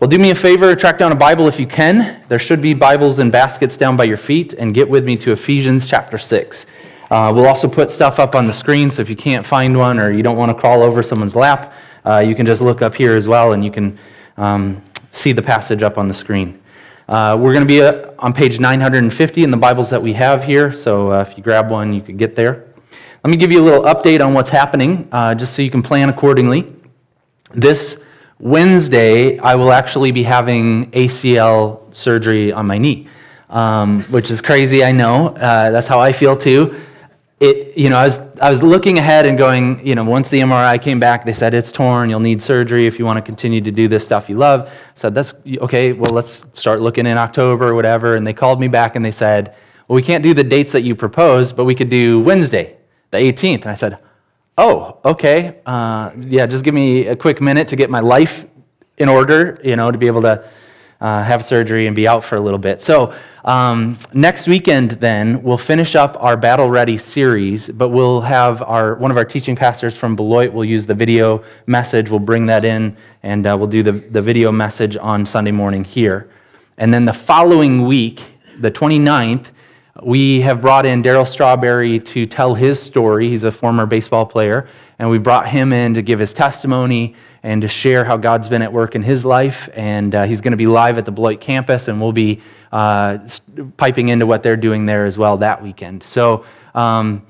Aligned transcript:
well, 0.00 0.06
do 0.06 0.16
me 0.16 0.30
a 0.30 0.34
favor, 0.34 0.76
track 0.76 0.96
down 0.96 1.10
a 1.10 1.16
Bible 1.16 1.48
if 1.48 1.58
you 1.58 1.66
can. 1.66 2.22
There 2.28 2.38
should 2.38 2.60
be 2.60 2.72
Bibles 2.72 3.18
in 3.18 3.32
baskets 3.32 3.76
down 3.76 3.96
by 3.96 4.04
your 4.04 4.16
feet, 4.16 4.52
and 4.52 4.72
get 4.72 4.88
with 4.88 5.04
me 5.04 5.16
to 5.16 5.32
Ephesians 5.32 5.88
chapter 5.88 6.18
6. 6.18 6.66
Uh, 7.10 7.32
we'll 7.34 7.48
also 7.48 7.66
put 7.68 7.90
stuff 7.90 8.20
up 8.20 8.36
on 8.36 8.46
the 8.46 8.52
screen, 8.52 8.92
so 8.92 9.02
if 9.02 9.10
you 9.10 9.16
can't 9.16 9.44
find 9.44 9.76
one 9.76 9.98
or 9.98 10.12
you 10.12 10.22
don't 10.22 10.36
want 10.36 10.50
to 10.50 10.54
crawl 10.54 10.84
over 10.84 11.02
someone's 11.02 11.34
lap, 11.34 11.72
uh, 12.04 12.18
you 12.18 12.36
can 12.36 12.46
just 12.46 12.60
look 12.60 12.80
up 12.80 12.94
here 12.94 13.16
as 13.16 13.26
well, 13.26 13.54
and 13.54 13.64
you 13.64 13.72
can 13.72 13.98
um, 14.36 14.80
see 15.10 15.32
the 15.32 15.42
passage 15.42 15.82
up 15.82 15.98
on 15.98 16.06
the 16.06 16.14
screen. 16.14 16.62
Uh, 17.08 17.36
we're 17.40 17.52
going 17.52 17.66
to 17.66 17.68
be 17.68 17.82
uh, 17.82 18.12
on 18.20 18.32
page 18.32 18.60
950 18.60 19.42
in 19.42 19.50
the 19.50 19.56
Bibles 19.56 19.90
that 19.90 20.00
we 20.00 20.12
have 20.12 20.44
here, 20.44 20.72
so 20.72 21.10
uh, 21.10 21.24
if 21.28 21.36
you 21.36 21.42
grab 21.42 21.72
one, 21.72 21.92
you 21.92 22.02
could 22.02 22.18
get 22.18 22.36
there. 22.36 22.66
Let 23.24 23.30
me 23.32 23.36
give 23.36 23.50
you 23.50 23.60
a 23.60 23.64
little 23.64 23.82
update 23.82 24.24
on 24.24 24.32
what's 24.32 24.50
happening, 24.50 25.08
uh, 25.10 25.34
just 25.34 25.54
so 25.54 25.62
you 25.62 25.72
can 25.72 25.82
plan 25.82 26.08
accordingly. 26.08 26.72
This 27.52 28.00
Wednesday, 28.40 29.38
I 29.38 29.56
will 29.56 29.72
actually 29.72 30.12
be 30.12 30.22
having 30.22 30.90
ACL 30.92 31.92
surgery 31.92 32.52
on 32.52 32.66
my 32.66 32.78
knee, 32.78 33.08
um, 33.50 34.04
which 34.04 34.30
is 34.30 34.40
crazy, 34.40 34.84
I 34.84 34.92
know. 34.92 35.28
Uh, 35.28 35.70
that's 35.70 35.88
how 35.88 35.98
I 35.98 36.12
feel 36.12 36.36
too. 36.36 36.80
It, 37.40 37.76
you 37.76 37.88
know, 37.88 37.96
I 37.96 38.04
was, 38.04 38.18
I 38.40 38.50
was 38.50 38.62
looking 38.62 38.98
ahead 38.98 39.26
and 39.26 39.36
going, 39.36 39.84
you 39.84 39.94
know, 39.94 40.04
once 40.04 40.30
the 40.30 40.40
MRI 40.40 40.80
came 40.80 41.00
back, 41.00 41.24
they 41.24 41.32
said 41.32 41.52
it's 41.52 41.72
torn, 41.72 42.10
you'll 42.10 42.20
need 42.20 42.40
surgery 42.40 42.86
if 42.86 42.98
you 42.98 43.04
want 43.04 43.16
to 43.16 43.22
continue 43.22 43.60
to 43.60 43.70
do 43.72 43.88
this 43.88 44.04
stuff 44.04 44.28
you 44.28 44.36
love. 44.36 44.68
I 44.68 44.72
said, 44.94 45.14
that's 45.14 45.34
okay, 45.58 45.92
well, 45.92 46.12
let's 46.12 46.44
start 46.52 46.80
looking 46.80 47.06
in 47.06 47.16
October 47.16 47.68
or 47.68 47.74
whatever. 47.74 48.14
And 48.14 48.26
they 48.26 48.32
called 48.32 48.60
me 48.60 48.68
back 48.68 48.96
and 48.96 49.04
they 49.04 49.12
said, 49.12 49.54
well, 49.86 49.96
we 49.96 50.02
can't 50.02 50.22
do 50.22 50.34
the 50.34 50.44
dates 50.44 50.72
that 50.72 50.82
you 50.82 50.94
proposed, 50.94 51.56
but 51.56 51.64
we 51.64 51.74
could 51.74 51.90
do 51.90 52.20
Wednesday, 52.20 52.76
the 53.10 53.18
18th. 53.18 53.62
And 53.62 53.70
I 53.70 53.74
said, 53.74 53.98
oh, 54.58 54.98
okay, 55.04 55.60
uh, 55.64 56.10
yeah, 56.18 56.44
just 56.44 56.64
give 56.64 56.74
me 56.74 57.06
a 57.06 57.16
quick 57.16 57.40
minute 57.40 57.68
to 57.68 57.76
get 57.76 57.88
my 57.88 58.00
life 58.00 58.44
in 58.98 59.08
order, 59.08 59.58
you 59.64 59.76
know, 59.76 59.90
to 59.90 59.96
be 59.96 60.08
able 60.08 60.20
to 60.22 60.44
uh, 61.00 61.22
have 61.22 61.44
surgery 61.44 61.86
and 61.86 61.94
be 61.94 62.08
out 62.08 62.24
for 62.24 62.34
a 62.34 62.40
little 62.40 62.58
bit. 62.58 62.80
So, 62.80 63.14
um, 63.44 63.96
next 64.12 64.48
weekend, 64.48 64.90
then, 64.92 65.44
we'll 65.44 65.56
finish 65.56 65.94
up 65.94 66.16
our 66.18 66.36
Battle 66.36 66.68
Ready 66.68 66.98
series, 66.98 67.68
but 67.68 67.90
we'll 67.90 68.20
have 68.20 68.60
our, 68.62 68.96
one 68.96 69.12
of 69.12 69.16
our 69.16 69.24
teaching 69.24 69.54
pastors 69.54 69.96
from 69.96 70.16
Beloit 70.16 70.52
will 70.52 70.64
use 70.64 70.86
the 70.86 70.94
video 70.94 71.44
message. 71.66 72.10
We'll 72.10 72.18
bring 72.18 72.46
that 72.46 72.64
in, 72.64 72.96
and 73.22 73.46
uh, 73.46 73.56
we'll 73.56 73.68
do 73.68 73.84
the, 73.84 73.92
the 73.92 74.20
video 74.20 74.50
message 74.50 74.96
on 74.96 75.24
Sunday 75.24 75.52
morning 75.52 75.84
here. 75.84 76.28
And 76.78 76.92
then 76.92 77.04
the 77.04 77.12
following 77.12 77.86
week, 77.86 78.20
the 78.58 78.70
29th, 78.70 79.46
we 80.02 80.40
have 80.42 80.60
brought 80.60 80.86
in 80.86 81.02
Darryl 81.02 81.26
Strawberry 81.26 81.98
to 81.98 82.24
tell 82.24 82.54
his 82.54 82.80
story. 82.80 83.28
He's 83.28 83.44
a 83.44 83.50
former 83.50 83.84
baseball 83.86 84.26
player, 84.26 84.68
and 84.98 85.10
we 85.10 85.18
brought 85.18 85.48
him 85.48 85.72
in 85.72 85.94
to 85.94 86.02
give 86.02 86.18
his 86.18 86.32
testimony 86.32 87.14
and 87.42 87.62
to 87.62 87.68
share 87.68 88.04
how 88.04 88.16
God's 88.16 88.48
been 88.48 88.62
at 88.62 88.72
work 88.72 88.94
in 88.94 89.02
his 89.02 89.24
life. 89.24 89.68
And 89.74 90.14
uh, 90.14 90.24
he's 90.24 90.40
going 90.40 90.52
to 90.52 90.56
be 90.56 90.66
live 90.66 90.98
at 90.98 91.04
the 91.04 91.10
Beloit 91.10 91.40
campus, 91.40 91.88
and 91.88 92.00
we'll 92.00 92.12
be 92.12 92.40
uh, 92.70 93.18
piping 93.76 94.08
into 94.08 94.26
what 94.26 94.42
they're 94.42 94.56
doing 94.56 94.86
there 94.86 95.04
as 95.04 95.18
well 95.18 95.38
that 95.38 95.62
weekend. 95.62 96.04
So, 96.04 96.44
um, 96.74 97.26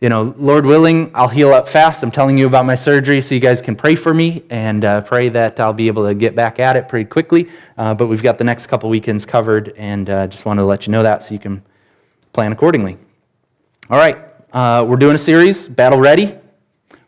you 0.00 0.08
know, 0.08 0.34
Lord 0.38 0.66
willing, 0.66 1.10
I'll 1.14 1.26
heal 1.26 1.52
up 1.52 1.68
fast. 1.68 2.02
I'm 2.04 2.10
telling 2.10 2.38
you 2.38 2.46
about 2.46 2.66
my 2.66 2.74
surgery 2.74 3.20
so 3.20 3.34
you 3.34 3.40
guys 3.40 3.60
can 3.60 3.74
pray 3.74 3.94
for 3.94 4.12
me 4.12 4.44
and 4.50 4.84
uh, 4.84 5.00
pray 5.00 5.28
that 5.30 5.58
I'll 5.58 5.72
be 5.72 5.88
able 5.88 6.06
to 6.06 6.14
get 6.14 6.36
back 6.36 6.60
at 6.60 6.76
it 6.76 6.86
pretty 6.86 7.08
quickly. 7.08 7.48
Uh, 7.78 7.94
but 7.94 8.06
we've 8.06 8.22
got 8.22 8.38
the 8.38 8.44
next 8.44 8.66
couple 8.66 8.90
weekends 8.90 9.26
covered, 9.26 9.74
and 9.76 10.08
uh, 10.08 10.26
just 10.28 10.44
wanted 10.44 10.62
to 10.62 10.66
let 10.66 10.86
you 10.86 10.92
know 10.92 11.02
that 11.02 11.22
so 11.22 11.32
you 11.34 11.40
can 11.40 11.62
plan 12.36 12.52
accordingly. 12.52 12.98
All 13.88 13.96
right, 13.96 14.18
uh, 14.52 14.84
we're 14.86 14.98
doing 14.98 15.14
a 15.14 15.18
series, 15.18 15.68
Battle 15.68 15.98
Ready. 15.98 16.34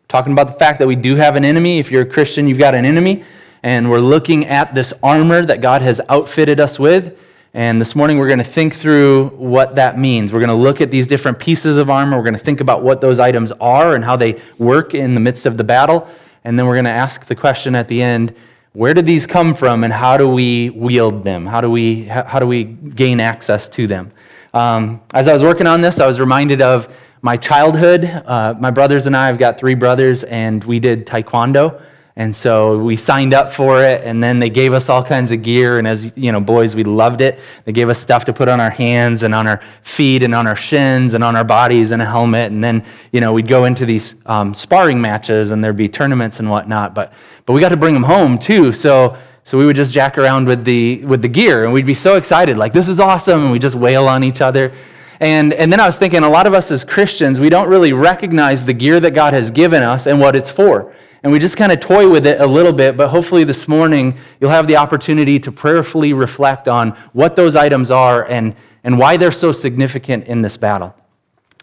talking 0.08 0.32
about 0.32 0.46
the 0.46 0.54
fact 0.54 0.78
that 0.78 0.88
we 0.88 0.96
do 0.96 1.16
have 1.16 1.36
an 1.36 1.44
enemy. 1.44 1.78
If 1.78 1.90
you're 1.90 2.00
a 2.00 2.06
Christian, 2.06 2.48
you've 2.48 2.58
got 2.58 2.74
an 2.74 2.86
enemy. 2.86 3.24
And 3.62 3.90
we're 3.90 4.00
looking 4.00 4.46
at 4.46 4.72
this 4.72 4.94
armor 5.02 5.44
that 5.44 5.60
God 5.60 5.82
has 5.82 6.00
outfitted 6.08 6.60
us 6.60 6.78
with. 6.78 7.18
And 7.52 7.78
this 7.78 7.94
morning, 7.94 8.16
we're 8.16 8.26
going 8.26 8.38
to 8.38 8.42
think 8.42 8.74
through 8.74 9.26
what 9.36 9.74
that 9.74 9.98
means. 9.98 10.32
We're 10.32 10.38
going 10.38 10.48
to 10.48 10.54
look 10.54 10.80
at 10.80 10.90
these 10.90 11.06
different 11.06 11.38
pieces 11.38 11.76
of 11.76 11.90
armor. 11.90 12.16
We're 12.16 12.22
going 12.22 12.32
to 12.32 12.40
think 12.40 12.62
about 12.62 12.82
what 12.82 13.03
those 13.03 13.20
items 13.20 13.53
are 13.60 13.94
and 13.97 14.03
how 14.03 14.16
they 14.16 14.41
work 14.56 14.94
in 14.94 15.12
the 15.12 15.20
midst 15.20 15.44
of 15.44 15.58
the 15.58 15.64
battle. 15.64 16.08
And 16.42 16.58
then 16.58 16.64
we're 16.66 16.76
going 16.76 16.86
to 16.86 16.91
ask 16.91 17.26
the 17.26 17.36
question 17.36 17.74
at 17.74 17.86
the 17.88 18.00
end 18.00 18.34
where 18.72 18.94
did 18.94 19.04
these 19.04 19.26
come 19.26 19.54
from 19.54 19.84
and 19.84 19.92
how 19.92 20.16
do 20.16 20.26
we 20.26 20.70
wield 20.70 21.22
them? 21.22 21.44
How 21.44 21.60
do 21.60 21.70
we, 21.70 22.04
how 22.04 22.38
do 22.38 22.47
we 22.47 22.64
gain 22.64 23.20
access 23.20 23.69
to 23.70 23.86
them? 23.86 24.10
Um, 24.54 25.00
as 25.12 25.28
I 25.28 25.32
was 25.32 25.42
working 25.42 25.66
on 25.66 25.81
this, 25.81 26.00
I 26.00 26.06
was 26.06 26.20
reminded 26.20 26.62
of 26.62 26.94
my 27.22 27.36
childhood. 27.36 28.04
Uh, 28.04 28.54
my 28.59 28.70
brothers 28.70 29.06
and 29.06 29.16
I 29.16 29.26
have 29.26 29.38
got 29.38 29.59
three 29.59 29.75
brothers, 29.75 30.25
and 30.25 30.62
we 30.64 30.81
did 30.81 31.06
taekwondo. 31.06 31.82
And 32.16 32.34
so 32.34 32.78
we 32.78 32.97
signed 32.97 33.32
up 33.32 33.53
for 33.53 33.84
it, 33.84 34.03
and 34.03 34.20
then 34.20 34.41
they 34.41 34.50
gave 34.50 34.72
us 34.72 34.88
all 34.88 35.04
kinds 35.04 35.31
of 35.31 35.42
gear. 35.42 35.78
And 35.78 35.86
as 35.86 36.10
you 36.16 36.32
know, 36.32 36.41
boys, 36.41 36.75
we 36.75 36.82
loved 36.82 37.20
it. 37.20 37.38
They 37.64 37.70
gave 37.70 37.88
us 37.88 38.00
stuff 38.00 38.25
to 38.25 38.32
put 38.32 38.48
on 38.48 38.59
our 38.59 38.70
hands 38.70 39.22
and 39.22 39.32
on 39.32 39.47
our 39.47 39.60
feet 39.82 40.25
and 40.25 40.34
on 40.34 40.48
our 40.48 40.56
shins 40.56 41.15
and 41.15 41.22
on 41.22 41.36
our 41.36 41.44
bodies 41.44 41.92
and 41.92 42.03
a 42.03 42.04
helmet. 42.04 42.50
And 42.50 42.62
then, 42.62 42.84
you 43.12 43.20
know, 43.20 43.32
we'd 43.32 43.47
go 43.47 43.66
into 43.66 43.86
these 43.86 44.16
um, 44.26 44.53
sparring 44.53 45.00
matches, 45.00 45.53
and 45.53 45.62
there'd 45.62 45.76
be 45.76 45.88
tournaments 45.88 46.41
and 46.41 46.50
whatnot. 46.50 46.92
But 46.92 47.12
but 47.47 47.53
we 47.53 47.60
got 47.60 47.69
to 47.69 47.76
bring 47.76 47.94
them 47.94 48.03
home 48.03 48.36
too. 48.36 48.72
So 48.72 49.16
so 49.48 49.56
we 49.56 49.64
would 49.64 49.76
just 49.76 49.94
jack 49.94 50.19
around 50.19 50.47
with 50.47 50.62
the, 50.62 51.03
with 51.06 51.22
the 51.22 51.28
gear 51.28 51.64
and 51.64 51.72
we'd 51.72 51.86
be 51.86 51.94
so 51.94 52.16
excited, 52.16 52.59
like, 52.59 52.75
this 52.75 52.86
is 52.86 53.00
awesome. 53.00 53.44
And 53.44 53.50
we 53.50 53.59
just 53.59 53.76
wail 53.76 54.06
on 54.06 54.22
each 54.22 54.42
other. 54.42 54.75
And, 55.20 55.54
and 55.54 55.72
then 55.72 55.81
I 55.81 55.86
was 55.86 55.97
thinking, 55.97 56.22
a 56.22 56.28
lot 56.28 56.47
of 56.47 56.53
us 56.53 56.70
as 56.70 56.84
Christians, 56.84 57.41
we 57.41 57.48
don't 57.48 57.66
really 57.66 57.94
recognize 57.94 58.62
the 58.62 58.75
gear 58.75 59.00
that 59.00 59.12
God 59.12 59.32
has 59.32 59.50
given 59.50 59.82
us 59.82 60.06
and 60.06 60.20
what 60.20 60.36
it's 60.36 60.50
for. 60.50 60.94
And 61.22 61.32
we 61.32 61.38
just 61.38 61.56
kind 61.56 61.72
of 61.72 61.81
toy 61.81 62.10
with 62.10 62.26
it 62.26 62.42
a 62.42 62.47
little 62.47 62.75
bit, 62.75 62.94
but 62.94 63.09
hopefully 63.09 63.42
this 63.42 63.66
morning 63.66 64.19
you'll 64.38 64.50
have 64.50 64.66
the 64.66 64.76
opportunity 64.76 65.38
to 65.41 65.50
prayerfully 65.50 66.12
reflect 66.12 66.69
on 66.69 66.91
what 67.15 67.34
those 67.34 67.56
items 67.56 67.91
are 67.91 68.28
and, 68.28 68.54
and 68.84 68.98
why 68.98 69.16
they're 69.16 69.32
so 69.32 69.50
significant 69.50 70.26
in 70.26 70.42
this 70.42 70.59
battle. 70.59 70.94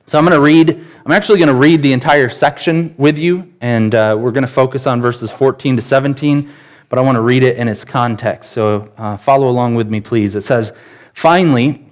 So 0.07 0.17
I'm 0.17 0.25
going 0.25 0.35
to 0.35 0.41
read, 0.41 0.83
I'm 1.05 1.11
actually 1.11 1.37
going 1.37 1.49
to 1.49 1.53
read 1.53 1.83
the 1.83 1.93
entire 1.93 2.29
section 2.29 2.95
with 2.97 3.19
you, 3.19 3.53
and 3.61 3.93
uh, 3.93 4.17
we're 4.19 4.31
going 4.31 4.41
to 4.41 4.47
focus 4.47 4.87
on 4.87 5.03
verses 5.03 5.29
14 5.29 5.75
to 5.75 5.83
17 5.83 6.49
but 6.95 7.01
I 7.01 7.03
want 7.03 7.17
to 7.17 7.21
read 7.21 7.43
it 7.43 7.57
in 7.57 7.67
its 7.67 7.83
context. 7.83 8.53
So 8.53 8.89
uh, 8.97 9.17
follow 9.17 9.49
along 9.49 9.75
with 9.75 9.89
me, 9.89 9.99
please. 9.99 10.33
It 10.33 10.45
says, 10.45 10.71
Finally, 11.13 11.85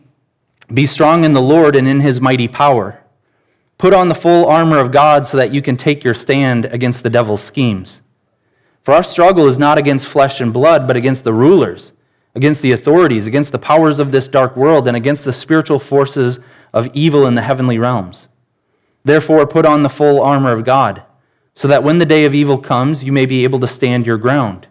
be 0.73 0.85
strong 0.85 1.25
in 1.25 1.33
the 1.33 1.41
Lord 1.41 1.75
and 1.75 1.89
in 1.89 1.99
his 1.99 2.21
mighty 2.21 2.47
power. 2.47 3.03
Put 3.77 3.93
on 3.93 4.07
the 4.07 4.15
full 4.15 4.45
armor 4.45 4.79
of 4.79 4.93
God 4.93 5.27
so 5.27 5.35
that 5.35 5.53
you 5.53 5.61
can 5.61 5.75
take 5.75 6.05
your 6.05 6.13
stand 6.13 6.67
against 6.67 7.03
the 7.03 7.09
devil's 7.09 7.43
schemes. 7.43 8.01
For 8.83 8.93
our 8.93 9.03
struggle 9.03 9.45
is 9.45 9.59
not 9.59 9.77
against 9.77 10.07
flesh 10.07 10.39
and 10.39 10.53
blood, 10.53 10.87
but 10.87 10.95
against 10.95 11.25
the 11.25 11.33
rulers, 11.33 11.91
against 12.33 12.61
the 12.61 12.71
authorities, 12.71 13.27
against 13.27 13.51
the 13.51 13.59
powers 13.59 13.99
of 13.99 14.13
this 14.13 14.29
dark 14.29 14.55
world, 14.55 14.87
and 14.87 14.95
against 14.95 15.25
the 15.25 15.33
spiritual 15.33 15.79
forces 15.79 16.39
of 16.71 16.87
evil 16.93 17.27
in 17.27 17.35
the 17.35 17.41
heavenly 17.41 17.77
realms. 17.77 18.29
Therefore, 19.03 19.45
put 19.47 19.65
on 19.65 19.83
the 19.83 19.89
full 19.89 20.21
armor 20.21 20.53
of 20.53 20.63
God, 20.63 21.03
so 21.53 21.67
that 21.67 21.83
when 21.83 21.97
the 21.97 22.05
day 22.05 22.23
of 22.23 22.33
evil 22.33 22.57
comes, 22.57 23.03
you 23.03 23.11
may 23.11 23.25
be 23.25 23.43
able 23.43 23.59
to 23.59 23.67
stand 23.67 24.07
your 24.07 24.17
ground 24.17 24.67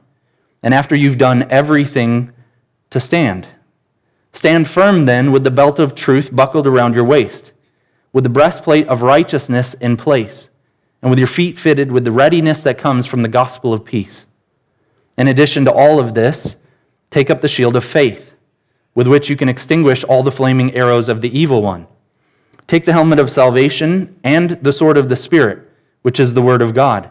and 0.63 0.73
after 0.73 0.95
you've 0.95 1.19
done 1.19 1.47
everything 1.51 2.33
to 2.91 3.01
stand. 3.01 3.49
Stand 4.33 4.69
firm 4.69 5.07
then 5.07 5.33
with 5.33 5.45
the 5.45 5.51
belt 5.51 5.79
of 5.79 5.95
truth 5.95 6.35
buckled 6.35 6.67
around 6.67 6.95
your 6.95 7.05
waist, 7.05 7.53
with 8.13 8.25
the 8.25 8.31
breastplate 8.31 8.87
of 8.89 9.03
righteousness 9.03 9.75
in 9.75 9.97
place, 9.97 10.51
and 11.01 11.11
with 11.11 11.19
your 11.19 11.29
feet 11.29 11.59
fitted 11.59 11.91
with 11.91 12.05
the 12.05 12.13
readiness 12.13 12.61
that 12.61 12.79
comes 12.79 13.07
from 13.07 13.23
the 13.23 13.29
gospel 13.29 13.75
of 13.75 13.85
peace. 13.85 14.27
In 15.19 15.29
addition 15.29 15.65
to 15.65 15.73
all 15.73 15.99
of 15.99 16.15
this, 16.15 16.57
take 17.11 17.29
up 17.29 17.41
the 17.41 17.49
shield 17.49 17.77
of 17.77 17.85
faith, 17.85 18.33
with 18.95 19.09
which 19.09 19.29
you 19.29 19.37
can 19.37 19.49
extinguish 19.49 20.05
all 20.05 20.23
the 20.23 20.33
flaming 20.33 20.75
arrows 20.75 21.09
of 21.09 21.21
the 21.21 21.39
evil 21.39 21.61
one. 21.61 21.87
Take 22.67 22.85
the 22.85 22.93
helmet 22.93 23.19
of 23.19 23.31
salvation 23.31 24.19
and 24.23 24.51
the 24.63 24.73
sword 24.73 24.97
of 24.97 25.09
the 25.09 25.17
Spirit, 25.17 25.69
which 26.03 26.21
is 26.21 26.33
the 26.33 26.43
word 26.43 26.63
of 26.63 26.75
God 26.75 27.11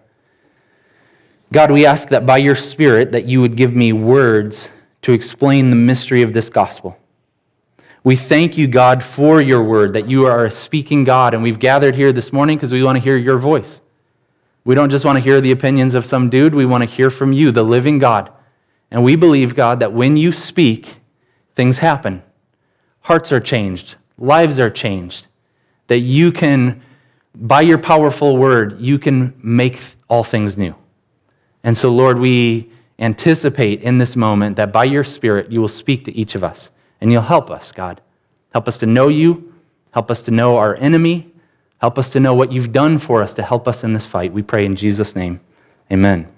God, 1.53 1.69
we 1.69 1.85
ask 1.85 2.07
that 2.09 2.25
by 2.25 2.37
your 2.37 2.55
Spirit 2.55 3.11
that 3.11 3.25
you 3.25 3.41
would 3.41 3.57
give 3.57 3.75
me 3.75 3.91
words 3.91 4.69
to 5.01 5.11
explain 5.11 5.69
the 5.69 5.75
mystery 5.75 6.21
of 6.21 6.33
this 6.33 6.49
gospel. 6.49 6.97
We 8.03 8.15
thank 8.15 8.57
you, 8.57 8.67
God, 8.67 9.03
for 9.03 9.41
your 9.41 9.63
word, 9.63 9.93
that 9.93 10.07
you 10.07 10.25
are 10.25 10.45
a 10.45 10.51
speaking 10.51 11.03
God, 11.03 11.33
and 11.33 11.43
we've 11.43 11.59
gathered 11.59 11.95
here 11.95 12.13
this 12.13 12.31
morning 12.31 12.57
because 12.57 12.71
we 12.71 12.81
want 12.81 12.95
to 12.95 13.03
hear 13.03 13.17
your 13.17 13.37
voice. 13.37 13.81
We 14.63 14.75
don't 14.75 14.89
just 14.89 15.05
want 15.05 15.17
to 15.17 15.23
hear 15.23 15.41
the 15.41 15.51
opinions 15.51 15.93
of 15.93 16.05
some 16.05 16.29
dude, 16.29 16.55
we 16.55 16.65
want 16.65 16.83
to 16.83 16.89
hear 16.89 17.09
from 17.09 17.33
you, 17.33 17.51
the 17.51 17.63
living 17.63 17.99
God. 17.99 18.31
And 18.89 19.03
we 19.03 19.15
believe, 19.15 19.55
God, 19.55 19.81
that 19.81 19.93
when 19.93 20.17
you 20.17 20.31
speak, 20.31 20.97
things 21.55 21.79
happen. 21.79 22.23
hearts 23.01 23.31
are 23.31 23.39
changed, 23.39 23.97
lives 24.17 24.57
are 24.57 24.69
changed, 24.69 25.27
that 25.87 25.99
you 25.99 26.31
can, 26.31 26.81
by 27.35 27.61
your 27.61 27.77
powerful 27.77 28.37
word, 28.37 28.79
you 28.79 28.97
can 28.97 29.33
make 29.43 29.81
all 30.07 30.23
things 30.23 30.57
new. 30.57 30.75
And 31.63 31.77
so, 31.77 31.91
Lord, 31.91 32.19
we 32.19 32.71
anticipate 32.99 33.83
in 33.83 33.97
this 33.97 34.15
moment 34.15 34.55
that 34.55 34.71
by 34.71 34.83
your 34.83 35.03
Spirit 35.03 35.51
you 35.51 35.61
will 35.61 35.67
speak 35.67 36.05
to 36.05 36.15
each 36.15 36.35
of 36.35 36.43
us 36.43 36.71
and 36.99 37.11
you'll 37.11 37.21
help 37.21 37.49
us, 37.49 37.71
God. 37.71 38.01
Help 38.53 38.67
us 38.67 38.77
to 38.79 38.85
know 38.85 39.07
you, 39.07 39.53
help 39.91 40.11
us 40.11 40.21
to 40.23 40.31
know 40.31 40.57
our 40.57 40.75
enemy, 40.75 41.31
help 41.79 41.97
us 41.97 42.09
to 42.11 42.19
know 42.19 42.33
what 42.33 42.51
you've 42.51 42.71
done 42.71 42.99
for 42.99 43.21
us 43.21 43.33
to 43.35 43.43
help 43.43 43.67
us 43.67 43.83
in 43.83 43.93
this 43.93 44.05
fight. 44.05 44.33
We 44.33 44.41
pray 44.41 44.65
in 44.65 44.75
Jesus' 44.75 45.15
name. 45.15 45.39
Amen. 45.91 46.31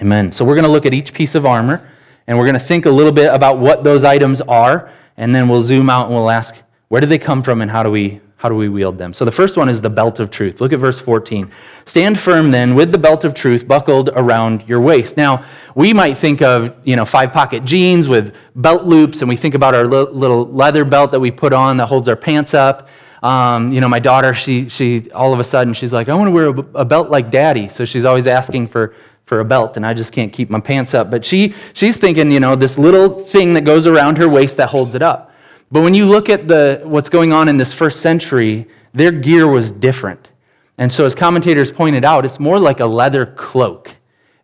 Amen. 0.00 0.32
So, 0.32 0.44
we're 0.44 0.54
going 0.54 0.64
to 0.64 0.70
look 0.70 0.86
at 0.86 0.94
each 0.94 1.12
piece 1.12 1.34
of 1.34 1.46
armor 1.46 1.88
and 2.26 2.38
we're 2.38 2.44
going 2.44 2.54
to 2.54 2.60
think 2.60 2.86
a 2.86 2.90
little 2.90 3.12
bit 3.12 3.32
about 3.32 3.58
what 3.58 3.84
those 3.84 4.04
items 4.04 4.40
are, 4.40 4.90
and 5.16 5.34
then 5.34 5.48
we'll 5.48 5.60
zoom 5.60 5.90
out 5.90 6.06
and 6.06 6.14
we'll 6.14 6.30
ask, 6.30 6.56
where 6.88 7.00
do 7.00 7.06
they 7.06 7.18
come 7.18 7.42
from 7.42 7.60
and 7.60 7.70
how 7.70 7.82
do 7.82 7.90
we 7.90 8.20
how 8.44 8.50
do 8.50 8.54
we 8.54 8.68
wield 8.68 8.98
them? 8.98 9.14
So 9.14 9.24
the 9.24 9.32
first 9.32 9.56
one 9.56 9.70
is 9.70 9.80
the 9.80 9.88
belt 9.88 10.20
of 10.20 10.30
truth. 10.30 10.60
Look 10.60 10.74
at 10.74 10.78
verse 10.78 11.00
14. 11.00 11.50
Stand 11.86 12.18
firm 12.18 12.50
then 12.50 12.74
with 12.74 12.92
the 12.92 12.98
belt 12.98 13.24
of 13.24 13.32
truth 13.32 13.66
buckled 13.66 14.10
around 14.10 14.68
your 14.68 14.82
waist. 14.82 15.16
Now, 15.16 15.46
we 15.74 15.94
might 15.94 16.18
think 16.18 16.42
of, 16.42 16.76
you 16.84 16.94
know, 16.94 17.06
five 17.06 17.32
pocket 17.32 17.64
jeans 17.64 18.06
with 18.06 18.36
belt 18.54 18.84
loops, 18.84 19.22
and 19.22 19.30
we 19.30 19.36
think 19.36 19.54
about 19.54 19.74
our 19.74 19.86
little 19.86 20.44
leather 20.44 20.84
belt 20.84 21.10
that 21.12 21.20
we 21.20 21.30
put 21.30 21.54
on 21.54 21.78
that 21.78 21.86
holds 21.86 22.06
our 22.06 22.16
pants 22.16 22.52
up. 22.52 22.88
Um, 23.22 23.72
you 23.72 23.80
know, 23.80 23.88
my 23.88 23.98
daughter, 23.98 24.34
she, 24.34 24.68
she, 24.68 25.10
all 25.12 25.32
of 25.32 25.40
a 25.40 25.44
sudden, 25.44 25.72
she's 25.72 25.94
like, 25.94 26.10
I 26.10 26.14
want 26.14 26.28
to 26.28 26.32
wear 26.32 26.48
a, 26.48 26.80
a 26.80 26.84
belt 26.84 27.08
like 27.08 27.30
daddy. 27.30 27.70
So 27.70 27.86
she's 27.86 28.04
always 28.04 28.26
asking 28.26 28.68
for, 28.68 28.94
for 29.24 29.40
a 29.40 29.44
belt, 29.46 29.78
and 29.78 29.86
I 29.86 29.94
just 29.94 30.12
can't 30.12 30.30
keep 30.30 30.50
my 30.50 30.60
pants 30.60 30.92
up. 30.92 31.10
But 31.10 31.24
she, 31.24 31.54
she's 31.72 31.96
thinking, 31.96 32.30
you 32.30 32.40
know, 32.40 32.56
this 32.56 32.76
little 32.76 33.20
thing 33.20 33.54
that 33.54 33.64
goes 33.64 33.86
around 33.86 34.18
her 34.18 34.28
waist 34.28 34.58
that 34.58 34.68
holds 34.68 34.94
it 34.94 35.00
up. 35.00 35.30
But 35.74 35.82
when 35.82 35.92
you 35.92 36.04
look 36.04 36.28
at 36.28 36.46
the, 36.46 36.82
what's 36.84 37.08
going 37.08 37.32
on 37.32 37.48
in 37.48 37.56
this 37.56 37.72
first 37.72 38.00
century, 38.00 38.68
their 38.92 39.10
gear 39.10 39.48
was 39.48 39.72
different. 39.72 40.30
And 40.78 40.90
so, 40.90 41.04
as 41.04 41.16
commentators 41.16 41.72
pointed 41.72 42.04
out, 42.04 42.24
it's 42.24 42.38
more 42.38 42.60
like 42.60 42.78
a 42.78 42.86
leather 42.86 43.26
cloak. 43.26 43.92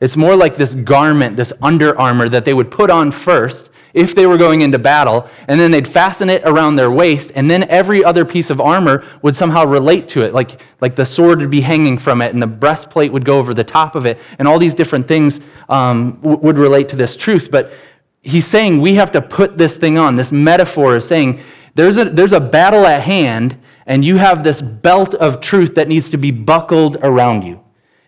It's 0.01 0.17
more 0.17 0.35
like 0.35 0.57
this 0.57 0.75
garment, 0.75 1.37
this 1.37 1.53
under 1.63 1.97
armor 1.97 2.29
that 2.29 2.45
they 2.45 2.53
would 2.53 2.69
put 2.69 2.91
on 2.91 3.13
first 3.13 3.71
if 3.95 4.13
they 4.13 4.27
were 4.27 4.39
going 4.39 4.63
into 4.63 4.81
battle, 4.81 5.29
and 5.47 5.61
then 5.61 5.71
they'd 5.71 5.87
fasten 5.87 6.29
it 6.29 6.43
around 6.45 6.75
their 6.75 6.91
waist, 6.91 7.31
and 7.37 7.49
then 7.49 7.63
every 7.69 8.03
other 8.03 8.25
piece 8.25 8.51
of 8.51 8.61
armor 8.61 9.05
would 9.23 9.37
somehow 9.37 9.65
relate 9.65 10.09
to 10.09 10.23
it. 10.23 10.35
Like, 10.35 10.61
like 10.81 10.97
the 10.97 11.07
sword 11.07 11.39
would 11.39 11.51
be 11.51 11.61
hanging 11.61 11.97
from 11.97 12.23
it, 12.23 12.33
and 12.33 12.43
the 12.43 12.49
breastplate 12.49 13.13
would 13.13 13.25
go 13.25 13.39
over 13.39 13.55
the 13.55 13.63
top 13.63 13.95
of 13.95 14.05
it, 14.05 14.19
and 14.41 14.49
all 14.49 14.59
these 14.59 14.75
different 14.75 15.07
things 15.07 15.39
um, 15.69 16.21
would 16.23 16.59
relate 16.59 16.89
to 16.89 16.97
this 16.97 17.15
truth. 17.15 17.53
But 17.53 17.73
he's 18.23 18.47
saying 18.47 18.81
we 18.81 18.95
have 18.95 19.13
to 19.13 19.23
put 19.23 19.59
this 19.59 19.77
thing 19.77 19.99
on. 19.99 20.17
This 20.17 20.33
metaphor 20.33 20.97
is 20.97 21.07
saying 21.07 21.41
there's 21.75 21.97
a, 21.97 22.05
there's 22.05 22.33
a 22.33 22.41
battle 22.41 22.87
at 22.87 23.03
hand, 23.03 23.57
and 23.87 24.05
you 24.05 24.17
have 24.17 24.43
this 24.43 24.61
belt 24.61 25.15
of 25.15 25.41
truth 25.41 25.75
that 25.77 25.89
needs 25.89 26.09
to 26.11 26.17
be 26.17 26.31
buckled 26.31 26.97
around 27.03 27.43
you. 27.43 27.61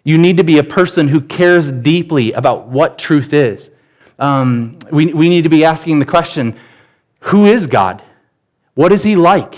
You 0.04 0.18
need 0.18 0.36
to 0.38 0.44
be 0.44 0.58
a 0.58 0.64
person 0.64 1.08
who 1.08 1.20
cares 1.20 1.70
deeply 1.70 2.32
about 2.32 2.66
what 2.66 2.98
truth 2.98 3.32
is. 3.32 3.70
Um, 4.18 4.78
we, 4.90 5.06
we 5.12 5.28
need 5.28 5.42
to 5.42 5.48
be 5.48 5.64
asking 5.64 5.98
the 5.98 6.06
question 6.06 6.56
who 7.20 7.46
is 7.46 7.68
God? 7.68 8.02
What 8.74 8.90
is 8.90 9.04
he 9.04 9.14
like? 9.14 9.54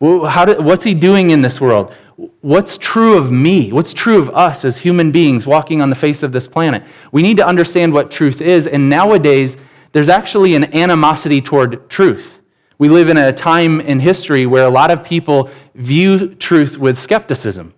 How 0.00 0.44
do, 0.44 0.60
what's 0.62 0.84
he 0.84 0.94
doing 0.94 1.30
in 1.30 1.42
this 1.42 1.60
world? 1.60 1.94
What's 2.44 2.76
true 2.76 3.16
of 3.16 3.32
me? 3.32 3.72
What's 3.72 3.94
true 3.94 4.18
of 4.18 4.28
us 4.28 4.66
as 4.66 4.76
human 4.76 5.10
beings 5.10 5.46
walking 5.46 5.80
on 5.80 5.88
the 5.88 5.96
face 5.96 6.22
of 6.22 6.30
this 6.30 6.46
planet? 6.46 6.84
We 7.10 7.22
need 7.22 7.38
to 7.38 7.46
understand 7.46 7.94
what 7.94 8.10
truth 8.10 8.42
is. 8.42 8.66
And 8.66 8.90
nowadays, 8.90 9.56
there's 9.92 10.10
actually 10.10 10.54
an 10.54 10.74
animosity 10.76 11.40
toward 11.40 11.88
truth. 11.88 12.40
We 12.76 12.90
live 12.90 13.08
in 13.08 13.16
a 13.16 13.32
time 13.32 13.80
in 13.80 13.98
history 13.98 14.44
where 14.44 14.66
a 14.66 14.70
lot 14.70 14.90
of 14.90 15.02
people 15.02 15.48
view 15.74 16.34
truth 16.34 16.76
with 16.76 16.98
skepticism. 16.98 17.72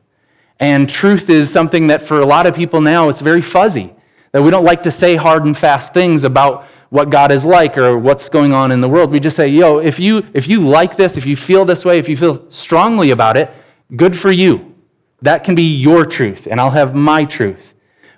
And 0.59 0.91
truth 0.91 1.31
is 1.31 1.49
something 1.49 1.87
that 1.87 2.03
for 2.03 2.19
a 2.19 2.27
lot 2.27 2.47
of 2.47 2.57
people 2.57 2.81
now, 2.81 3.09
it's 3.09 3.21
very 3.21 3.43
fuzzy. 3.43 3.95
That 4.33 4.43
we 4.43 4.51
don't 4.51 4.65
like 4.65 4.83
to 4.83 4.91
say 4.91 5.15
hard 5.15 5.45
and 5.45 5.57
fast 5.57 5.95
things 5.95 6.25
about 6.25 6.65
what 6.91 7.11
God 7.11 7.31
is 7.31 7.45
like 7.45 7.79
or 7.79 7.97
what's 7.99 8.29
going 8.29 8.53
on 8.53 8.73
in 8.73 8.81
the 8.81 8.89
world. 8.89 9.13
We 9.13 9.21
just 9.21 9.37
say, 9.37 9.47
yo, 9.47 9.79
if 9.79 10.01
you, 10.01 10.27
if 10.35 10.49
you 10.49 10.67
like 10.67 10.97
this, 10.97 11.17
if 11.17 11.25
you 11.25 11.37
feel 11.37 11.65
this 11.65 11.85
way, 11.85 12.01
if 12.01 12.09
you 12.09 12.17
feel 12.17 12.51
strongly 12.51 13.13
about 13.13 13.37
it, 13.37 13.53
Good 13.94 14.19
for 14.19 14.33
you. 14.33 14.75
That 15.23 15.44
can 15.44 15.55
be 15.55 15.77
your 15.77 16.05
truth, 16.05 16.47
and 16.50 16.61
I'll 16.61 16.71
have 16.71 16.94
my 16.94 17.25
truth. 17.25 17.75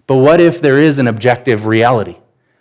But 0.06 0.16
what 0.16 0.40
if 0.40 0.60
there 0.60 0.78
is 0.78 0.98
an 0.98 1.06
objective 1.06 1.66
reality? 1.66 2.16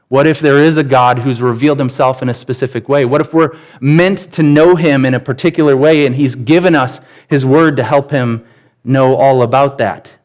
What 0.09 0.27
if 0.27 0.39
there 0.39 0.59
is 0.59 0.77
a 0.77 0.83
God 0.83 1.19
who's 1.19 1.41
revealed 1.41 1.79
himself 1.79 2.21
in 2.21 2.29
a 2.29 2.33
specific 2.33 2.87
way? 2.87 3.03
What 3.05 3.21
if 3.21 3.33
we're 3.33 3.57
meant 3.81 4.31
to 4.33 4.43
know 4.43 4.75
him 4.75 5.05
in 5.05 5.13
a 5.13 5.19
particular 5.19 5.75
way 5.75 6.05
and 6.05 6.15
he's 6.15 6.35
given 6.35 6.75
us 6.75 7.01
his 7.27 7.45
word 7.45 7.77
to 7.77 7.83
help 7.83 8.11
him 8.11 8.45
know 8.83 9.15
all 9.15 9.41
about 9.41 9.77
that? 9.79 10.15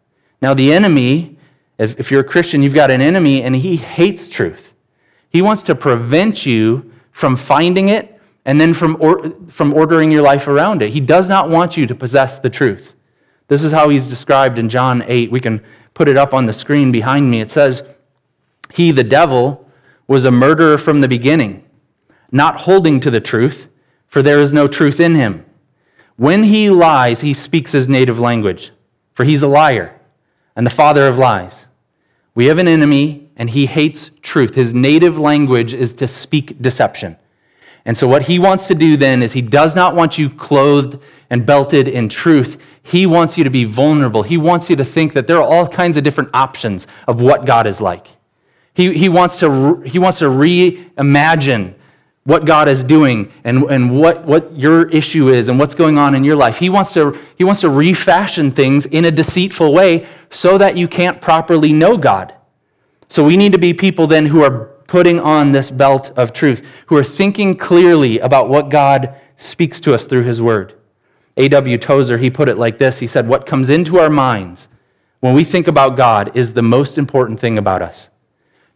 Now, 0.40 0.54
the 0.54 0.72
enemy, 0.72 1.36
if 1.78 2.10
you're 2.10 2.20
a 2.20 2.24
Christian, 2.24 2.62
you've 2.62 2.74
got 2.74 2.90
an 2.90 3.00
enemy 3.00 3.42
and 3.42 3.56
he 3.56 3.76
hates 3.76 4.28
truth. 4.28 4.74
He 5.30 5.42
wants 5.42 5.62
to 5.64 5.74
prevent 5.74 6.44
you 6.46 6.92
from 7.10 7.36
finding 7.36 7.88
it 7.88 8.11
and 8.44 8.60
then 8.60 8.74
from, 8.74 8.96
or, 9.00 9.30
from 9.48 9.72
ordering 9.74 10.10
your 10.10 10.22
life 10.22 10.48
around 10.48 10.82
it. 10.82 10.90
He 10.90 11.00
does 11.00 11.28
not 11.28 11.48
want 11.48 11.76
you 11.76 11.86
to 11.86 11.94
possess 11.94 12.38
the 12.38 12.50
truth. 12.50 12.94
This 13.48 13.62
is 13.62 13.72
how 13.72 13.88
he's 13.88 14.06
described 14.08 14.58
in 14.58 14.68
John 14.68 15.04
8. 15.06 15.30
We 15.30 15.40
can 15.40 15.62
put 15.94 16.08
it 16.08 16.16
up 16.16 16.34
on 16.34 16.46
the 16.46 16.52
screen 16.52 16.90
behind 16.90 17.30
me. 17.30 17.40
It 17.40 17.50
says, 17.50 17.82
He, 18.72 18.90
the 18.90 19.04
devil, 19.04 19.68
was 20.06 20.24
a 20.24 20.30
murderer 20.30 20.78
from 20.78 21.00
the 21.00 21.08
beginning, 21.08 21.64
not 22.30 22.60
holding 22.62 22.98
to 23.00 23.10
the 23.10 23.20
truth, 23.20 23.68
for 24.08 24.22
there 24.22 24.40
is 24.40 24.52
no 24.52 24.66
truth 24.66 25.00
in 25.00 25.14
him. 25.14 25.44
When 26.16 26.44
he 26.44 26.70
lies, 26.70 27.20
he 27.20 27.34
speaks 27.34 27.72
his 27.72 27.88
native 27.88 28.18
language, 28.18 28.72
for 29.14 29.24
he's 29.24 29.42
a 29.42 29.48
liar 29.48 29.98
and 30.54 30.66
the 30.66 30.70
father 30.70 31.06
of 31.06 31.18
lies. 31.18 31.66
We 32.34 32.46
have 32.46 32.58
an 32.58 32.68
enemy, 32.68 33.30
and 33.36 33.50
he 33.50 33.66
hates 33.66 34.10
truth. 34.22 34.54
His 34.54 34.72
native 34.72 35.18
language 35.18 35.74
is 35.74 35.92
to 35.94 36.08
speak 36.08 36.60
deception. 36.60 37.16
And 37.84 37.98
so, 37.98 38.06
what 38.06 38.22
he 38.22 38.38
wants 38.38 38.68
to 38.68 38.74
do 38.74 38.96
then 38.96 39.22
is 39.22 39.32
he 39.32 39.42
does 39.42 39.74
not 39.74 39.94
want 39.94 40.16
you 40.18 40.30
clothed 40.30 40.98
and 41.30 41.44
belted 41.44 41.88
in 41.88 42.08
truth. 42.08 42.60
He 42.82 43.06
wants 43.06 43.36
you 43.36 43.44
to 43.44 43.50
be 43.50 43.64
vulnerable. 43.64 44.22
He 44.22 44.36
wants 44.36 44.70
you 44.70 44.76
to 44.76 44.84
think 44.84 45.14
that 45.14 45.26
there 45.26 45.38
are 45.38 45.42
all 45.42 45.66
kinds 45.66 45.96
of 45.96 46.04
different 46.04 46.30
options 46.34 46.86
of 47.08 47.20
what 47.20 47.44
God 47.44 47.66
is 47.66 47.80
like. 47.80 48.06
He, 48.74 48.94
he, 48.94 49.08
wants, 49.08 49.38
to, 49.40 49.80
he 49.80 49.98
wants 49.98 50.18
to 50.18 50.26
reimagine 50.26 51.74
what 52.24 52.44
God 52.44 52.68
is 52.68 52.84
doing 52.84 53.30
and, 53.44 53.64
and 53.64 53.98
what, 53.98 54.24
what 54.24 54.56
your 54.56 54.88
issue 54.90 55.28
is 55.28 55.48
and 55.48 55.58
what's 55.58 55.74
going 55.74 55.98
on 55.98 56.14
in 56.14 56.24
your 56.24 56.36
life. 56.36 56.58
He 56.58 56.70
wants, 56.70 56.92
to, 56.94 57.18
he 57.36 57.44
wants 57.44 57.60
to 57.62 57.68
refashion 57.68 58.52
things 58.52 58.86
in 58.86 59.04
a 59.04 59.10
deceitful 59.10 59.72
way 59.72 60.06
so 60.30 60.56
that 60.58 60.76
you 60.76 60.88
can't 60.88 61.20
properly 61.20 61.72
know 61.72 61.96
God. 61.96 62.34
So, 63.08 63.22
we 63.22 63.36
need 63.36 63.52
to 63.52 63.58
be 63.58 63.74
people 63.74 64.06
then 64.06 64.24
who 64.24 64.42
are 64.42 64.71
putting 64.92 65.18
on 65.18 65.52
this 65.52 65.70
belt 65.70 66.12
of 66.18 66.34
truth, 66.34 66.62
who 66.84 66.96
are 66.98 67.02
thinking 67.02 67.56
clearly 67.56 68.18
about 68.18 68.50
what 68.50 68.68
God 68.68 69.14
speaks 69.38 69.80
to 69.80 69.94
us 69.94 70.04
through 70.04 70.24
his 70.24 70.42
word. 70.42 70.74
A.W. 71.38 71.78
Tozer, 71.78 72.18
he 72.18 72.28
put 72.28 72.46
it 72.50 72.58
like 72.58 72.76
this 72.76 72.98
He 72.98 73.06
said, 73.06 73.26
What 73.26 73.46
comes 73.46 73.70
into 73.70 73.98
our 73.98 74.10
minds 74.10 74.68
when 75.20 75.32
we 75.34 75.44
think 75.44 75.66
about 75.66 75.96
God 75.96 76.36
is 76.36 76.52
the 76.52 76.60
most 76.60 76.98
important 76.98 77.40
thing 77.40 77.56
about 77.56 77.80
us. 77.80 78.10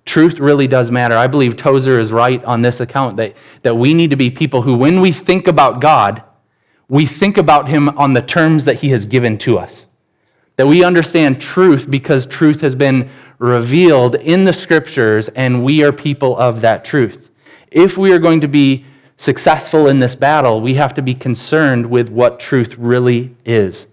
Truth 0.07 0.39
really 0.39 0.67
does 0.67 0.91
matter. 0.91 1.19
I 1.19 1.27
believe 1.27 1.55
Tozer 1.55 2.01
is 2.01 2.13
right 2.13 2.43
on 2.45 2.63
this 2.63 2.81
account 2.81 3.17
that, 3.17 3.37
that 3.61 3.75
we 3.75 3.93
need 3.93 4.09
to 4.09 4.17
be 4.17 4.31
people 4.31 4.63
who, 4.63 4.79
when 4.79 5.03
we 5.03 5.13
think 5.13 5.47
about 5.47 5.83
God, 5.83 6.23
we 6.89 7.05
think 7.05 7.37
about 7.37 7.69
him 7.69 7.91
on 7.91 8.15
the 8.15 8.23
terms 8.23 8.65
that 8.65 8.77
he 8.77 8.89
has 8.89 9.05
given 9.05 9.37
to 9.39 9.59
us. 9.59 9.87
That 10.57 10.67
we 10.67 10.83
understand 10.83 11.41
truth 11.41 11.91
because 11.91 12.27
truth 12.27 12.61
has 12.63 12.75
been 12.75 13.09
revealed 13.39 14.15
in 14.17 14.45
the 14.45 14.53
scriptures, 14.53 15.29
and 15.29 15.63
we 15.63 15.83
are 15.85 15.93
people 15.93 16.37
of 16.37 16.63
that 16.63 16.85
truth. 16.85 17.29
If 17.71 17.99
we 17.99 18.13
are 18.13 18.19
going 18.19 18.41
to 18.41 18.49
be 18.49 18.85
successful 19.17 19.89
in 19.89 19.99
this 19.99 20.15
battle, 20.15 20.61
we 20.61 20.75
have 20.75 20.95
to 20.95 21.03
be 21.03 21.15
concerned 21.15 21.87
with 21.87 22.09
what 22.09 22.41
truth 22.41 22.77
really 22.79 23.35
is. 23.45 23.87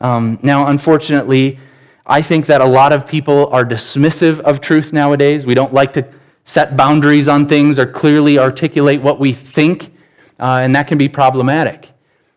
Um, 0.00 0.38
now, 0.42 0.68
unfortunately, 0.68 1.58
I 2.06 2.22
think 2.22 2.46
that 2.46 2.60
a 2.60 2.66
lot 2.66 2.92
of 2.92 3.06
people 3.06 3.48
are 3.48 3.64
dismissive 3.64 4.40
of 4.40 4.60
truth 4.60 4.92
nowadays. 4.92 5.44
We 5.44 5.54
don't 5.54 5.74
like 5.74 5.92
to 5.94 6.06
set 6.44 6.76
boundaries 6.76 7.28
on 7.28 7.46
things 7.46 7.78
or 7.78 7.86
clearly 7.86 8.38
articulate 8.38 9.02
what 9.02 9.20
we 9.20 9.32
think, 9.32 9.92
uh, 10.40 10.60
and 10.62 10.74
that 10.74 10.86
can 10.86 10.96
be 10.96 11.08
problematic. 11.08 11.90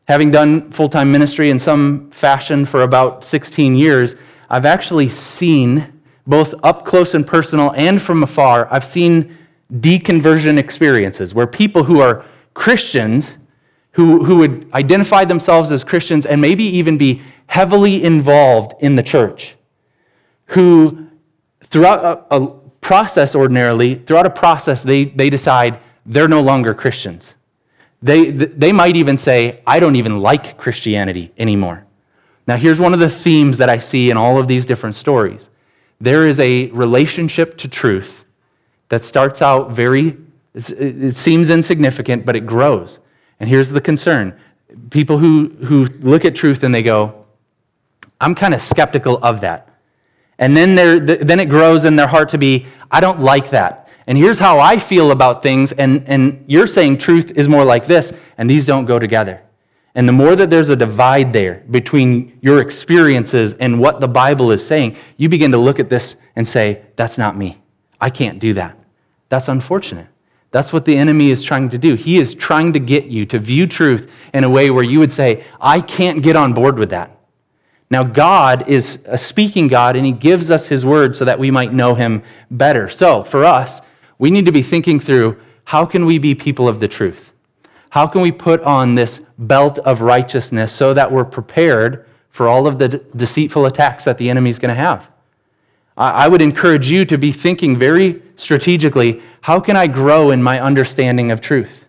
Having 0.08 0.31
done 0.31 0.72
full 0.72 0.89
time 0.89 1.12
ministry 1.12 1.50
in 1.50 1.60
some 1.60 2.10
fashion 2.12 2.65
for 2.65 2.84
about 2.84 3.24
16 3.24 3.75
years, 3.75 4.15
I've 4.50 4.65
actually 4.65 5.10
seen 5.10 6.01
both 6.27 6.53
up 6.63 6.86
close 6.86 7.13
and 7.13 7.25
personal 7.25 7.72
and 7.75 8.01
from 8.01 8.24
afar, 8.24 8.67
I've 8.72 8.86
seen 8.86 9.38
deconversion 9.74 10.58
experiences 10.58 11.34
where 11.34 11.48
people 11.48 11.84
who 11.84 12.01
are 12.01 12.25
Christians, 12.53 13.38
who, 13.91 14.24
who 14.24 14.38
would 14.38 14.70
identify 14.74 15.25
themselves 15.25 15.72
as 15.72 15.84
Christians 15.84 16.25
and 16.25 16.41
maybe 16.41 16.63
even 16.63 16.98
be 16.98 17.22
heavily 17.48 18.03
involved 18.03 18.74
in 18.81 18.96
the 18.96 19.03
church, 19.03 19.55
who 20.48 21.08
throughout 21.63 22.25
a, 22.31 22.38
a 22.38 22.48
process 22.81 23.36
ordinarily, 23.36 23.96
throughout 23.96 24.25
a 24.25 24.31
process, 24.31 24.84
they, 24.84 25.05
they 25.05 25.29
decide 25.29 25.79
they're 26.05 26.27
no 26.27 26.41
longer 26.41 26.74
Christians. 26.74 27.36
They, 28.01 28.31
they 28.31 28.72
might 28.72 28.96
even 28.96 29.17
say, 29.17 29.62
I 29.65 29.79
don't 29.79 29.96
even 29.96 30.20
like 30.20 30.58
Christianity 30.58 31.31
anymore. 31.38 31.86
Now, 32.48 32.58
here's 32.58 32.79
one 32.79 32.93
of 32.93 33.00
the 33.00 33.10
themes 33.10 33.60
that 33.60 33.70
I 33.70 33.77
see 33.77 34.10
in 34.10 34.17
all 34.17 34.39
of 34.39 34.48
these 34.48 34.65
different 34.65 34.96
stories 34.96 35.50
there 36.00 36.25
is 36.25 36.39
a 36.39 36.65
relationship 36.72 37.58
to 37.60 37.67
truth 37.67 38.25
that 38.89 39.03
starts 39.03 39.39
out 39.39 39.72
very, 39.72 40.17
it 40.55 41.15
seems 41.15 41.51
insignificant, 41.51 42.25
but 42.25 42.36
it 42.36 42.48
grows. 42.48 42.98
And 43.39 43.48
here's 43.48 43.70
the 43.70 43.79
concern 43.79 44.36
people 44.89 45.17
who, 45.17 45.50
who 45.63 45.86
look 46.00 46.25
at 46.25 46.34
truth 46.34 46.63
and 46.63 46.74
they 46.74 46.81
go, 46.81 47.25
I'm 48.20 48.34
kind 48.36 48.53
of 48.53 48.62
skeptical 48.62 49.17
of 49.22 49.41
that. 49.41 49.67
And 50.39 50.58
then, 50.58 50.75
then 51.05 51.39
it 51.39 51.50
grows 51.50 51.86
in 51.86 51.96
their 51.96 52.08
heart 52.08 52.29
to 52.29 52.38
be, 52.38 52.65
I 52.89 53.00
don't 53.00 53.20
like 53.20 53.51
that. 53.51 53.88
And 54.12 54.18
here's 54.18 54.39
how 54.39 54.60
I 54.60 54.77
feel 54.77 55.12
about 55.12 55.41
things. 55.41 55.72
And, 55.72 56.03
and 56.06 56.44
you're 56.46 56.68
saying 56.68 56.98
truth 56.98 57.32
is 57.38 57.48
more 57.48 57.63
like 57.63 57.86
this, 57.86 58.12
and 58.38 58.50
these 58.50 58.65
don't 58.65 58.84
go 58.84 59.00
together. 59.00 59.41
And 59.96 60.06
the 60.06 60.12
more 60.12 60.36
that 60.36 60.50
there's 60.50 60.68
a 60.68 60.75
divide 60.75 61.32
there 61.32 61.63
between 61.72 62.38
your 62.41 62.60
experiences 62.60 63.53
and 63.53 63.80
what 63.80 64.01
the 64.01 64.10
Bible 64.10 64.51
is 64.51 64.68
saying, 64.68 64.98
you 65.15 65.30
begin 65.30 65.51
to 65.51 65.58
look 65.58 65.80
at 65.80 65.89
this 65.89 66.18
and 66.36 66.46
say, 66.46 66.82
That's 66.98 67.18
not 67.18 67.38
me. 67.38 67.62
I 68.01 68.10
can't 68.10 68.39
do 68.39 68.53
that. 68.56 68.77
That's 69.30 69.48
unfortunate. 69.48 70.08
That's 70.51 70.74
what 70.74 70.84
the 70.84 70.98
enemy 70.98 71.32
is 71.32 71.41
trying 71.41 71.70
to 71.70 71.77
do. 71.77 71.96
He 71.96 72.18
is 72.18 72.36
trying 72.36 72.74
to 72.74 72.80
get 72.80 73.06
you 73.06 73.25
to 73.27 73.39
view 73.39 73.65
truth 73.65 74.12
in 74.34 74.44
a 74.44 74.50
way 74.50 74.72
where 74.72 74.84
you 74.84 75.00
would 75.00 75.13
say, 75.13 75.46
I 75.62 75.80
can't 75.80 76.22
get 76.22 76.36
on 76.36 76.51
board 76.51 76.77
with 76.77 76.89
that. 76.89 77.18
Now, 77.89 78.03
God 78.03 78.68
is 78.68 79.01
a 79.06 79.18
speaking 79.18 79.70
God, 79.70 79.96
and 79.96 80.06
He 80.06 80.12
gives 80.12 80.51
us 80.51 80.68
His 80.68 80.86
word 80.86 81.15
so 81.15 81.24
that 81.24 81.39
we 81.39 81.50
might 81.50 81.72
know 81.72 81.96
Him 81.96 82.24
better. 82.50 82.89
So, 82.89 83.24
for 83.24 83.46
us, 83.46 83.80
we 84.21 84.29
need 84.29 84.45
to 84.45 84.51
be 84.51 84.61
thinking 84.61 84.99
through 84.99 85.35
how 85.63 85.83
can 85.83 86.05
we 86.05 86.19
be 86.19 86.35
people 86.35 86.67
of 86.67 86.79
the 86.79 86.87
truth? 86.87 87.31
How 87.89 88.05
can 88.05 88.21
we 88.21 88.31
put 88.31 88.61
on 88.61 88.93
this 88.93 89.19
belt 89.39 89.79
of 89.79 90.01
righteousness 90.01 90.71
so 90.71 90.93
that 90.93 91.11
we're 91.11 91.25
prepared 91.25 92.05
for 92.29 92.47
all 92.47 92.67
of 92.67 92.77
the 92.77 92.87
deceitful 93.15 93.65
attacks 93.65 94.03
that 94.03 94.19
the 94.19 94.29
enemy 94.29 94.51
is 94.51 94.59
going 94.59 94.73
to 94.73 94.79
have? 94.79 95.09
I 95.97 96.27
would 96.27 96.41
encourage 96.43 96.87
you 96.87 97.03
to 97.05 97.17
be 97.17 97.31
thinking 97.31 97.77
very 97.77 98.21
strategically 98.35 99.23
how 99.41 99.59
can 99.59 99.75
I 99.75 99.87
grow 99.87 100.29
in 100.29 100.41
my 100.41 100.61
understanding 100.61 101.31
of 101.31 101.41
truth? 101.41 101.85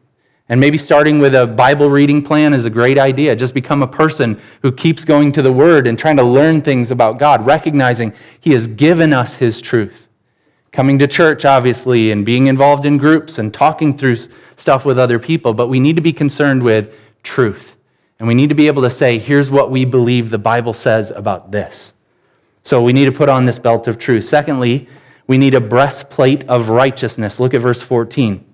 And 0.49 0.59
maybe 0.59 0.79
starting 0.79 1.19
with 1.19 1.35
a 1.35 1.47
Bible 1.47 1.91
reading 1.91 2.23
plan 2.23 2.55
is 2.55 2.65
a 2.65 2.71
great 2.71 2.99
idea. 2.99 3.37
Just 3.37 3.53
become 3.53 3.83
a 3.83 3.87
person 3.87 4.41
who 4.63 4.73
keeps 4.73 5.05
going 5.05 5.33
to 5.33 5.43
the 5.43 5.53
Word 5.53 5.87
and 5.87 5.99
trying 5.99 6.17
to 6.17 6.25
learn 6.25 6.63
things 6.63 6.91
about 6.91 7.19
God, 7.19 7.45
recognizing 7.45 8.15
He 8.41 8.53
has 8.53 8.67
given 8.67 9.13
us 9.13 9.35
His 9.35 9.61
truth 9.61 10.09
coming 10.73 10.99
to 10.99 11.07
church, 11.07 11.45
obviously, 11.45 12.11
and 12.11 12.25
being 12.25 12.47
involved 12.47 12.87
in 12.87 12.97
groups 12.97 13.39
and 13.39 13.53
talking 13.53 13.97
through 13.97 14.17
stuff 14.57 14.85
with 14.85 14.99
other 14.99 15.19
people, 15.19 15.53
but 15.53 15.69
we 15.69 15.79
need 15.79 15.97
to 15.97 16.03
be 16.03 16.13
concerned 16.13 16.63
with 16.63 16.95
truth. 17.23 17.77
And 18.19 18.27
we 18.27 18.35
need 18.35 18.49
to 18.49 18.55
be 18.55 18.67
able 18.69 18.83
to 18.83 18.91
say, 18.91 19.19
here's 19.19 19.51
what 19.51 19.71
we 19.71 19.85
believe 19.85 20.31
the 20.31 20.39
Bible 20.39 20.73
says 20.73 21.11
about 21.11 21.51
this. 21.51 21.93
So 22.63 22.83
we 22.83 22.93
need 22.93 23.07
to 23.07 23.13
put 23.13 23.29
on 23.29 23.45
this 23.45 23.59
belt 23.59 23.87
of 23.87 23.99
truth. 23.99 24.25
Secondly, 24.25 24.89
we 25.27 25.37
need 25.39 25.55
a 25.55 25.61
breastplate 25.61 26.49
of 26.49 26.69
righteousness. 26.69 27.41
Look 27.41 27.55
at 27.55 27.61
verse 27.61 27.83
14. 27.83 28.45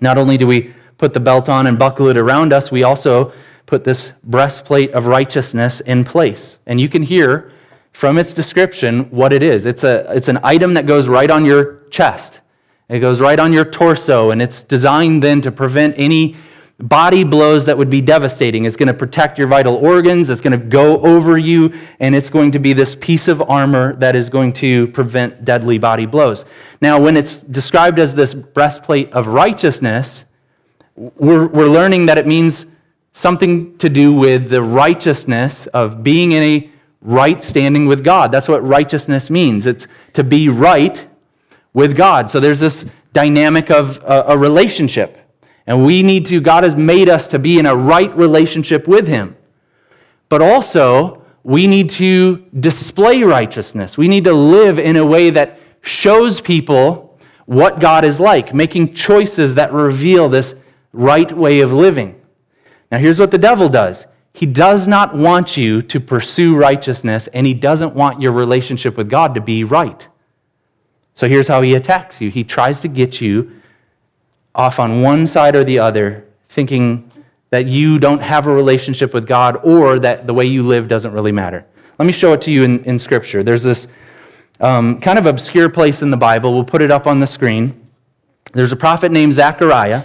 Not 0.00 0.18
only 0.18 0.36
do 0.36 0.46
we 0.46 0.74
put 0.98 1.14
the 1.14 1.20
belt 1.20 1.48
on 1.48 1.66
and 1.66 1.78
buckle 1.78 2.08
it 2.08 2.16
around 2.16 2.52
us, 2.52 2.70
we 2.70 2.82
also 2.82 3.32
put 3.66 3.84
this 3.84 4.12
breastplate 4.24 4.90
of 4.92 5.06
righteousness 5.06 5.80
in 5.80 6.04
place. 6.04 6.58
And 6.66 6.80
you 6.80 6.88
can 6.88 7.02
hear 7.02 7.52
from 7.92 8.18
its 8.18 8.32
description 8.32 9.04
what 9.10 9.32
it 9.32 9.42
is. 9.42 9.66
It's, 9.66 9.84
a, 9.84 10.06
it's 10.14 10.28
an 10.28 10.38
item 10.42 10.74
that 10.74 10.86
goes 10.86 11.08
right 11.08 11.30
on 11.30 11.44
your 11.44 11.80
chest, 11.90 12.40
it 12.88 13.00
goes 13.00 13.20
right 13.20 13.38
on 13.38 13.52
your 13.52 13.64
torso, 13.64 14.30
and 14.30 14.42
it's 14.42 14.62
designed 14.62 15.22
then 15.22 15.40
to 15.42 15.52
prevent 15.52 15.94
any 15.96 16.36
body 16.78 17.24
blows 17.24 17.66
that 17.66 17.76
would 17.76 17.90
be 17.90 18.00
devastating. 18.00 18.64
It's 18.64 18.76
going 18.76 18.88
to 18.88 18.94
protect 18.94 19.38
your 19.38 19.46
vital 19.46 19.76
organs, 19.76 20.30
it's 20.30 20.40
going 20.40 20.58
to 20.58 20.66
go 20.66 20.98
over 21.00 21.36
you, 21.36 21.72
and 22.00 22.14
it's 22.14 22.30
going 22.30 22.52
to 22.52 22.58
be 22.58 22.72
this 22.72 22.94
piece 22.94 23.28
of 23.28 23.42
armor 23.42 23.94
that 23.96 24.16
is 24.16 24.28
going 24.28 24.54
to 24.54 24.88
prevent 24.88 25.44
deadly 25.44 25.78
body 25.78 26.06
blows. 26.06 26.44
Now, 26.80 27.00
when 27.00 27.16
it's 27.16 27.42
described 27.42 27.98
as 27.98 28.14
this 28.14 28.32
breastplate 28.32 29.12
of 29.12 29.26
righteousness, 29.26 30.24
we're, 30.96 31.46
we're 31.46 31.68
learning 31.68 32.06
that 32.06 32.18
it 32.18 32.26
means 32.26 32.66
something 33.12 33.76
to 33.78 33.88
do 33.88 34.14
with 34.14 34.48
the 34.48 34.62
righteousness 34.62 35.66
of 35.68 36.02
being 36.02 36.32
in 36.32 36.42
a 36.42 36.69
right 37.00 37.42
standing 37.42 37.86
with 37.86 38.04
God. 38.04 38.30
That's 38.30 38.48
what 38.48 38.66
righteousness 38.66 39.30
means. 39.30 39.66
It's 39.66 39.86
to 40.12 40.24
be 40.24 40.48
right 40.48 41.06
with 41.72 41.96
God. 41.96 42.28
So 42.28 42.40
there's 42.40 42.60
this 42.60 42.84
dynamic 43.12 43.70
of 43.70 43.98
a, 43.98 44.24
a, 44.28 44.38
relationship. 44.38 45.18
And 45.66 45.84
we 45.84 46.02
need 46.02 46.26
to, 46.26 46.40
God 46.40 46.64
has 46.64 46.74
made 46.74 47.08
us 47.08 47.26
to 47.28 47.38
be 47.38 47.58
in 47.58 47.66
a 47.66 47.74
right 47.74 48.14
relationship 48.16 48.86
with 48.86 49.08
Him. 49.08 49.36
But 50.28 50.42
also, 50.42 51.24
we 51.42 51.66
need 51.66 51.90
to 51.90 52.44
display 52.58 53.22
righteousness. 53.22 53.96
We 53.96 54.08
need 54.08 54.24
to 54.24 54.32
live 54.32 54.78
in 54.78 54.96
a 54.96 55.06
way 55.06 55.30
that 55.30 55.58
shows 55.80 56.40
people 56.40 57.18
what 57.46 57.80
God 57.80 58.04
is 58.04 58.20
like, 58.20 58.54
making 58.54 58.94
choices 58.94 59.54
that 59.54 59.72
reveal 59.72 60.28
this 60.28 60.54
right 60.92 61.30
way 61.32 61.60
of 61.60 61.72
living. 61.72 62.20
Now, 62.92 62.98
here's 62.98 63.18
what 63.18 63.30
the 63.30 63.38
devil 63.38 63.68
does 63.68 64.06
he 64.32 64.46
does 64.46 64.86
not 64.86 65.14
want 65.14 65.56
you 65.56 65.82
to 65.82 66.00
pursue 66.00 66.56
righteousness, 66.56 67.26
and 67.28 67.46
He 67.46 67.54
doesn't 67.54 67.94
want 67.94 68.20
your 68.20 68.32
relationship 68.32 68.96
with 68.96 69.08
God 69.08 69.34
to 69.34 69.40
be 69.40 69.64
right. 69.64 70.06
So 71.14 71.28
here's 71.28 71.48
how 71.48 71.62
He 71.62 71.74
attacks 71.74 72.20
you 72.20 72.30
He 72.30 72.44
tries 72.44 72.80
to 72.82 72.88
get 72.88 73.20
you 73.20 73.60
off 74.54 74.78
on 74.78 75.02
one 75.02 75.26
side 75.26 75.56
or 75.56 75.64
the 75.64 75.78
other, 75.78 76.26
thinking 76.48 77.10
that 77.50 77.66
you 77.66 77.98
don't 77.98 78.20
have 78.20 78.46
a 78.46 78.52
relationship 78.52 79.12
with 79.12 79.26
God 79.26 79.58
or 79.64 79.98
that 79.98 80.26
the 80.26 80.34
way 80.34 80.44
you 80.44 80.62
live 80.62 80.86
doesn't 80.86 81.12
really 81.12 81.32
matter. 81.32 81.66
Let 81.98 82.06
me 82.06 82.12
show 82.12 82.32
it 82.32 82.40
to 82.42 82.52
you 82.52 82.62
in, 82.62 82.84
in 82.84 82.98
Scripture. 82.98 83.42
There's 83.42 83.62
this 83.62 83.88
um, 84.60 85.00
kind 85.00 85.18
of 85.18 85.26
obscure 85.26 85.68
place 85.68 86.02
in 86.02 86.10
the 86.10 86.16
Bible. 86.16 86.52
We'll 86.52 86.64
put 86.64 86.82
it 86.82 86.90
up 86.90 87.06
on 87.06 87.18
the 87.18 87.26
screen. 87.26 87.88
There's 88.52 88.72
a 88.72 88.76
prophet 88.76 89.10
named 89.10 89.34
Zechariah, 89.34 90.04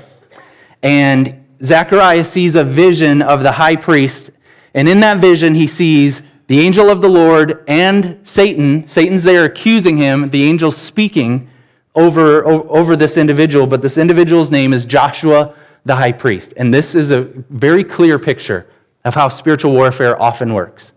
and 0.81 1.44
Zechariah 1.63 2.23
sees 2.23 2.55
a 2.55 2.63
vision 2.63 3.21
of 3.21 3.43
the 3.43 3.53
high 3.53 3.75
priest, 3.75 4.31
and 4.73 4.89
in 4.89 4.99
that 4.99 5.19
vision, 5.19 5.55
he 5.55 5.67
sees 5.67 6.21
the 6.47 6.59
angel 6.59 6.89
of 6.89 7.01
the 7.01 7.09
Lord 7.09 7.63
and 7.67 8.19
Satan. 8.23 8.87
Satan's 8.87 9.23
there 9.23 9.45
accusing 9.45 9.97
him, 9.97 10.29
the 10.29 10.43
angel 10.43 10.71
speaking 10.71 11.49
over, 11.95 12.45
over 12.45 12.95
this 12.95 13.17
individual, 13.17 13.65
but 13.67 13.81
this 13.81 13.97
individual's 13.97 14.51
name 14.51 14.73
is 14.73 14.85
Joshua 14.85 15.55
the 15.85 15.95
high 15.95 16.11
priest. 16.11 16.53
And 16.57 16.73
this 16.73 16.93
is 16.93 17.11
a 17.11 17.21
very 17.49 17.83
clear 17.83 18.19
picture 18.19 18.67
of 19.05 19.15
how 19.15 19.29
spiritual 19.29 19.71
warfare 19.71 20.21
often 20.21 20.53
works. 20.53 20.93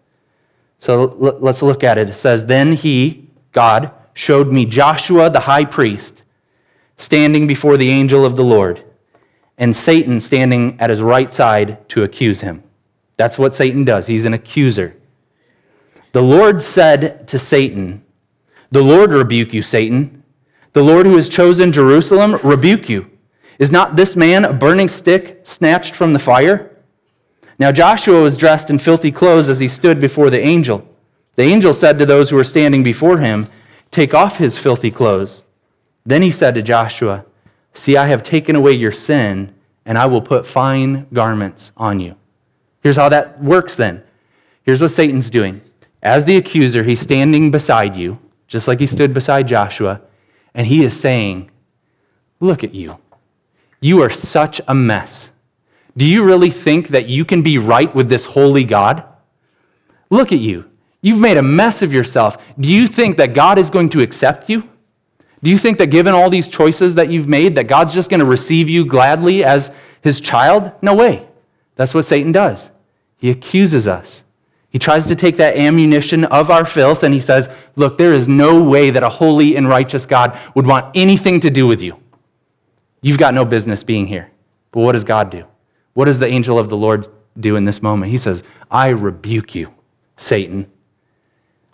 So 0.79 1.05
let's 1.05 1.63
look 1.63 1.85
at 1.85 1.99
it. 1.99 2.11
It 2.11 2.15
says, 2.15 2.45
Then 2.45 2.73
he, 2.73 3.29
God, 3.53 3.93
showed 4.15 4.51
me 4.53 4.65
Joshua 4.65 5.31
the 5.31 5.41
high 5.41 5.65
priest 5.65 6.23
standing 6.97 7.47
before 7.47 7.77
the 7.77 7.91
angel 7.91 8.25
of 8.25 8.37
the 8.37 8.45
Lord 8.45 8.83
and 9.59 9.75
Satan 9.75 10.21
standing 10.21 10.81
at 10.81 10.91
his 10.91 11.03
right 11.03 11.33
side 11.33 11.87
to 11.91 12.05
accuse 12.05 12.41
him. 12.41 12.63
That's 13.17 13.39
what 13.39 13.55
Satan 13.55 13.85
does. 13.85 14.07
He's 14.07 14.25
an 14.25 14.33
accuser. 14.33 14.97
The 16.13 16.23
Lord 16.23 16.63
said 16.63 17.29
to 17.29 17.39
Satan, 17.39 18.05
The 18.71 18.83
Lord 18.83 19.13
rebuke 19.13 19.53
you, 19.53 19.63
Satan. 19.63 20.23
The 20.73 20.83
Lord 20.83 21.07
who 21.07 21.17
has 21.17 21.29
chosen 21.29 21.73
Jerusalem 21.73 22.37
rebuke 22.45 22.89
you. 22.89 23.11
Is 23.59 23.73
not 23.73 23.97
this 23.97 24.15
man 24.15 24.45
a 24.45 24.53
burning 24.53 24.89
stick 24.89 25.41
snatched 25.43 25.95
from 25.95 26.13
the 26.13 26.19
fire? 26.21 26.77
Now 27.59 27.73
Joshua 27.73 28.23
was 28.23 28.37
dressed 28.37 28.71
in 28.71 28.79
filthy 28.79 29.11
clothes 29.11 29.49
as 29.49 29.59
he 29.59 29.67
stood 29.67 29.99
before 29.99 30.31
the 30.31 30.41
angel. 30.41 30.89
The 31.35 31.43
angel 31.43 31.75
said 31.75 31.99
to 31.99 32.07
those 32.07 32.31
who 32.31 32.37
were 32.37 32.45
standing 32.45 32.85
before 32.85 33.19
him, 33.19 33.49
Take 33.91 34.15
off 34.15 34.39
his 34.39 34.57
filthy 34.57 34.93
clothes. 34.93 35.45
Then 36.07 36.23
he 36.23 36.31
said 36.31 36.55
to 36.55 36.63
Joshua, 36.63 37.25
See, 37.75 37.97
I 37.97 38.07
have 38.07 38.23
taken 38.23 38.57
away 38.57 38.73
your 38.73 38.93
sin, 38.93 39.55
and 39.85 39.97
I 39.97 40.07
will 40.07 40.21
put 40.21 40.47
fine 40.47 41.07
garments 41.13 41.73
on 41.77 42.01
you. 42.01 42.17
Here's 42.83 42.97
how 42.97 43.09
that 43.09 43.43
works 43.43 43.77
then. 43.77 44.03
Here's 44.63 44.83
what 44.83 44.91
Satan's 44.91 45.31
doing. 45.31 45.61
As 46.03 46.25
the 46.25 46.37
accuser, 46.37 46.83
he's 46.83 47.01
standing 47.01 47.51
beside 47.51 47.97
you, 47.97 48.19
just 48.47 48.69
like 48.69 48.81
he 48.81 48.87
stood 48.87 49.13
beside 49.15 49.49
Joshua, 49.49 50.01
and 50.55 50.67
he 50.67 50.85
is 50.85 50.99
saying, 50.99 51.51
Look 52.41 52.63
at 52.63 52.75
you. 52.75 52.99
You 53.81 54.03
are 54.03 54.11
such 54.11 54.61
a 54.69 54.75
mess. 54.75 55.31
Do 55.97 56.05
you 56.05 56.25
really 56.25 56.51
think 56.51 56.89
that 56.89 57.09
you 57.09 57.25
can 57.25 57.43
be 57.43 57.59
right 57.59 57.93
with 57.95 58.09
this 58.09 58.25
holy 58.25 58.65
God? 58.65 59.03
Look 60.11 60.33
at 60.33 60.39
you. 60.39 60.71
You've 61.01 61.19
made 61.19 61.37
a 61.37 61.43
mess 61.43 61.83
of 61.83 61.93
yourself. 61.93 62.39
Do 62.59 62.69
you 62.69 62.87
think 62.87 63.17
that 63.17 63.35
God 63.35 63.59
is 63.59 63.71
going 63.71 63.89
to 63.91 64.01
accept 64.01 64.49
you? 64.49 64.69
Do 65.43 65.51
you 65.51 65.59
think 65.59 65.79
that 65.79 65.87
given 65.87 66.15
all 66.15 66.31
these 66.31 66.49
choices 66.49 66.97
that 66.97 67.11
you've 67.11 67.29
made, 67.29 67.55
that 67.55 67.65
God's 67.65 67.93
just 67.93 68.11
going 68.11 68.21
to 68.21 68.27
receive 68.27 68.69
you 68.69 68.85
gladly 68.85 69.45
as 69.45 69.71
his 70.03 70.21
child? 70.21 70.73
No 70.83 70.95
way. 70.95 71.27
That's 71.77 71.95
what 71.95 72.05
Satan 72.05 72.33
does. 72.33 72.71
He 73.19 73.31
accuses 73.31 73.87
us. 73.87 74.25
He 74.71 74.79
tries 74.79 75.07
to 75.07 75.17
take 75.17 75.37
that 75.37 75.57
ammunition 75.57 76.25
of 76.25 76.51
our 76.51 76.65
filth 76.65 77.03
and 77.03 77.15
he 77.15 77.21
says, 77.21 77.49
Look, 77.77 77.99
there 77.99 78.13
is 78.13 78.29
no 78.29 78.69
way 78.69 78.91
that 78.91 79.03
a 79.03 79.09
holy 79.09 79.57
and 79.57 79.69
righteous 79.69 80.05
God 80.05 80.39
would 80.55 80.67
want 80.67 80.95
anything 80.97 81.41
to 81.41 81.51
do 81.51 81.67
with 81.67 81.81
you. 81.81 81.97
You've 83.01 83.19
got 83.19 83.33
no 83.33 83.45
business 83.45 83.83
being 83.83 84.07
here. 84.07 84.31
But 84.73 84.81
what 84.81 84.93
does 84.93 85.05
God 85.05 85.31
do? 85.31 85.47
What 85.95 86.05
does 86.05 86.19
the 86.19 86.27
angel 86.27 86.59
of 86.59 86.69
the 86.69 86.77
Lord 86.77 87.09
do 87.39 87.57
in 87.57 87.65
this 87.65 87.81
moment? 87.81 88.11
He 88.11 88.19
says, 88.19 88.43
I 88.71 88.89
rebuke 88.89 89.55
you, 89.55 89.73
Satan. 90.17 90.71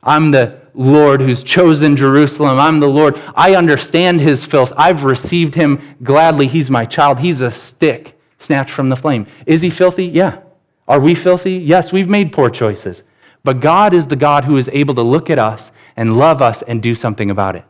I'm 0.03 0.31
the 0.31 0.61
Lord 0.75 1.21
who's 1.21 1.43
chosen 1.43 1.97
Jerusalem. 1.97 2.59
I'm 2.59 2.81
the 2.81 2.89
Lord. 2.89 3.19
I 3.35 3.55
understand 3.55 4.21
his 4.21 4.45
filth. 4.45 4.73
I've 4.77 5.05
received 5.05 5.55
him 5.55 5.81
gladly. 6.03 6.49
He's 6.49 6.71
my 6.71 6.85
child. 6.85 7.21
He's 7.21 7.41
a 7.41 7.51
stick 7.51 8.19
snatched 8.39 8.71
from 8.71 8.89
the 8.89 8.97
flame. 8.97 9.27
Is 9.47 9.63
he 9.63 9.71
filthy? 9.71 10.07
Yeah. 10.07 10.41
Are 10.87 11.01
we 11.01 11.15
filthy? 11.15 11.53
Yes, 11.53 11.93
we've 11.93 12.09
made 12.09 12.33
poor 12.33 12.51
choices. 12.51 13.05
But 13.43 13.61
God 13.61 13.95
is 13.95 14.07
the 14.07 14.17
God 14.17 14.45
who 14.45 14.57
is 14.57 14.69
able 14.73 14.95
to 14.95 15.03
look 15.03 15.31
at 15.31 15.39
us 15.39 15.71
and 15.97 16.19
love 16.19 16.43
us 16.43 16.63
and 16.63 16.83
do 16.83 16.95
something 16.95 17.31
about 17.31 17.57
it. 17.57 17.65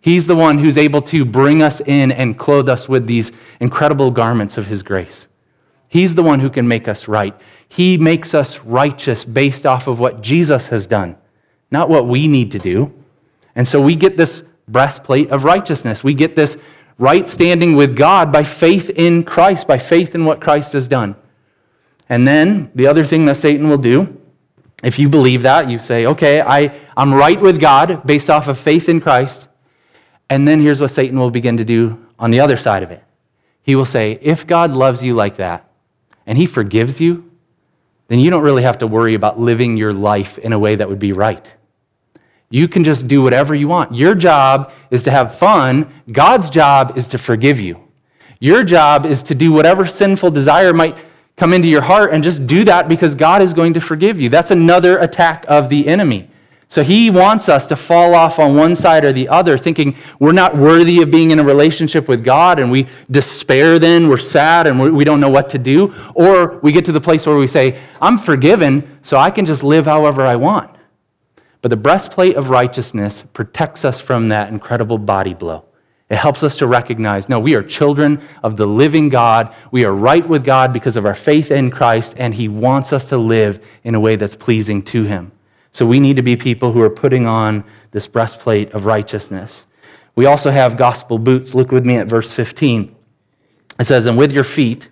He's 0.00 0.26
the 0.26 0.36
one 0.36 0.58
who's 0.58 0.76
able 0.76 1.00
to 1.02 1.24
bring 1.24 1.62
us 1.62 1.80
in 1.80 2.10
and 2.12 2.38
clothe 2.38 2.68
us 2.68 2.88
with 2.88 3.06
these 3.06 3.30
incredible 3.60 4.10
garments 4.10 4.58
of 4.58 4.66
his 4.66 4.82
grace. 4.82 5.28
He's 5.88 6.14
the 6.14 6.22
one 6.22 6.40
who 6.40 6.50
can 6.50 6.66
make 6.66 6.88
us 6.88 7.06
right. 7.06 7.38
He 7.68 7.98
makes 7.98 8.34
us 8.34 8.58
righteous 8.60 9.24
based 9.24 9.64
off 9.64 9.86
of 9.86 10.00
what 10.00 10.20
Jesus 10.20 10.68
has 10.68 10.86
done 10.86 11.16
not 11.72 11.88
what 11.88 12.06
we 12.06 12.28
need 12.28 12.52
to 12.52 12.58
do. 12.58 12.92
And 13.56 13.66
so 13.66 13.80
we 13.80 13.96
get 13.96 14.16
this 14.16 14.42
breastplate 14.68 15.30
of 15.30 15.44
righteousness. 15.44 16.04
We 16.04 16.14
get 16.14 16.36
this 16.36 16.56
right 16.98 17.28
standing 17.28 17.74
with 17.74 17.96
God 17.96 18.30
by 18.30 18.44
faith 18.44 18.90
in 18.90 19.24
Christ, 19.24 19.66
by 19.66 19.78
faith 19.78 20.14
in 20.14 20.24
what 20.24 20.40
Christ 20.40 20.72
has 20.74 20.86
done. 20.86 21.16
And 22.08 22.28
then 22.28 22.70
the 22.74 22.86
other 22.86 23.04
thing 23.04 23.26
that 23.26 23.36
Satan 23.36 23.68
will 23.68 23.78
do, 23.78 24.20
if 24.82 24.98
you 24.98 25.08
believe 25.08 25.42
that, 25.42 25.70
you 25.70 25.78
say, 25.78 26.06
okay, 26.06 26.40
I, 26.40 26.74
I'm 26.96 27.14
right 27.14 27.40
with 27.40 27.60
God 27.60 28.06
based 28.06 28.28
off 28.28 28.48
of 28.48 28.58
faith 28.58 28.88
in 28.88 29.00
Christ. 29.00 29.48
And 30.28 30.46
then 30.46 30.60
here's 30.60 30.80
what 30.80 30.90
Satan 30.90 31.18
will 31.18 31.30
begin 31.30 31.56
to 31.56 31.64
do 31.64 32.06
on 32.18 32.30
the 32.30 32.40
other 32.40 32.56
side 32.56 32.82
of 32.82 32.90
it. 32.90 33.02
He 33.62 33.76
will 33.76 33.86
say, 33.86 34.18
if 34.20 34.46
God 34.46 34.72
loves 34.72 35.02
you 35.02 35.14
like 35.14 35.36
that 35.36 35.70
and 36.26 36.36
he 36.36 36.46
forgives 36.46 37.00
you, 37.00 37.30
then 38.08 38.18
you 38.18 38.30
don't 38.30 38.42
really 38.42 38.62
have 38.62 38.78
to 38.78 38.86
worry 38.86 39.14
about 39.14 39.40
living 39.40 39.76
your 39.76 39.92
life 39.92 40.38
in 40.38 40.52
a 40.52 40.58
way 40.58 40.76
that 40.76 40.88
would 40.88 40.98
be 40.98 41.12
right. 41.12 41.50
You 42.52 42.68
can 42.68 42.84
just 42.84 43.08
do 43.08 43.22
whatever 43.22 43.54
you 43.54 43.66
want. 43.66 43.94
Your 43.94 44.14
job 44.14 44.72
is 44.90 45.04
to 45.04 45.10
have 45.10 45.38
fun. 45.38 45.90
God's 46.12 46.50
job 46.50 46.98
is 46.98 47.08
to 47.08 47.18
forgive 47.18 47.58
you. 47.58 47.82
Your 48.40 48.62
job 48.62 49.06
is 49.06 49.22
to 49.24 49.34
do 49.34 49.52
whatever 49.52 49.86
sinful 49.86 50.32
desire 50.32 50.74
might 50.74 50.98
come 51.36 51.54
into 51.54 51.66
your 51.66 51.80
heart 51.80 52.12
and 52.12 52.22
just 52.22 52.46
do 52.46 52.62
that 52.64 52.88
because 52.88 53.14
God 53.14 53.40
is 53.40 53.54
going 53.54 53.72
to 53.72 53.80
forgive 53.80 54.20
you. 54.20 54.28
That's 54.28 54.50
another 54.50 54.98
attack 54.98 55.46
of 55.48 55.70
the 55.70 55.88
enemy. 55.88 56.28
So 56.68 56.82
he 56.82 57.08
wants 57.08 57.48
us 57.48 57.66
to 57.68 57.76
fall 57.76 58.14
off 58.14 58.38
on 58.38 58.54
one 58.54 58.74
side 58.74 59.04
or 59.04 59.12
the 59.12 59.28
other, 59.28 59.56
thinking 59.56 59.96
we're 60.18 60.32
not 60.32 60.56
worthy 60.56 61.00
of 61.02 61.10
being 61.10 61.30
in 61.30 61.38
a 61.38 61.44
relationship 61.44 62.08
with 62.08 62.24
God, 62.24 62.58
and 62.58 62.70
we 62.70 62.86
despair 63.10 63.78
then, 63.78 64.08
we're 64.08 64.16
sad, 64.16 64.66
and 64.66 64.94
we 64.94 65.04
don't 65.04 65.20
know 65.20 65.28
what 65.28 65.48
to 65.50 65.58
do. 65.58 65.94
Or 66.14 66.58
we 66.60 66.72
get 66.72 66.84
to 66.86 66.92
the 66.92 67.00
place 67.00 67.26
where 67.26 67.36
we 67.36 67.46
say, 67.46 67.78
I'm 68.00 68.18
forgiven, 68.18 68.98
so 69.02 69.18
I 69.18 69.30
can 69.30 69.46
just 69.46 69.62
live 69.62 69.84
however 69.84 70.22
I 70.22 70.36
want. 70.36 70.71
But 71.62 71.68
the 71.68 71.76
breastplate 71.76 72.36
of 72.36 72.50
righteousness 72.50 73.22
protects 73.32 73.84
us 73.84 74.00
from 74.00 74.28
that 74.28 74.48
incredible 74.48 74.98
body 74.98 75.32
blow. 75.32 75.64
It 76.10 76.16
helps 76.16 76.42
us 76.42 76.58
to 76.58 76.66
recognize 76.66 77.28
no, 77.28 77.40
we 77.40 77.54
are 77.54 77.62
children 77.62 78.20
of 78.42 78.58
the 78.58 78.66
living 78.66 79.08
God. 79.08 79.54
We 79.70 79.86
are 79.86 79.94
right 79.94 80.28
with 80.28 80.44
God 80.44 80.72
because 80.72 80.96
of 80.98 81.06
our 81.06 81.14
faith 81.14 81.50
in 81.50 81.70
Christ, 81.70 82.14
and 82.18 82.34
He 82.34 82.48
wants 82.48 82.92
us 82.92 83.08
to 83.08 83.16
live 83.16 83.64
in 83.84 83.94
a 83.94 84.00
way 84.00 84.16
that's 84.16 84.36
pleasing 84.36 84.82
to 84.82 85.04
Him. 85.04 85.32
So 85.70 85.86
we 85.86 86.00
need 86.00 86.16
to 86.16 86.22
be 86.22 86.36
people 86.36 86.72
who 86.72 86.82
are 86.82 86.90
putting 86.90 87.26
on 87.26 87.64
this 87.92 88.06
breastplate 88.06 88.72
of 88.72 88.84
righteousness. 88.84 89.66
We 90.14 90.26
also 90.26 90.50
have 90.50 90.76
gospel 90.76 91.16
boots. 91.16 91.54
Look 91.54 91.72
with 91.72 91.86
me 91.86 91.96
at 91.96 92.08
verse 92.08 92.30
15. 92.30 92.94
It 93.80 93.84
says, 93.84 94.04
And 94.04 94.18
with 94.18 94.32
your 94.32 94.44
feet 94.44 94.90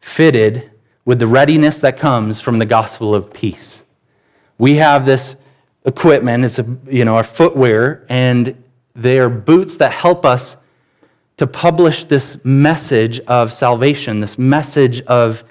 fitted 0.00 0.70
with 1.04 1.18
the 1.18 1.26
readiness 1.26 1.78
that 1.78 1.96
comes 1.96 2.40
from 2.40 2.58
the 2.58 2.66
gospel 2.66 3.14
of 3.14 3.32
peace. 3.32 3.84
We 4.58 4.74
have 4.74 5.06
this 5.06 5.34
equipment, 5.84 6.44
it's 6.44 6.58
a, 6.58 6.76
you 6.88 7.04
know, 7.04 7.16
our 7.16 7.24
footwear, 7.24 8.04
and 8.08 8.62
they 8.94 9.18
are 9.18 9.28
boots 9.28 9.76
that 9.76 9.92
help 9.92 10.24
us 10.24 10.56
to 11.36 11.46
publish 11.46 12.04
this 12.04 12.44
message 12.44 13.20
of 13.20 13.52
salvation, 13.52 14.20
this 14.20 14.38
message 14.38 15.00
of 15.02 15.44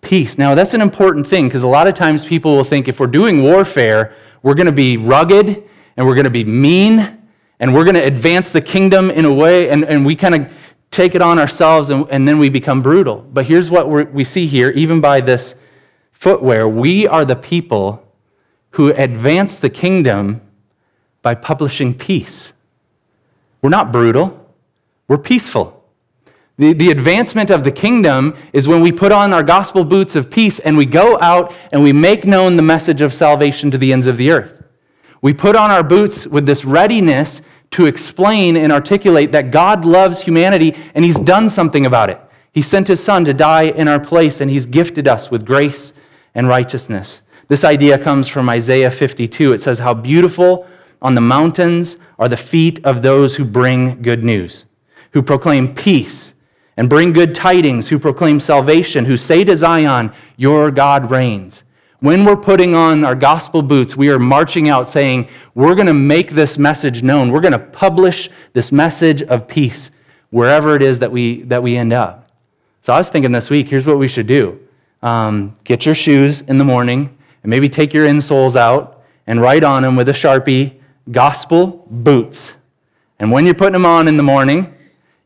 peace. 0.00 0.38
Now, 0.38 0.54
that's 0.54 0.74
an 0.74 0.80
important 0.80 1.26
thing 1.26 1.48
because 1.48 1.62
a 1.62 1.68
lot 1.68 1.86
of 1.86 1.94
times 1.94 2.24
people 2.24 2.56
will 2.56 2.64
think 2.64 2.88
if 2.88 2.98
we're 2.98 3.06
doing 3.06 3.42
warfare, 3.42 4.14
we're 4.42 4.54
going 4.54 4.66
to 4.66 4.72
be 4.72 4.96
rugged 4.96 5.64
and 5.96 6.06
we're 6.06 6.14
going 6.14 6.24
to 6.24 6.30
be 6.30 6.44
mean 6.44 7.20
and 7.60 7.72
we're 7.72 7.84
going 7.84 7.94
to 7.94 8.04
advance 8.04 8.50
the 8.50 8.60
kingdom 8.60 9.10
in 9.10 9.24
a 9.24 9.32
way, 9.32 9.70
and, 9.70 9.84
and 9.84 10.04
we 10.04 10.16
kind 10.16 10.34
of 10.34 10.52
take 10.90 11.14
it 11.14 11.22
on 11.22 11.38
ourselves 11.38 11.90
and, 11.90 12.06
and 12.10 12.26
then 12.26 12.38
we 12.38 12.48
become 12.48 12.82
brutal. 12.82 13.16
But 13.32 13.46
here's 13.46 13.70
what 13.70 14.12
we 14.12 14.24
see 14.24 14.46
here, 14.46 14.70
even 14.70 15.00
by 15.00 15.20
this 15.20 15.54
footwear 16.12 16.68
we 16.68 17.06
are 17.06 17.24
the 17.24 17.36
people 17.36 18.03
who 18.74 18.90
advance 18.90 19.56
the 19.56 19.70
kingdom 19.70 20.40
by 21.22 21.34
publishing 21.34 21.94
peace. 21.94 22.52
We're 23.62 23.70
not 23.70 23.92
brutal, 23.92 24.48
we're 25.06 25.18
peaceful. 25.18 25.84
The, 26.58 26.72
the 26.72 26.90
advancement 26.90 27.50
of 27.50 27.62
the 27.64 27.70
kingdom 27.70 28.34
is 28.52 28.66
when 28.68 28.80
we 28.80 28.90
put 28.90 29.12
on 29.12 29.32
our 29.32 29.42
gospel 29.42 29.84
boots 29.84 30.16
of 30.16 30.28
peace 30.30 30.58
and 30.58 30.76
we 30.76 30.86
go 30.86 31.18
out 31.20 31.54
and 31.72 31.82
we 31.82 31.92
make 31.92 32.24
known 32.24 32.56
the 32.56 32.62
message 32.62 33.00
of 33.00 33.12
salvation 33.12 33.70
to 33.70 33.78
the 33.78 33.92
ends 33.92 34.06
of 34.06 34.16
the 34.16 34.30
earth. 34.30 34.62
We 35.22 35.34
put 35.34 35.56
on 35.56 35.70
our 35.70 35.84
boots 35.84 36.26
with 36.26 36.44
this 36.44 36.64
readiness 36.64 37.42
to 37.72 37.86
explain 37.86 38.56
and 38.56 38.72
articulate 38.72 39.32
that 39.32 39.52
God 39.52 39.84
loves 39.84 40.20
humanity 40.20 40.76
and 40.94 41.04
He's 41.04 41.18
done 41.18 41.48
something 41.48 41.86
about 41.86 42.10
it. 42.10 42.20
He 42.52 42.62
sent 42.62 42.88
His 42.88 43.02
Son 43.02 43.24
to 43.24 43.34
die 43.34 43.64
in 43.64 43.86
our 43.86 44.00
place 44.00 44.40
and 44.40 44.50
He's 44.50 44.66
gifted 44.66 45.06
us 45.06 45.30
with 45.30 45.46
grace 45.46 45.92
and 46.34 46.48
righteousness. 46.48 47.20
This 47.54 47.62
idea 47.62 47.98
comes 47.98 48.26
from 48.26 48.48
Isaiah 48.48 48.90
52. 48.90 49.52
It 49.52 49.62
says, 49.62 49.78
How 49.78 49.94
beautiful 49.94 50.66
on 51.00 51.14
the 51.14 51.20
mountains 51.20 51.98
are 52.18 52.28
the 52.28 52.36
feet 52.36 52.84
of 52.84 53.00
those 53.00 53.36
who 53.36 53.44
bring 53.44 54.02
good 54.02 54.24
news, 54.24 54.64
who 55.12 55.22
proclaim 55.22 55.72
peace 55.72 56.34
and 56.76 56.90
bring 56.90 57.12
good 57.12 57.32
tidings, 57.32 57.86
who 57.86 58.00
proclaim 58.00 58.40
salvation, 58.40 59.04
who 59.04 59.16
say 59.16 59.44
to 59.44 59.56
Zion, 59.56 60.12
Your 60.36 60.72
God 60.72 61.12
reigns. 61.12 61.62
When 62.00 62.24
we're 62.24 62.34
putting 62.34 62.74
on 62.74 63.04
our 63.04 63.14
gospel 63.14 63.62
boots, 63.62 63.96
we 63.96 64.10
are 64.10 64.18
marching 64.18 64.68
out 64.68 64.88
saying, 64.88 65.28
We're 65.54 65.76
going 65.76 65.86
to 65.86 65.94
make 65.94 66.32
this 66.32 66.58
message 66.58 67.04
known. 67.04 67.30
We're 67.30 67.40
going 67.40 67.52
to 67.52 67.60
publish 67.60 68.30
this 68.52 68.72
message 68.72 69.22
of 69.22 69.46
peace 69.46 69.92
wherever 70.30 70.74
it 70.74 70.82
is 70.82 70.98
that 70.98 71.12
we, 71.12 71.42
that 71.42 71.62
we 71.62 71.76
end 71.76 71.92
up. 71.92 72.32
So 72.82 72.92
I 72.92 72.96
was 72.96 73.10
thinking 73.10 73.30
this 73.30 73.48
week, 73.48 73.68
here's 73.68 73.86
what 73.86 73.98
we 73.98 74.08
should 74.08 74.26
do 74.26 74.58
um, 75.04 75.54
get 75.62 75.86
your 75.86 75.94
shoes 75.94 76.40
in 76.40 76.58
the 76.58 76.64
morning 76.64 77.13
and 77.44 77.50
maybe 77.50 77.68
take 77.68 77.94
your 77.94 78.08
insoles 78.08 78.56
out 78.56 79.02
and 79.28 79.40
write 79.40 79.62
on 79.62 79.82
them 79.84 79.94
with 79.94 80.08
a 80.08 80.12
Sharpie, 80.12 80.80
gospel 81.12 81.86
boots. 81.90 82.54
And 83.20 83.30
when 83.30 83.44
you're 83.44 83.54
putting 83.54 83.74
them 83.74 83.86
on 83.86 84.08
in 84.08 84.16
the 84.16 84.22
morning, 84.22 84.74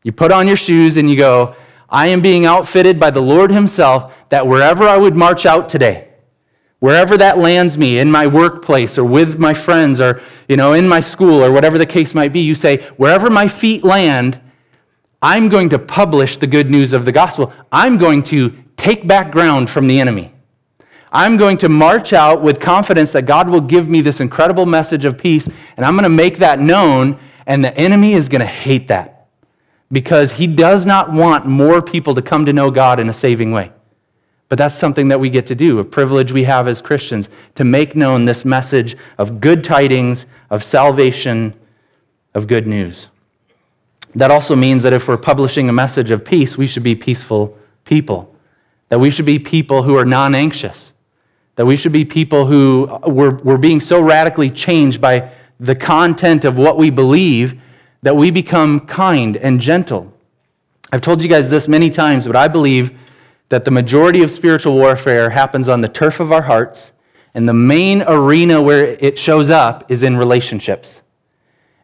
you 0.03 0.11
put 0.11 0.31
on 0.31 0.45
your 0.47 0.57
shoes 0.57 0.97
and 0.97 1.09
you 1.09 1.17
go, 1.17 1.55
I 1.89 2.07
am 2.07 2.21
being 2.21 2.45
outfitted 2.45 2.99
by 2.99 3.09
the 3.09 3.21
Lord 3.21 3.49
Himself 3.49 4.13
that 4.29 4.45
wherever 4.45 4.83
I 4.83 4.97
would 4.97 5.15
march 5.15 5.45
out 5.45 5.69
today, 5.69 6.09
wherever 6.79 7.17
that 7.17 7.37
lands 7.37 7.77
me 7.77 7.99
in 7.99 8.11
my 8.11 8.27
workplace 8.27 8.97
or 8.97 9.03
with 9.03 9.39
my 9.39 9.53
friends 9.53 9.99
or 9.99 10.21
you 10.47 10.57
know 10.57 10.73
in 10.73 10.87
my 10.87 10.99
school 10.99 11.43
or 11.43 11.51
whatever 11.51 11.77
the 11.77 11.85
case 11.85 12.13
might 12.13 12.31
be 12.31 12.39
you 12.39 12.55
say 12.55 12.77
wherever 12.95 13.29
my 13.29 13.47
feet 13.47 13.83
land 13.83 14.39
i'm 15.21 15.49
going 15.49 15.67
to 15.67 15.77
publish 15.77 16.37
the 16.37 16.47
good 16.47 16.69
news 16.71 16.93
of 16.93 17.03
the 17.03 17.11
gospel 17.11 17.51
i'm 17.71 17.97
going 17.97 18.23
to 18.23 18.51
take 18.77 19.05
back 19.05 19.29
ground 19.29 19.69
from 19.69 19.87
the 19.87 19.99
enemy 19.99 20.31
I'm 21.11 21.37
going 21.37 21.57
to 21.59 21.69
march 21.69 22.13
out 22.13 22.41
with 22.41 22.59
confidence 22.59 23.11
that 23.13 23.23
God 23.23 23.49
will 23.49 23.61
give 23.61 23.89
me 23.89 24.01
this 24.01 24.19
incredible 24.19 24.65
message 24.65 25.05
of 25.05 25.17
peace, 25.17 25.47
and 25.75 25.85
I'm 25.85 25.93
going 25.93 26.03
to 26.03 26.09
make 26.09 26.37
that 26.37 26.59
known, 26.59 27.19
and 27.47 27.65
the 27.65 27.75
enemy 27.75 28.13
is 28.13 28.29
going 28.29 28.41
to 28.41 28.45
hate 28.47 28.87
that 28.89 29.27
because 29.91 30.31
he 30.31 30.45
does 30.45 30.85
not 30.85 31.11
want 31.11 31.47
more 31.47 31.81
people 31.81 32.13
to 32.13 32.21
come 32.21 32.45
to 32.45 32.53
know 32.53 32.69
God 32.69 32.99
in 32.99 33.09
a 33.09 33.13
saving 33.13 33.51
way. 33.51 33.71
But 34.49 34.57
that's 34.57 34.75
something 34.75 35.07
that 35.07 35.19
we 35.19 35.29
get 35.29 35.47
to 35.47 35.55
do, 35.55 35.79
a 35.79 35.83
privilege 35.83 36.31
we 36.31 36.43
have 36.43 36.67
as 36.67 36.81
Christians 36.81 37.29
to 37.55 37.63
make 37.63 37.95
known 37.95 38.25
this 38.25 38.45
message 38.45 38.95
of 39.17 39.39
good 39.39 39.63
tidings, 39.63 40.27
of 40.49 40.63
salvation, 40.63 41.53
of 42.33 42.47
good 42.47 42.67
news. 42.67 43.09
That 44.15 44.31
also 44.31 44.55
means 44.55 44.83
that 44.83 44.93
if 44.93 45.07
we're 45.07 45.17
publishing 45.17 45.69
a 45.69 45.73
message 45.73 46.09
of 46.09 46.25
peace, 46.25 46.57
we 46.57 46.65
should 46.67 46.83
be 46.83 46.95
peaceful 46.95 47.57
people. 47.85 48.35
That 48.89 48.99
we 48.99 49.11
should 49.11 49.25
be 49.25 49.37
people 49.37 49.83
who 49.83 49.95
are 49.95 50.05
non 50.05 50.33
anxious 50.33 50.93
that 51.59 51.65
we 51.65 51.75
should 51.75 51.91
be 51.91 52.05
people 52.05 52.45
who 52.45 52.87
uh, 52.89 53.09
we're, 53.09 53.35
we're 53.39 53.57
being 53.57 53.81
so 53.81 53.99
radically 53.99 54.49
changed 54.49 55.01
by 55.01 55.29
the 55.59 55.75
content 55.75 56.45
of 56.45 56.57
what 56.57 56.77
we 56.77 56.89
believe 56.89 57.61
that 58.01 58.15
we 58.15 58.31
become 58.31 58.79
kind 58.79 59.35
and 59.35 59.59
gentle. 59.59 60.09
I've 60.93 61.01
told 61.01 61.21
you 61.21 61.27
guys 61.27 61.49
this 61.49 61.67
many 61.67 61.89
times, 61.89 62.25
but 62.25 62.37
I 62.37 62.47
believe 62.47 62.97
that 63.49 63.65
the 63.65 63.71
majority 63.71 64.23
of 64.23 64.31
spiritual 64.31 64.75
warfare 64.75 65.31
happens 65.31 65.67
on 65.67 65.81
the 65.81 65.89
turf 65.89 66.21
of 66.21 66.31
our 66.31 66.43
hearts, 66.43 66.93
and 67.33 67.45
the 67.45 67.53
main 67.53 68.03
arena 68.03 68.61
where 68.61 68.85
it 68.85 69.19
shows 69.19 69.49
up 69.49 69.91
is 69.91 70.01
in 70.01 70.15
relationships. 70.15 71.01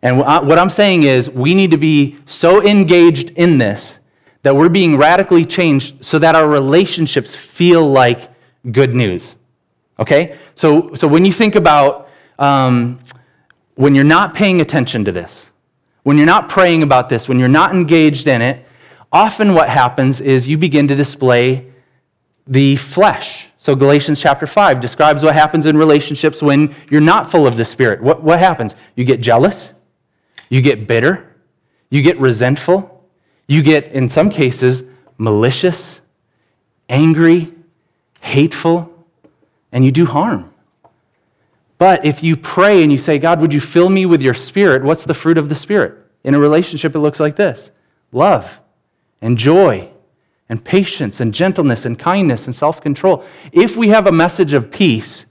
And 0.01 0.21
uh, 0.21 0.41
what 0.41 0.57
I'm 0.57 0.69
saying 0.69 1.03
is, 1.03 1.29
we 1.29 1.53
need 1.53 1.71
to 1.71 1.77
be 1.77 2.17
so 2.25 2.63
engaged 2.63 3.31
in 3.31 3.57
this 3.57 3.99
that 4.43 4.55
we're 4.55 4.69
being 4.69 4.95
radically 4.95 5.43
changed 5.43 6.05
so 6.05 6.17
that 6.19 6.33
our 6.33 6.47
relationships 6.47 7.35
feel 7.35 7.85
like 7.85 8.29
good 8.71 8.95
news. 8.95 9.35
Okay? 9.99 10.37
So, 10.55 10.93
so 10.93 11.07
when 11.07 11.25
you 11.25 11.31
think 11.31 11.55
about 11.55 12.09
um, 12.39 12.99
when 13.75 13.95
you're 13.95 14.03
not 14.03 14.33
paying 14.33 14.61
attention 14.61 15.05
to 15.05 15.11
this, 15.11 15.51
when 16.03 16.17
you're 16.17 16.25
not 16.25 16.49
praying 16.49 16.83
about 16.83 17.09
this, 17.09 17.27
when 17.27 17.39
you're 17.39 17.47
not 17.47 17.73
engaged 17.73 18.27
in 18.27 18.41
it, 18.41 18.65
often 19.11 19.53
what 19.53 19.69
happens 19.69 20.21
is 20.21 20.47
you 20.47 20.57
begin 20.57 20.87
to 20.87 20.95
display 20.95 21.71
the 22.47 22.75
flesh. 22.75 23.47
So 23.57 23.75
Galatians 23.75 24.19
chapter 24.19 24.45
5 24.45 24.79
describes 24.79 25.23
what 25.23 25.33
happens 25.33 25.65
in 25.65 25.75
relationships 25.75 26.41
when 26.43 26.75
you're 26.91 27.01
not 27.01 27.31
full 27.31 27.47
of 27.47 27.57
the 27.57 27.65
Spirit. 27.65 28.01
What, 28.01 28.21
what 28.21 28.39
happens? 28.39 28.75
You 28.95 29.03
get 29.03 29.21
jealous, 29.21 29.73
you 30.49 30.61
get 30.61 30.87
bitter, 30.87 31.35
you 31.89 32.01
get 32.01 32.19
resentful, 32.19 33.03
you 33.47 33.63
get, 33.63 33.91
in 33.91 34.07
some 34.07 34.29
cases, 34.29 34.83
malicious, 35.17 36.01
angry, 36.89 37.51
hateful, 38.19 38.94
and 39.75 39.83
you 39.83 39.91
do 39.91 40.05
harm. 40.05 40.51
But 41.77 42.05
if 42.05 42.23
you 42.23 42.37
pray 42.37 42.81
and 42.81 42.91
you 42.93 42.97
say, 42.97 43.19
God, 43.19 43.41
would 43.41 43.53
you 43.53 43.59
fill 43.59 43.89
me 43.89 44.05
with 44.05 44.21
your 44.21 44.33
spirit? 44.33 44.83
What's 44.83 45.03
the 45.03 45.13
fruit 45.13 45.37
of 45.37 45.49
the 45.49 45.55
spirit? 45.55 45.93
In 46.23 46.33
a 46.33 46.39
relationship, 46.39 46.95
it 46.95 46.99
looks 46.99 47.19
like 47.19 47.35
this 47.35 47.69
love 48.13 48.59
and 49.21 49.37
joy 49.37 49.89
and 50.47 50.63
patience 50.63 51.19
and 51.19 51.33
gentleness 51.33 51.85
and 51.85 51.99
kindness 51.99 52.45
and 52.45 52.55
self 52.55 52.79
control. 52.79 53.25
If 53.51 53.75
we 53.75 53.89
have 53.89 54.07
a 54.07 54.13
message 54.13 54.53
of 54.53 54.71
peace, 54.71 55.25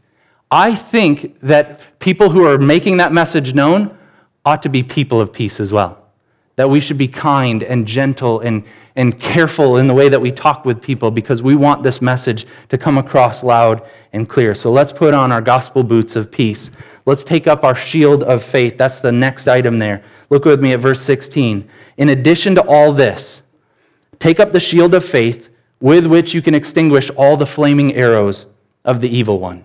I 0.51 0.75
think 0.75 1.41
that 1.41 1.99
people 1.99 2.29
who 2.29 2.45
are 2.45 2.59
making 2.59 2.99
that 2.99 3.15
message 3.15 3.55
known 3.55 3.97
ought 4.45 4.63
to 4.63 4.69
be 4.69 4.83
people 4.83 5.23
of 5.23 5.33
peace 5.33 5.59
as 5.59 5.73
well. 5.73 6.04
That 6.57 6.71
we 6.71 6.81
should 6.81 6.99
be 6.99 7.09
kind 7.09 7.63
and 7.63 7.87
gentle 7.87 8.41
and, 8.41 8.65
and 8.95 9.19
careful 9.19 9.77
in 9.79 9.89
the 9.89 9.95
way 9.95 10.09
that 10.09 10.21
we 10.21 10.31
talk 10.31 10.65
with 10.65 10.81
people 10.81 11.11
because 11.11 11.43
we 11.43 11.57
want 11.57 11.83
this 11.83 12.01
message 12.01 12.47
to 12.69 12.79
come 12.79 12.97
across 12.97 13.43
loud 13.43 13.83
and 14.13 14.29
clear. 14.29 14.55
So 14.55 14.71
let's 14.71 14.93
put 14.93 15.15
on 15.15 15.33
our 15.33 15.41
gospel 15.41 15.83
boots 15.83 16.15
of 16.15 16.31
peace. 16.31 16.71
Let's 17.07 17.25
take 17.25 17.47
up 17.47 17.65
our 17.65 17.75
shield 17.75 18.23
of 18.23 18.43
faith. 18.43 18.79
That's 18.79 19.01
the 19.01 19.13
next 19.13 19.49
item 19.49 19.79
there. 19.79 20.05
Look 20.31 20.45
with 20.45 20.63
me 20.63 20.73
at 20.73 20.81
verse 20.81 21.01
16. 21.01 21.69
In 21.97 22.09
addition 22.11 22.55
to 22.55 22.63
all 22.63 22.93
this, 22.93 23.43
take 24.21 24.39
up 24.39 24.53
the 24.53 24.61
shield 24.61 24.95
of 24.95 25.05
faith 25.05 25.49
with 25.81 26.07
which 26.07 26.33
you 26.33 26.41
can 26.41 26.55
extinguish 26.55 27.11
all 27.11 27.37
the 27.37 27.47
flaming 27.47 27.95
arrows 27.95 28.47
of 28.85 29.01
the 29.01 29.09
evil 29.09 29.39
one. 29.39 29.65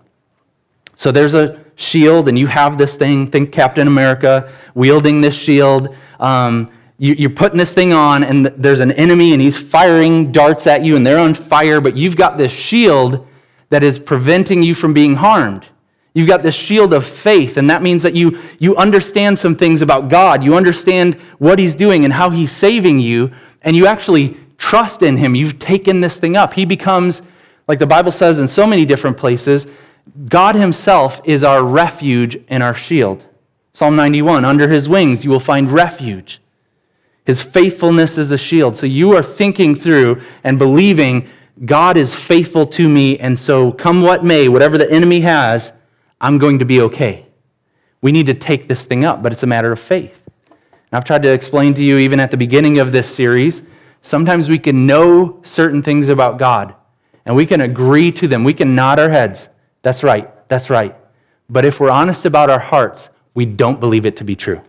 So 0.95 1.13
there's 1.13 1.33
a 1.33 1.63
shield, 1.75 2.27
and 2.27 2.37
you 2.37 2.47
have 2.47 2.77
this 2.77 2.97
thing. 2.97 3.31
Think 3.31 3.53
Captain 3.53 3.87
America 3.87 4.51
wielding 4.75 5.21
this 5.21 5.33
shield. 5.33 5.95
Um, 6.19 6.69
you, 6.99 7.27
are 7.27 7.33
putting 7.33 7.57
this 7.57 7.73
thing 7.73 7.93
on, 7.93 8.23
and 8.23 8.47
there's 8.47 8.81
an 8.81 8.91
enemy, 8.91 9.31
and 9.31 9.41
he's 9.41 9.57
firing 9.57 10.31
darts 10.31 10.67
at 10.67 10.83
you, 10.83 10.97
and 10.97 11.07
they're 11.07 11.17
on 11.17 11.33
fire, 11.33 11.79
but 11.79 11.95
you've 11.95 12.17
got 12.17 12.37
this 12.37 12.51
shield 12.51 13.25
that 13.69 13.83
is 13.83 13.97
preventing 13.97 14.61
you 14.61 14.75
from 14.75 14.93
being 14.93 15.15
harmed. 15.15 15.65
You've 16.13 16.27
got 16.27 16.43
this 16.43 16.55
shield 16.55 16.93
of 16.93 17.05
faith, 17.05 17.55
and 17.55 17.69
that 17.69 17.81
means 17.81 18.03
that 18.03 18.15
you, 18.15 18.37
you 18.59 18.75
understand 18.75 19.39
some 19.39 19.55
things 19.55 19.81
about 19.81 20.09
God. 20.09 20.43
You 20.43 20.55
understand 20.55 21.15
what 21.37 21.57
He's 21.57 21.73
doing 21.73 22.03
and 22.03 22.13
how 22.13 22.29
He's 22.31 22.51
saving 22.51 22.99
you, 22.99 23.31
and 23.61 23.75
you 23.75 23.85
actually 23.85 24.37
trust 24.57 25.01
in 25.01 25.15
Him. 25.15 25.35
You've 25.35 25.57
taken 25.57 26.01
this 26.01 26.17
thing 26.17 26.35
up. 26.35 26.53
He 26.53 26.65
becomes, 26.65 27.21
like 27.69 27.79
the 27.79 27.87
Bible 27.87 28.11
says 28.11 28.39
in 28.39 28.47
so 28.47 28.67
many 28.67 28.85
different 28.85 29.15
places, 29.15 29.67
God 30.27 30.55
Himself 30.55 31.21
is 31.23 31.45
our 31.45 31.63
refuge 31.63 32.37
and 32.49 32.61
our 32.61 32.73
shield. 32.73 33.25
Psalm 33.71 33.95
91 33.95 34.43
Under 34.43 34.67
His 34.67 34.89
wings 34.89 35.23
you 35.23 35.29
will 35.29 35.39
find 35.39 35.71
refuge. 35.71 36.41
His 37.29 37.43
faithfulness 37.43 38.17
is 38.17 38.31
a 38.31 38.39
shield. 38.39 38.75
So 38.75 38.87
you 38.87 39.15
are 39.15 39.21
thinking 39.21 39.75
through 39.75 40.19
and 40.43 40.57
believing 40.57 41.29
God 41.63 41.95
is 41.95 42.15
faithful 42.15 42.65
to 42.65 42.89
me, 42.89 43.19
and 43.19 43.37
so 43.37 43.71
come 43.71 44.01
what 44.01 44.25
may, 44.25 44.47
whatever 44.47 44.79
the 44.79 44.89
enemy 44.89 45.19
has, 45.19 45.71
I'm 46.19 46.39
going 46.39 46.57
to 46.57 46.65
be 46.65 46.81
okay. 46.81 47.27
We 48.01 48.11
need 48.11 48.25
to 48.25 48.33
take 48.33 48.67
this 48.67 48.83
thing 48.83 49.05
up, 49.05 49.21
but 49.21 49.31
it's 49.31 49.43
a 49.43 49.45
matter 49.45 49.71
of 49.71 49.79
faith. 49.79 50.23
And 50.47 50.57
I've 50.93 51.05
tried 51.05 51.21
to 51.21 51.31
explain 51.31 51.75
to 51.75 51.83
you, 51.83 51.99
even 51.99 52.19
at 52.19 52.31
the 52.31 52.37
beginning 52.37 52.79
of 52.79 52.91
this 52.91 53.13
series, 53.13 53.61
sometimes 54.01 54.49
we 54.49 54.57
can 54.57 54.87
know 54.87 55.39
certain 55.43 55.83
things 55.83 56.09
about 56.09 56.39
God, 56.39 56.73
and 57.27 57.35
we 57.35 57.45
can 57.45 57.61
agree 57.61 58.11
to 58.13 58.27
them. 58.27 58.43
We 58.43 58.55
can 58.55 58.73
nod 58.73 58.97
our 58.97 59.09
heads. 59.11 59.49
That's 59.83 60.01
right, 60.01 60.31
that's 60.49 60.71
right. 60.71 60.95
But 61.47 61.63
if 61.63 61.79
we're 61.79 61.91
honest 61.91 62.25
about 62.25 62.49
our 62.49 62.57
hearts, 62.57 63.09
we 63.35 63.45
don't 63.45 63.79
believe 63.79 64.07
it 64.07 64.15
to 64.15 64.23
be 64.23 64.35
true. 64.35 64.63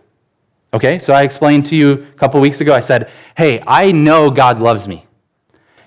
Okay, 0.73 0.99
so 0.99 1.13
I 1.13 1.23
explained 1.23 1.65
to 1.67 1.75
you 1.75 1.93
a 1.93 2.17
couple 2.17 2.39
weeks 2.39 2.61
ago, 2.61 2.73
I 2.73 2.79
said, 2.79 3.09
hey, 3.35 3.61
I 3.67 3.91
know 3.91 4.31
God 4.31 4.59
loves 4.59 4.87
me. 4.87 5.05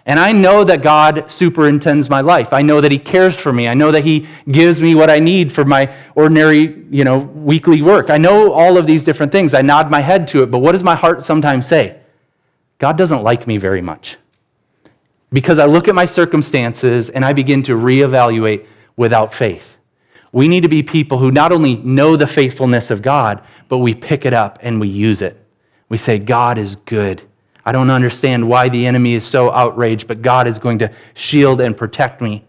And 0.06 0.20
I 0.20 0.32
know 0.32 0.64
that 0.64 0.82
God 0.82 1.30
superintends 1.30 2.10
my 2.10 2.20
life. 2.20 2.52
I 2.52 2.60
know 2.60 2.82
that 2.82 2.92
He 2.92 2.98
cares 2.98 3.38
for 3.38 3.52
me. 3.52 3.66
I 3.68 3.72
know 3.72 3.90
that 3.90 4.04
He 4.04 4.26
gives 4.50 4.82
me 4.82 4.94
what 4.94 5.08
I 5.08 5.18
need 5.18 5.50
for 5.50 5.64
my 5.64 5.94
ordinary, 6.14 6.84
you 6.90 7.04
know, 7.04 7.20
weekly 7.20 7.80
work. 7.80 8.10
I 8.10 8.18
know 8.18 8.52
all 8.52 8.76
of 8.76 8.84
these 8.84 9.02
different 9.02 9.32
things. 9.32 9.54
I 9.54 9.62
nod 9.62 9.90
my 9.90 10.00
head 10.00 10.26
to 10.28 10.42
it, 10.42 10.50
but 10.50 10.58
what 10.58 10.72
does 10.72 10.84
my 10.84 10.94
heart 10.94 11.22
sometimes 11.22 11.66
say? 11.66 12.00
God 12.76 12.98
doesn't 12.98 13.22
like 13.22 13.46
me 13.46 13.56
very 13.56 13.80
much. 13.80 14.18
Because 15.32 15.58
I 15.58 15.64
look 15.64 15.88
at 15.88 15.94
my 15.94 16.04
circumstances 16.04 17.08
and 17.08 17.24
I 17.24 17.32
begin 17.32 17.62
to 17.62 17.74
reevaluate 17.74 18.66
without 18.96 19.32
faith. 19.32 19.73
We 20.34 20.48
need 20.48 20.62
to 20.62 20.68
be 20.68 20.82
people 20.82 21.18
who 21.18 21.30
not 21.30 21.52
only 21.52 21.76
know 21.76 22.16
the 22.16 22.26
faithfulness 22.26 22.90
of 22.90 23.02
God, 23.02 23.40
but 23.68 23.78
we 23.78 23.94
pick 23.94 24.26
it 24.26 24.34
up 24.34 24.58
and 24.62 24.80
we 24.80 24.88
use 24.88 25.22
it. 25.22 25.40
We 25.88 25.96
say, 25.96 26.18
God 26.18 26.58
is 26.58 26.74
good. 26.74 27.22
I 27.64 27.70
don't 27.70 27.88
understand 27.88 28.48
why 28.48 28.68
the 28.68 28.84
enemy 28.84 29.14
is 29.14 29.24
so 29.24 29.52
outraged, 29.52 30.08
but 30.08 30.22
God 30.22 30.48
is 30.48 30.58
going 30.58 30.80
to 30.80 30.90
shield 31.14 31.60
and 31.60 31.76
protect 31.76 32.20
me. 32.20 32.44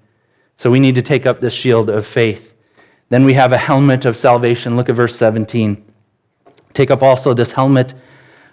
So 0.57 0.71
we 0.71 0.79
need 0.79 0.95
to 0.95 1.03
take 1.03 1.27
up 1.27 1.39
this 1.39 1.53
shield 1.53 1.91
of 1.91 2.07
faith. 2.07 2.55
Then 3.09 3.23
we 3.23 3.33
have 3.33 3.51
a 3.51 3.57
helmet 3.57 4.05
of 4.05 4.17
salvation. 4.17 4.75
Look 4.75 4.89
at 4.89 4.95
verse 4.95 5.15
17. 5.15 5.85
Take 6.73 6.89
up 6.89 7.03
also 7.03 7.35
this 7.35 7.51
helmet 7.51 7.93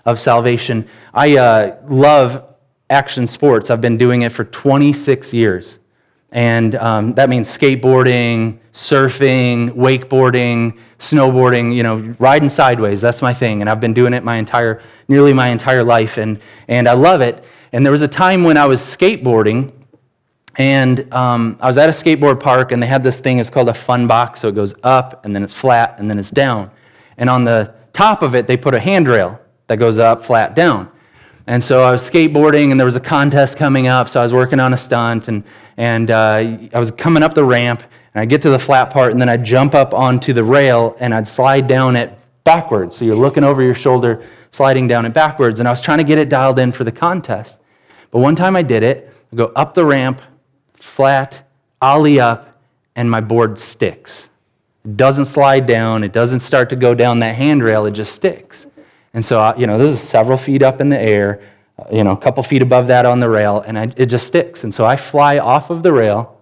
of 0.04 0.20
salvation. 0.20 0.86
I 1.14 1.38
uh, 1.38 1.76
love 1.88 2.44
action 2.90 3.26
sports. 3.26 3.70
I've 3.70 3.80
been 3.80 3.96
doing 3.96 4.22
it 4.22 4.32
for 4.32 4.44
26 4.44 5.32
years. 5.32 5.78
And 6.32 6.74
um, 6.76 7.12
that 7.14 7.28
means 7.28 7.46
skateboarding, 7.46 8.58
surfing, 8.72 9.70
wakeboarding, 9.70 10.78
snowboarding, 10.98 11.74
you 11.74 11.82
know, 11.82 12.14
riding 12.18 12.48
sideways. 12.48 13.02
That's 13.02 13.20
my 13.20 13.34
thing. 13.34 13.60
And 13.60 13.68
I've 13.68 13.80
been 13.80 13.92
doing 13.92 14.14
it 14.14 14.24
my 14.24 14.36
entire, 14.36 14.80
nearly 15.08 15.34
my 15.34 15.48
entire 15.48 15.84
life. 15.84 16.16
And, 16.16 16.40
and 16.68 16.88
I 16.88 16.94
love 16.94 17.20
it. 17.20 17.44
And 17.72 17.84
there 17.84 17.92
was 17.92 18.02
a 18.02 18.08
time 18.08 18.44
when 18.44 18.56
I 18.56 18.66
was 18.66 18.80
skateboarding, 18.80 19.72
and 20.56 21.10
um, 21.12 21.56
I 21.60 21.66
was 21.66 21.78
at 21.78 21.88
a 21.88 21.92
skateboard 21.92 22.40
park, 22.40 22.72
and 22.72 22.82
they 22.82 22.86
had 22.86 23.02
this 23.02 23.20
thing, 23.20 23.38
it's 23.38 23.48
called 23.48 23.70
a 23.70 23.74
fun 23.74 24.06
box. 24.06 24.40
So 24.40 24.48
it 24.48 24.54
goes 24.54 24.74
up, 24.82 25.24
and 25.24 25.34
then 25.34 25.42
it's 25.42 25.54
flat, 25.54 25.96
and 25.98 26.08
then 26.08 26.18
it's 26.18 26.30
down. 26.30 26.70
And 27.16 27.30
on 27.30 27.44
the 27.44 27.74
top 27.94 28.20
of 28.20 28.34
it, 28.34 28.46
they 28.46 28.56
put 28.58 28.74
a 28.74 28.80
handrail 28.80 29.40
that 29.68 29.78
goes 29.78 29.98
up, 29.98 30.22
flat, 30.22 30.54
down. 30.54 30.91
And 31.46 31.62
so 31.62 31.82
I 31.82 31.90
was 31.90 32.08
skateboarding, 32.08 32.70
and 32.70 32.78
there 32.78 32.84
was 32.84 32.96
a 32.96 33.00
contest 33.00 33.56
coming 33.56 33.88
up, 33.88 34.08
so 34.08 34.20
I 34.20 34.22
was 34.22 34.32
working 34.32 34.60
on 34.60 34.72
a 34.72 34.76
stunt, 34.76 35.28
and, 35.28 35.42
and 35.76 36.10
uh, 36.10 36.68
I 36.72 36.78
was 36.78 36.90
coming 36.92 37.22
up 37.22 37.34
the 37.34 37.44
ramp, 37.44 37.82
and 38.14 38.22
I'd 38.22 38.28
get 38.28 38.42
to 38.42 38.50
the 38.50 38.58
flat 38.58 38.90
part, 38.90 39.12
and 39.12 39.20
then 39.20 39.28
I'd 39.28 39.44
jump 39.44 39.74
up 39.74 39.92
onto 39.92 40.32
the 40.32 40.44
rail, 40.44 40.96
and 41.00 41.12
I'd 41.14 41.26
slide 41.26 41.66
down 41.66 41.96
it 41.96 42.16
backwards. 42.44 42.96
So 42.96 43.04
you're 43.04 43.16
looking 43.16 43.42
over 43.42 43.62
your 43.62 43.74
shoulder, 43.74 44.24
sliding 44.50 44.86
down 44.86 45.04
it 45.04 45.14
backwards, 45.14 45.58
and 45.58 45.68
I 45.68 45.72
was 45.72 45.80
trying 45.80 45.98
to 45.98 46.04
get 46.04 46.18
it 46.18 46.28
dialed 46.28 46.58
in 46.58 46.70
for 46.70 46.84
the 46.84 46.92
contest. 46.92 47.58
But 48.10 48.20
one 48.20 48.36
time 48.36 48.54
I 48.54 48.62
did 48.62 48.82
it, 48.82 49.12
I 49.32 49.36
go 49.36 49.46
up 49.56 49.74
the 49.74 49.84
ramp, 49.84 50.22
flat, 50.74 51.48
ollie 51.80 52.20
up, 52.20 52.60
and 52.94 53.10
my 53.10 53.20
board 53.20 53.58
sticks. 53.58 54.28
It 54.84 54.96
doesn't 54.96 55.24
slide 55.24 55.66
down, 55.66 56.04
it 56.04 56.12
doesn't 56.12 56.40
start 56.40 56.68
to 56.70 56.76
go 56.76 56.94
down 56.94 57.20
that 57.20 57.34
handrail, 57.34 57.86
it 57.86 57.92
just 57.92 58.14
sticks. 58.14 58.66
And 59.14 59.24
so, 59.24 59.54
you 59.56 59.66
know, 59.66 59.78
this 59.78 59.92
is 59.92 60.00
several 60.00 60.38
feet 60.38 60.62
up 60.62 60.80
in 60.80 60.88
the 60.88 61.00
air, 61.00 61.40
uh, 61.78 61.84
you 61.92 62.02
know, 62.04 62.12
a 62.12 62.16
couple 62.16 62.42
feet 62.42 62.62
above 62.62 62.86
that 62.86 63.04
on 63.04 63.20
the 63.20 63.28
rail, 63.28 63.60
and 63.60 63.78
I, 63.78 63.92
it 63.96 64.06
just 64.06 64.26
sticks. 64.26 64.64
And 64.64 64.74
so 64.74 64.84
I 64.84 64.96
fly 64.96 65.38
off 65.38 65.70
of 65.70 65.82
the 65.82 65.92
rail, 65.92 66.40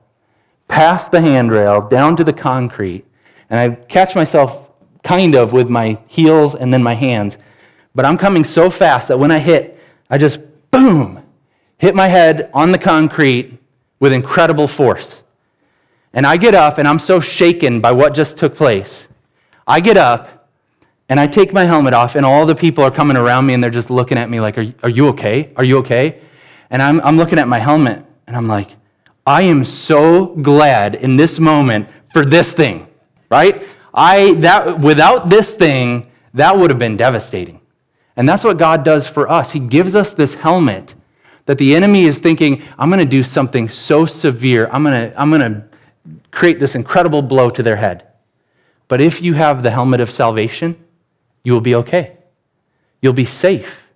past 0.69 1.11
the 1.11 1.21
handrail, 1.21 1.89
down 1.89 2.17
to 2.17 2.25
the 2.25 2.33
concrete, 2.33 3.05
and 3.49 3.59
I 3.59 3.75
catch 3.87 4.15
myself 4.15 4.69
kind 5.03 5.35
of 5.35 5.53
with 5.53 5.69
my 5.69 5.99
heels 6.07 6.55
and 6.55 6.73
then 6.73 6.83
my 6.83 6.95
hands. 6.95 7.39
But 7.95 8.05
I'm 8.05 8.17
coming 8.17 8.45
so 8.45 8.71
fast 8.71 9.09
that 9.09 9.19
when 9.19 9.31
I 9.31 9.39
hit, 9.39 9.81
I 10.09 10.19
just 10.19 10.41
boom, 10.71 11.23
hit 11.79 11.95
my 11.95 12.07
head 12.07 12.51
on 12.55 12.71
the 12.71 12.79
concrete 12.79 13.59
with 13.99 14.13
incredible 14.13 14.69
force. 14.69 15.25
And 16.13 16.27
I 16.27 16.37
get 16.37 16.55
up, 16.55 16.79
and 16.79 16.87
I'm 16.87 16.99
so 16.99 17.21
shaken 17.21 17.81
by 17.81 17.93
what 17.93 18.15
just 18.15 18.37
took 18.37 18.55
place. 18.55 19.07
I 19.67 19.81
get 19.81 19.97
up, 19.97 20.40
and 21.11 21.19
I 21.19 21.27
take 21.27 21.53
my 21.53 21.65
helmet 21.65 21.93
off, 21.93 22.15
and 22.15 22.25
all 22.25 22.47
the 22.47 22.55
people 22.55 22.85
are 22.85 22.91
coming 22.91 23.17
around 23.17 23.45
me 23.45 23.53
and 23.53 23.63
they're 23.63 23.69
just 23.69 23.91
looking 23.91 24.17
at 24.17 24.31
me 24.31 24.41
like, 24.41 24.57
Are, 24.57 24.65
are 24.85 24.89
you 24.89 25.09
okay? 25.09 25.53
Are 25.57 25.65
you 25.65 25.79
okay? 25.79 26.21
And 26.71 26.81
I'm, 26.81 27.01
I'm 27.01 27.17
looking 27.17 27.41
at 27.41 27.49
my 27.49 27.59
helmet 27.59 28.05
and 28.29 28.37
I'm 28.37 28.47
like, 28.47 28.77
I 29.27 29.43
am 29.43 29.65
so 29.65 30.27
glad 30.27 30.95
in 30.95 31.17
this 31.17 31.41
moment 31.41 31.89
for 32.13 32.25
this 32.25 32.53
thing, 32.53 32.87
right? 33.29 33.67
I, 33.93 34.35
that, 34.35 34.79
without 34.79 35.29
this 35.29 35.53
thing, 35.53 36.07
that 36.35 36.57
would 36.57 36.71
have 36.71 36.79
been 36.79 36.97
devastating. 36.97 37.61
And 38.17 38.29
that's 38.29 38.45
what 38.45 38.57
God 38.57 38.85
does 38.85 39.09
for 39.09 39.29
us. 39.29 39.51
He 39.51 39.59
gives 39.59 39.97
us 39.97 40.13
this 40.13 40.35
helmet 40.35 40.95
that 41.47 41.59
the 41.59 41.75
enemy 41.75 42.05
is 42.05 42.21
thinking, 42.21 42.63
I'm 42.79 42.89
going 42.89 43.05
to 43.05 43.11
do 43.11 43.25
something 43.25 43.69
so 43.69 44.07
severe, 44.07 44.69
I'm 44.71 44.85
going 44.85 45.11
to, 45.11 45.21
I'm 45.21 45.31
going 45.31 45.41
to 45.41 45.65
create 46.31 46.61
this 46.61 46.77
incredible 46.77 47.21
blow 47.21 47.51
to 47.51 47.65
their 47.65 47.77
head. 47.77 48.07
But 48.87 49.01
if 49.01 49.21
you 49.21 49.35
have 49.35 49.65
the 49.65 49.71
helmet 49.71 50.01
of 50.01 50.09
salvation, 50.09 50.77
you 51.43 51.53
will 51.53 51.61
be 51.61 51.75
okay. 51.77 52.17
You'll 53.01 53.13
be 53.13 53.25
safe. 53.25 53.87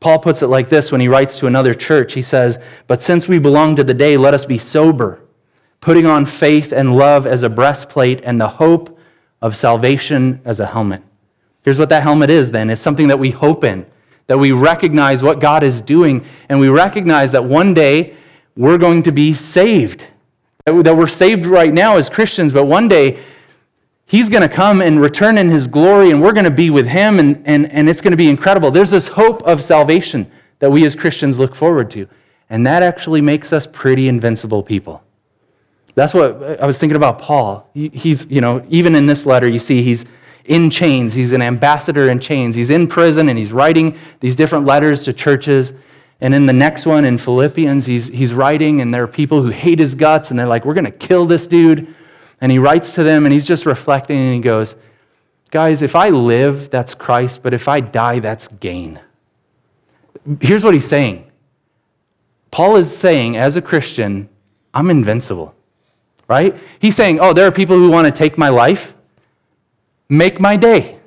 Paul 0.00 0.18
puts 0.18 0.42
it 0.42 0.48
like 0.48 0.68
this 0.68 0.90
when 0.90 1.00
he 1.00 1.08
writes 1.08 1.36
to 1.36 1.46
another 1.46 1.74
church. 1.74 2.12
He 2.12 2.22
says, 2.22 2.58
But 2.86 3.00
since 3.00 3.28
we 3.28 3.38
belong 3.38 3.76
to 3.76 3.84
the 3.84 3.94
day, 3.94 4.16
let 4.16 4.34
us 4.34 4.44
be 4.44 4.58
sober, 4.58 5.20
putting 5.80 6.06
on 6.06 6.26
faith 6.26 6.72
and 6.72 6.96
love 6.96 7.26
as 7.26 7.44
a 7.44 7.48
breastplate 7.48 8.20
and 8.24 8.40
the 8.40 8.48
hope 8.48 8.98
of 9.40 9.56
salvation 9.56 10.40
as 10.44 10.60
a 10.60 10.66
helmet. 10.66 11.02
Here's 11.64 11.78
what 11.78 11.88
that 11.90 12.02
helmet 12.02 12.30
is 12.30 12.50
then 12.50 12.70
it's 12.70 12.80
something 12.80 13.08
that 13.08 13.18
we 13.18 13.30
hope 13.30 13.62
in, 13.64 13.86
that 14.26 14.38
we 14.38 14.52
recognize 14.52 15.22
what 15.22 15.40
God 15.40 15.62
is 15.62 15.80
doing, 15.80 16.24
and 16.48 16.58
we 16.58 16.68
recognize 16.68 17.32
that 17.32 17.44
one 17.44 17.72
day 17.72 18.14
we're 18.56 18.78
going 18.78 19.02
to 19.04 19.12
be 19.12 19.34
saved. 19.34 20.06
That 20.66 20.96
we're 20.96 21.06
saved 21.06 21.46
right 21.46 21.72
now 21.72 21.96
as 21.96 22.08
Christians, 22.08 22.52
but 22.52 22.64
one 22.66 22.88
day 22.88 23.20
He's 24.12 24.28
going 24.28 24.42
to 24.42 24.54
come 24.54 24.82
and 24.82 25.00
return 25.00 25.38
in 25.38 25.48
his 25.48 25.66
glory, 25.66 26.10
and 26.10 26.20
we're 26.20 26.34
going 26.34 26.44
to 26.44 26.50
be 26.50 26.68
with 26.68 26.86
him, 26.86 27.18
and, 27.18 27.42
and, 27.46 27.72
and 27.72 27.88
it's 27.88 28.02
going 28.02 28.10
to 28.10 28.16
be 28.18 28.28
incredible. 28.28 28.70
There's 28.70 28.90
this 28.90 29.08
hope 29.08 29.42
of 29.44 29.64
salvation 29.64 30.30
that 30.58 30.70
we 30.70 30.84
as 30.84 30.94
Christians 30.94 31.38
look 31.38 31.54
forward 31.54 31.90
to. 31.92 32.06
And 32.50 32.66
that 32.66 32.82
actually 32.82 33.22
makes 33.22 33.54
us 33.54 33.66
pretty 33.66 34.08
invincible 34.08 34.62
people. 34.62 35.02
That's 35.94 36.12
what 36.12 36.60
I 36.60 36.66
was 36.66 36.78
thinking 36.78 36.96
about 36.96 37.20
Paul. 37.20 37.70
He's, 37.72 38.26
you 38.26 38.42
know, 38.42 38.62
even 38.68 38.94
in 38.94 39.06
this 39.06 39.24
letter, 39.24 39.48
you 39.48 39.58
see 39.58 39.82
he's 39.82 40.04
in 40.44 40.68
chains. 40.68 41.14
He's 41.14 41.32
an 41.32 41.40
ambassador 41.40 42.10
in 42.10 42.20
chains. 42.20 42.54
He's 42.54 42.68
in 42.68 42.88
prison 42.88 43.30
and 43.30 43.38
he's 43.38 43.50
writing 43.50 43.96
these 44.20 44.36
different 44.36 44.66
letters 44.66 45.04
to 45.04 45.14
churches. 45.14 45.72
And 46.20 46.34
in 46.34 46.44
the 46.44 46.52
next 46.52 46.84
one, 46.84 47.06
in 47.06 47.16
Philippians, 47.16 47.86
he's, 47.86 48.08
he's 48.08 48.34
writing, 48.34 48.82
and 48.82 48.92
there 48.92 49.04
are 49.04 49.08
people 49.08 49.42
who 49.42 49.48
hate 49.48 49.78
his 49.78 49.94
guts, 49.94 50.28
and 50.30 50.38
they're 50.38 50.46
like, 50.46 50.66
we're 50.66 50.74
going 50.74 50.84
to 50.84 50.90
kill 50.90 51.24
this 51.24 51.46
dude. 51.46 51.94
And 52.42 52.50
he 52.50 52.58
writes 52.58 52.96
to 52.96 53.04
them 53.04 53.24
and 53.24 53.32
he's 53.32 53.46
just 53.46 53.64
reflecting 53.64 54.18
and 54.18 54.34
he 54.34 54.40
goes, 54.40 54.74
Guys, 55.52 55.80
if 55.80 55.94
I 55.94 56.08
live, 56.08 56.70
that's 56.70 56.94
Christ, 56.94 57.42
but 57.42 57.54
if 57.54 57.68
I 57.68 57.80
die, 57.80 58.18
that's 58.18 58.48
gain. 58.48 58.98
Here's 60.40 60.64
what 60.64 60.74
he's 60.74 60.88
saying 60.88 61.30
Paul 62.50 62.76
is 62.76 62.94
saying, 62.94 63.36
as 63.36 63.56
a 63.56 63.62
Christian, 63.62 64.28
I'm 64.74 64.90
invincible, 64.90 65.54
right? 66.28 66.56
He's 66.80 66.96
saying, 66.96 67.20
Oh, 67.20 67.32
there 67.32 67.46
are 67.46 67.52
people 67.52 67.76
who 67.76 67.90
want 67.90 68.06
to 68.06 68.12
take 68.12 68.36
my 68.36 68.48
life. 68.48 68.92
Make 70.08 70.40
my 70.40 70.56
day, 70.56 70.98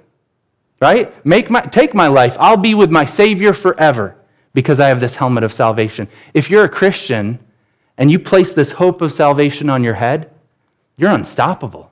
right? 0.79 1.13
Make 1.25 1.49
my, 1.49 1.61
take 1.61 1.93
my 1.93 2.07
life. 2.07 2.37
I'll 2.39 2.57
be 2.57 2.73
with 2.73 2.91
my 2.91 3.03
Savior 3.03 3.51
forever 3.51 4.15
because 4.53 4.79
I 4.79 4.87
have 4.87 5.01
this 5.01 5.15
helmet 5.15 5.43
of 5.43 5.51
salvation. 5.51 6.07
If 6.33 6.49
you're 6.49 6.63
a 6.63 6.69
Christian 6.69 7.39
and 7.97 8.09
you 8.09 8.19
place 8.19 8.53
this 8.53 8.71
hope 8.71 9.01
of 9.01 9.11
salvation 9.11 9.69
on 9.69 9.83
your 9.83 9.95
head, 9.95 10.31
you're 10.97 11.11
unstoppable. 11.11 11.91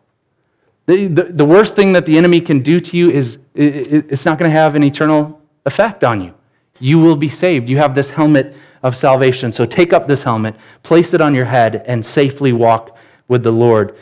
The, 0.86 1.08
the, 1.08 1.24
the, 1.24 1.46
worst 1.46 1.76
thing 1.76 1.94
that 1.94 2.06
the 2.06 2.18
enemy 2.18 2.42
can 2.42 2.60
do 2.60 2.80
to 2.80 2.98
you 2.98 3.10
is 3.10 3.38
it, 3.56 4.12
it's 4.12 4.26
not 4.26 4.38
going 4.38 4.52
to 4.52 4.58
have 4.58 4.76
an 4.76 4.84
eternal 4.84 5.42
effect 5.66 6.04
on 6.04 6.22
you. 6.22 6.34
You 6.80 7.00
will 7.00 7.16
be 7.16 7.30
saved. 7.30 7.70
You 7.70 7.78
have 7.78 7.96
this 7.96 8.10
helmet 8.10 8.54
of 8.82 8.96
salvation. 8.96 9.54
So 9.54 9.66
take 9.66 9.94
up 9.94 10.08
this 10.08 10.24
helmet, 10.24 10.56
place 10.84 11.14
it 11.14 11.22
on 11.22 11.34
your 11.34 11.46
head, 11.46 11.84
and 11.88 12.06
safely 12.06 12.52
walk 12.52 12.98
with 13.30 13.44
the 13.44 13.52
Lord. 13.52 13.96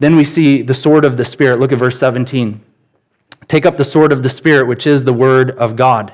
Then 0.00 0.16
we 0.16 0.24
see 0.24 0.62
the 0.62 0.74
sword 0.74 1.04
of 1.04 1.16
the 1.16 1.24
Spirit. 1.24 1.60
Look 1.60 1.70
at 1.70 1.78
verse 1.78 1.98
17. 2.00 2.60
Take 3.46 3.64
up 3.64 3.76
the 3.76 3.84
sword 3.84 4.10
of 4.10 4.24
the 4.24 4.28
Spirit, 4.28 4.66
which 4.66 4.86
is 4.88 5.04
the 5.04 5.12
word 5.12 5.52
of 5.52 5.76
God. 5.76 6.12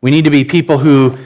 We 0.00 0.10
need 0.10 0.24
to 0.24 0.30
be 0.30 0.44
people 0.44 0.78
who 0.78 1.18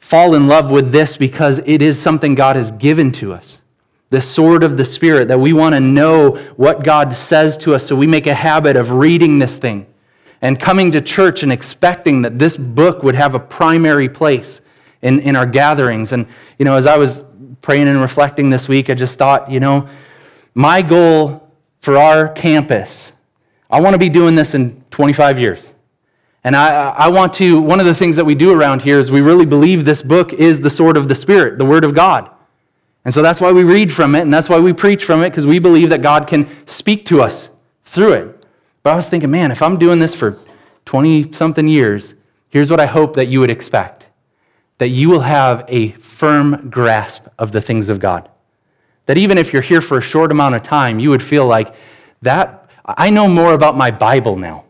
fall 0.00 0.34
in 0.34 0.48
love 0.48 0.72
with 0.72 0.90
this 0.90 1.16
because 1.16 1.60
it 1.60 1.82
is 1.82 2.00
something 2.00 2.34
God 2.34 2.56
has 2.56 2.72
given 2.72 3.12
to 3.12 3.32
us 3.32 3.62
the 4.10 4.20
sword 4.20 4.62
of 4.62 4.76
the 4.76 4.84
Spirit, 4.84 5.28
that 5.28 5.38
we 5.38 5.52
want 5.52 5.74
to 5.74 5.80
know 5.80 6.36
what 6.56 6.84
God 6.84 7.12
says 7.12 7.56
to 7.58 7.74
us 7.74 7.86
so 7.86 7.96
we 7.96 8.06
make 8.06 8.26
a 8.26 8.34
habit 8.34 8.76
of 8.76 8.92
reading 8.92 9.38
this 9.38 9.58
thing 9.58 9.86
and 10.42 10.60
coming 10.60 10.90
to 10.92 11.00
church 11.00 11.42
and 11.42 11.50
expecting 11.50 12.22
that 12.22 12.38
this 12.38 12.56
book 12.56 13.02
would 13.02 13.14
have 13.14 13.34
a 13.34 13.40
primary 13.40 14.08
place 14.08 14.60
in, 15.02 15.20
in 15.20 15.34
our 15.34 15.46
gatherings. 15.46 16.12
And, 16.12 16.26
you 16.58 16.64
know, 16.64 16.76
as 16.76 16.86
I 16.86 16.96
was 16.98 17.22
praying 17.62 17.88
and 17.88 18.00
reflecting 18.00 18.50
this 18.50 18.68
week, 18.68 18.90
I 18.90 18.94
just 18.94 19.18
thought, 19.18 19.50
you 19.50 19.60
know, 19.60 19.88
my 20.54 20.82
goal 20.82 21.50
for 21.80 21.96
our 21.96 22.28
campus, 22.28 23.12
I 23.70 23.80
want 23.80 23.94
to 23.94 23.98
be 23.98 24.08
doing 24.08 24.34
this 24.34 24.54
in 24.54 24.82
25 24.90 25.38
years. 25.38 25.74
And 26.44 26.54
I, 26.54 26.90
I 26.90 27.08
want 27.08 27.32
to, 27.34 27.60
one 27.60 27.80
of 27.80 27.86
the 27.86 27.94
things 27.94 28.14
that 28.16 28.24
we 28.24 28.36
do 28.36 28.52
around 28.52 28.82
here 28.82 29.00
is 29.00 29.10
we 29.10 29.20
really 29.20 29.46
believe 29.46 29.84
this 29.84 30.00
book 30.00 30.32
is 30.32 30.60
the 30.60 30.70
sword 30.70 30.96
of 30.96 31.08
the 31.08 31.14
Spirit, 31.14 31.58
the 31.58 31.64
Word 31.64 31.84
of 31.84 31.92
God. 31.92 32.30
And 33.06 33.14
so 33.14 33.22
that's 33.22 33.40
why 33.40 33.52
we 33.52 33.62
read 33.62 33.92
from 33.92 34.16
it, 34.16 34.22
and 34.22 34.34
that's 34.34 34.48
why 34.48 34.58
we 34.58 34.72
preach 34.72 35.04
from 35.04 35.22
it, 35.22 35.30
because 35.30 35.46
we 35.46 35.60
believe 35.60 35.90
that 35.90 36.02
God 36.02 36.26
can 36.26 36.48
speak 36.66 37.06
to 37.06 37.22
us 37.22 37.50
through 37.84 38.14
it. 38.14 38.46
But 38.82 38.94
I 38.94 38.96
was 38.96 39.08
thinking, 39.08 39.30
man, 39.30 39.52
if 39.52 39.62
I'm 39.62 39.78
doing 39.78 40.00
this 40.00 40.12
for 40.12 40.40
20 40.86 41.32
something 41.32 41.68
years, 41.68 42.14
here's 42.48 42.68
what 42.68 42.80
I 42.80 42.86
hope 42.86 43.14
that 43.14 43.26
you 43.26 43.38
would 43.38 43.50
expect 43.50 44.06
that 44.78 44.88
you 44.88 45.08
will 45.08 45.20
have 45.20 45.64
a 45.68 45.92
firm 45.92 46.68
grasp 46.68 47.28
of 47.38 47.52
the 47.52 47.60
things 47.60 47.88
of 47.90 48.00
God. 48.00 48.28
That 49.06 49.16
even 49.18 49.38
if 49.38 49.52
you're 49.52 49.62
here 49.62 49.80
for 49.80 49.98
a 49.98 50.02
short 50.02 50.32
amount 50.32 50.56
of 50.56 50.64
time, 50.64 50.98
you 50.98 51.10
would 51.10 51.22
feel 51.22 51.46
like 51.46 51.74
that, 52.22 52.68
I 52.84 53.08
know 53.08 53.28
more 53.28 53.54
about 53.54 53.76
my 53.76 53.92
Bible 53.92 54.36
now. 54.36 54.64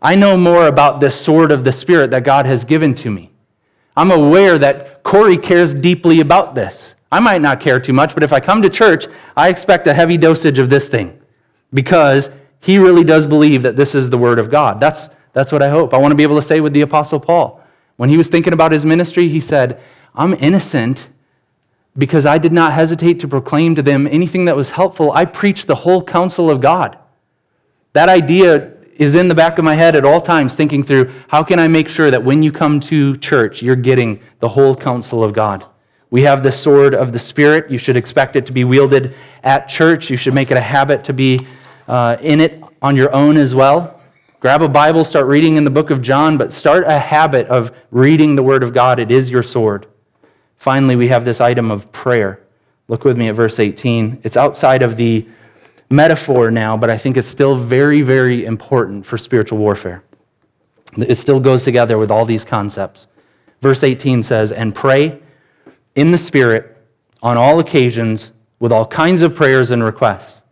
I 0.00 0.14
know 0.14 0.38
more 0.38 0.68
about 0.68 1.00
this 1.00 1.14
sword 1.20 1.52
of 1.52 1.64
the 1.64 1.72
Spirit 1.72 2.10
that 2.12 2.24
God 2.24 2.46
has 2.46 2.64
given 2.64 2.94
to 2.96 3.10
me. 3.10 3.30
I'm 3.94 4.10
aware 4.10 4.58
that 4.58 5.02
Corey 5.02 5.36
cares 5.36 5.74
deeply 5.74 6.20
about 6.20 6.54
this. 6.54 6.94
I 7.10 7.20
might 7.20 7.40
not 7.40 7.60
care 7.60 7.80
too 7.80 7.92
much, 7.92 8.14
but 8.14 8.22
if 8.22 8.32
I 8.32 8.40
come 8.40 8.60
to 8.62 8.68
church, 8.68 9.06
I 9.36 9.48
expect 9.48 9.86
a 9.86 9.94
heavy 9.94 10.16
dosage 10.16 10.58
of 10.58 10.68
this 10.68 10.88
thing 10.88 11.18
because 11.72 12.30
he 12.60 12.78
really 12.78 13.04
does 13.04 13.26
believe 13.26 13.62
that 13.62 13.76
this 13.76 13.94
is 13.94 14.10
the 14.10 14.18
Word 14.18 14.38
of 14.38 14.50
God. 14.50 14.80
That's, 14.80 15.08
that's 15.32 15.52
what 15.52 15.62
I 15.62 15.70
hope. 15.70 15.94
I 15.94 15.98
want 15.98 16.12
to 16.12 16.16
be 16.16 16.22
able 16.22 16.36
to 16.36 16.42
say 16.42 16.60
with 16.60 16.72
the 16.72 16.82
Apostle 16.82 17.20
Paul. 17.20 17.62
When 17.96 18.08
he 18.08 18.16
was 18.16 18.28
thinking 18.28 18.52
about 18.52 18.72
his 18.72 18.84
ministry, 18.84 19.28
he 19.28 19.40
said, 19.40 19.80
I'm 20.14 20.34
innocent 20.34 21.08
because 21.96 22.26
I 22.26 22.38
did 22.38 22.52
not 22.52 22.72
hesitate 22.72 23.20
to 23.20 23.28
proclaim 23.28 23.74
to 23.74 23.82
them 23.82 24.06
anything 24.06 24.44
that 24.44 24.56
was 24.56 24.70
helpful. 24.70 25.10
I 25.12 25.24
preached 25.24 25.66
the 25.66 25.74
whole 25.74 26.02
counsel 26.02 26.50
of 26.50 26.60
God. 26.60 26.98
That 27.92 28.08
idea 28.08 28.72
is 28.94 29.14
in 29.14 29.28
the 29.28 29.34
back 29.34 29.58
of 29.58 29.64
my 29.64 29.74
head 29.74 29.96
at 29.96 30.04
all 30.04 30.20
times, 30.20 30.54
thinking 30.54 30.84
through 30.84 31.10
how 31.28 31.42
can 31.42 31.58
I 31.58 31.68
make 31.68 31.88
sure 31.88 32.10
that 32.10 32.22
when 32.22 32.42
you 32.42 32.52
come 32.52 32.80
to 32.80 33.16
church, 33.16 33.62
you're 33.62 33.76
getting 33.76 34.20
the 34.40 34.48
whole 34.48 34.76
counsel 34.76 35.24
of 35.24 35.32
God. 35.32 35.64
We 36.10 36.22
have 36.22 36.42
the 36.42 36.52
sword 36.52 36.94
of 36.94 37.12
the 37.12 37.18
Spirit. 37.18 37.70
You 37.70 37.78
should 37.78 37.96
expect 37.96 38.36
it 38.36 38.46
to 38.46 38.52
be 38.52 38.64
wielded 38.64 39.14
at 39.42 39.68
church. 39.68 40.08
You 40.08 40.16
should 40.16 40.34
make 40.34 40.50
it 40.50 40.56
a 40.56 40.62
habit 40.62 41.04
to 41.04 41.12
be 41.12 41.46
uh, 41.86 42.16
in 42.20 42.40
it 42.40 42.62
on 42.80 42.96
your 42.96 43.12
own 43.14 43.36
as 43.36 43.54
well. 43.54 44.00
Grab 44.40 44.62
a 44.62 44.68
Bible, 44.68 45.04
start 45.04 45.26
reading 45.26 45.56
in 45.56 45.64
the 45.64 45.70
book 45.70 45.90
of 45.90 46.00
John, 46.00 46.38
but 46.38 46.52
start 46.52 46.84
a 46.86 46.98
habit 46.98 47.48
of 47.48 47.76
reading 47.90 48.36
the 48.36 48.42
Word 48.42 48.62
of 48.62 48.72
God. 48.72 49.00
It 49.00 49.10
is 49.10 49.28
your 49.28 49.42
sword. 49.42 49.86
Finally, 50.56 50.96
we 50.96 51.08
have 51.08 51.24
this 51.24 51.40
item 51.40 51.70
of 51.70 51.90
prayer. 51.92 52.40
Look 52.86 53.04
with 53.04 53.18
me 53.18 53.28
at 53.28 53.34
verse 53.34 53.58
18. 53.58 54.20
It's 54.22 54.36
outside 54.36 54.82
of 54.82 54.96
the 54.96 55.26
metaphor 55.90 56.50
now, 56.50 56.76
but 56.76 56.88
I 56.88 56.96
think 56.96 57.16
it's 57.16 57.28
still 57.28 57.56
very, 57.56 58.00
very 58.00 58.44
important 58.44 59.04
for 59.04 59.18
spiritual 59.18 59.58
warfare. 59.58 60.02
It 60.96 61.16
still 61.16 61.40
goes 61.40 61.64
together 61.64 61.98
with 61.98 62.10
all 62.10 62.24
these 62.24 62.44
concepts. 62.44 63.08
Verse 63.60 63.82
18 63.82 64.22
says, 64.22 64.52
And 64.52 64.74
pray 64.74 65.20
in 65.98 66.12
the 66.12 66.18
Spirit 66.18 66.76
on 67.24 67.36
all 67.36 67.58
occasions 67.58 68.30
with 68.60 68.70
all 68.70 68.86
kinds 68.86 69.20
of 69.20 69.34
prayers 69.34 69.72
and 69.72 69.82
requests. 69.82 70.44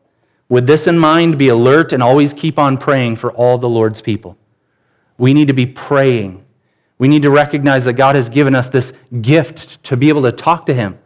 With 0.49 0.67
this 0.67 0.89
in 0.89 0.99
mind, 0.99 1.39
be 1.39 1.49
alert 1.49 1.93
and 1.93 2.03
always 2.03 2.35
keep 2.35 2.59
on 2.59 2.77
praying 2.77 3.17
for 3.17 3.33
all 3.33 3.57
the 3.57 3.69
Lord's 3.69 4.01
people. 4.01 4.37
We 5.19 5.33
need 5.33 5.47
to 5.47 5.55
be 5.55 5.65
praying. 5.65 6.45
We 6.99 7.07
need 7.07 7.23
to 7.23 7.31
recognize 7.31 7.85
that 7.85 7.93
God 7.93 8.17
has 8.17 8.29
given 8.29 8.57
us 8.57 8.69
this 8.69 8.93
gift 9.21 9.83
to 9.85 9.97
be 9.97 10.09
able 10.09 10.23
to 10.23 10.33
talk 10.33 10.67
to 10.67 10.75
Him. 10.75 10.99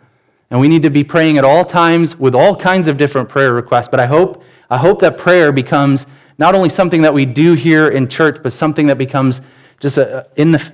And 0.51 0.59
we 0.59 0.69
need 0.69 0.83
to 0.83 0.91
be 0.91 1.05
praying 1.05 1.37
at 1.37 1.45
all 1.45 1.65
times 1.65 2.19
with 2.19 2.35
all 2.35 2.57
kinds 2.57 2.89
of 2.89 2.97
different 2.97 3.29
prayer 3.29 3.53
requests. 3.53 3.89
But 3.89 4.01
I 4.01 4.07
hope, 4.07 4.43
I 4.71 4.79
hope 4.79 5.01
that 5.01 5.19
prayer 5.19 5.53
becomes 5.53 6.07
not 6.39 6.55
only 6.55 6.71
something 6.71 7.03
that 7.03 7.13
we 7.13 7.27
do 7.27 7.53
here 7.53 7.89
in 7.89 8.09
church, 8.09 8.39
but 8.43 8.55
something 8.55 8.87
that 8.87 8.97
becomes 8.97 9.43
just 9.81 9.99
a, 9.99 10.27
in 10.37 10.53
the, 10.53 10.73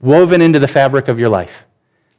woven 0.00 0.40
into 0.40 0.58
the 0.58 0.68
fabric 0.68 1.06
of 1.06 1.20
your 1.20 1.28
life. 1.28 1.64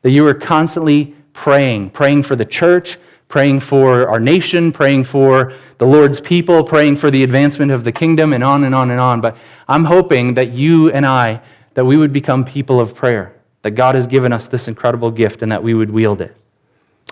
That 0.05 0.11
you 0.11 0.27
are 0.27 0.35
constantly 0.35 1.15
praying, 1.33 1.89
praying 1.89 2.21
for 2.21 2.35
the 2.35 2.45
church, 2.45 2.99
praying 3.27 3.61
for 3.61 4.07
our 4.07 4.19
nation, 4.19 4.71
praying 4.71 5.05
for 5.05 5.51
the 5.79 5.87
Lord's 5.87 6.21
people, 6.21 6.63
praying 6.63 6.97
for 6.97 7.09
the 7.09 7.23
advancement 7.23 7.71
of 7.71 7.83
the 7.83 7.91
kingdom, 7.91 8.31
and 8.31 8.43
on 8.43 8.65
and 8.65 8.75
on 8.75 8.91
and 8.91 8.99
on. 8.99 9.19
But 9.19 9.35
I'm 9.67 9.83
hoping 9.83 10.35
that 10.35 10.51
you 10.51 10.91
and 10.91 11.07
I, 11.07 11.41
that 11.73 11.85
we 11.85 11.97
would 11.97 12.13
become 12.13 12.45
people 12.45 12.79
of 12.79 12.93
prayer, 12.93 13.35
that 13.63 13.71
God 13.71 13.95
has 13.95 14.05
given 14.05 14.31
us 14.31 14.47
this 14.47 14.67
incredible 14.67 15.09
gift 15.09 15.41
and 15.41 15.51
that 15.51 15.63
we 15.63 15.73
would 15.73 15.89
wield 15.89 16.21
it. 16.21 16.37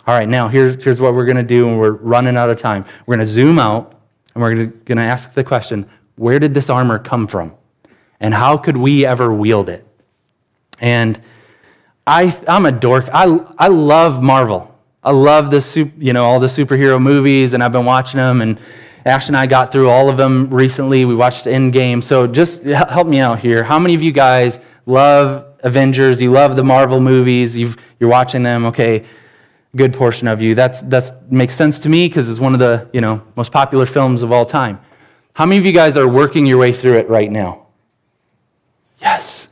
All 0.06 0.14
right, 0.14 0.30
now 0.30 0.48
here's, 0.48 0.84
here's 0.84 1.02
what 1.02 1.16
we're 1.16 1.26
going 1.26 1.38
to 1.38 1.42
do, 1.42 1.68
and 1.68 1.80
we're 1.80 1.94
running 1.94 2.38
out 2.38 2.52
of 2.52 2.60
time. 2.60 2.86
We're 3.08 3.16
going 3.16 3.26
to 3.26 3.34
zoom 3.34 3.58
out, 3.58 4.00
and 4.36 4.44
we're 4.44 4.68
going 4.68 4.98
to 4.98 5.04
ask 5.04 5.34
the 5.34 5.44
question 5.44 5.90
where 6.16 6.38
did 6.38 6.54
this 6.54 6.70
armor 6.70 7.00
come 7.00 7.26
from? 7.26 7.56
And 8.20 8.36
how 8.36 8.56
could 8.56 8.78
we 8.78 9.04
ever 9.04 9.34
wield 9.34 9.68
it? 9.68 9.84
And 10.80 11.20
I, 12.06 12.38
I'm 12.48 12.66
a 12.66 12.72
dork. 12.72 13.08
I, 13.14 13.26
I 13.58 13.68
love 13.68 14.22
Marvel. 14.22 14.74
I 15.04 15.12
love 15.12 15.52
the 15.52 15.92
you 15.98 16.14
know 16.14 16.26
all 16.26 16.40
the 16.40 16.48
superhero 16.48 17.02
movies, 17.02 17.54
and 17.54 17.64
I've 17.64 17.72
been 17.72 17.86
watching 17.86 18.18
them. 18.18 18.42
And 18.42 18.60
Ash 19.06 19.28
and 19.28 19.36
I 19.36 19.46
got 19.46 19.72
through 19.72 19.90
all 19.90 20.10
of 20.10 20.16
them 20.16 20.50
recently. 20.50 21.04
We 21.04 21.14
watched 21.14 21.46
Endgame. 21.46 22.02
So 22.02 22.26
just 22.26 22.64
help 22.64 23.08
me 23.08 23.20
out 23.20 23.40
here. 23.40 23.64
How 23.64 23.80
many 23.80 23.96
of 23.96 24.02
you 24.02 24.14
guys 24.14 24.60
love 24.86 25.46
Avengers? 25.60 26.22
You 26.22 26.32
love 26.32 26.56
the 26.56 26.64
Marvel 26.64 27.02
movies? 27.02 27.58
you 27.58 27.74
are 28.02 28.08
watching 28.08 28.44
them. 28.44 28.66
Okay, 28.66 29.04
good 29.76 29.94
portion 29.94 30.28
of 30.28 30.42
you. 30.42 30.56
That's 30.56 30.82
that 30.84 31.32
makes 31.32 31.56
sense 31.56 31.80
to 31.80 31.90
me 31.90 32.08
because 32.08 32.30
it's 32.30 32.40
one 32.40 32.54
of 32.54 32.60
the 32.60 32.90
you 32.94 33.02
know 33.02 33.22
most 33.36 33.52
popular 33.52 33.86
films 33.86 34.24
of 34.24 34.32
all 34.32 34.46
time. 34.46 34.80
How 35.34 35.46
many 35.46 35.60
of 35.60 35.66
you 35.66 35.74
guys 35.74 35.98
are 35.98 36.08
working 36.08 36.46
your 36.46 36.60
way 36.60 36.72
through 36.72 36.98
it 36.98 37.10
right 37.10 37.32
now? 37.32 37.66
Yes. 39.02 39.50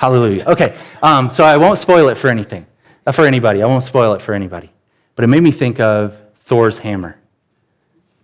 Hallelujah. 0.00 0.44
Okay, 0.46 0.78
um, 1.02 1.28
so 1.28 1.44
I 1.44 1.58
won't 1.58 1.76
spoil 1.76 2.08
it 2.08 2.14
for 2.14 2.28
anything, 2.28 2.66
uh, 3.04 3.12
for 3.12 3.26
anybody. 3.26 3.62
I 3.62 3.66
won't 3.66 3.82
spoil 3.82 4.14
it 4.14 4.22
for 4.22 4.32
anybody. 4.32 4.72
But 5.14 5.24
it 5.24 5.26
made 5.26 5.42
me 5.42 5.50
think 5.50 5.78
of 5.78 6.16
Thor's 6.36 6.78
hammer, 6.78 7.18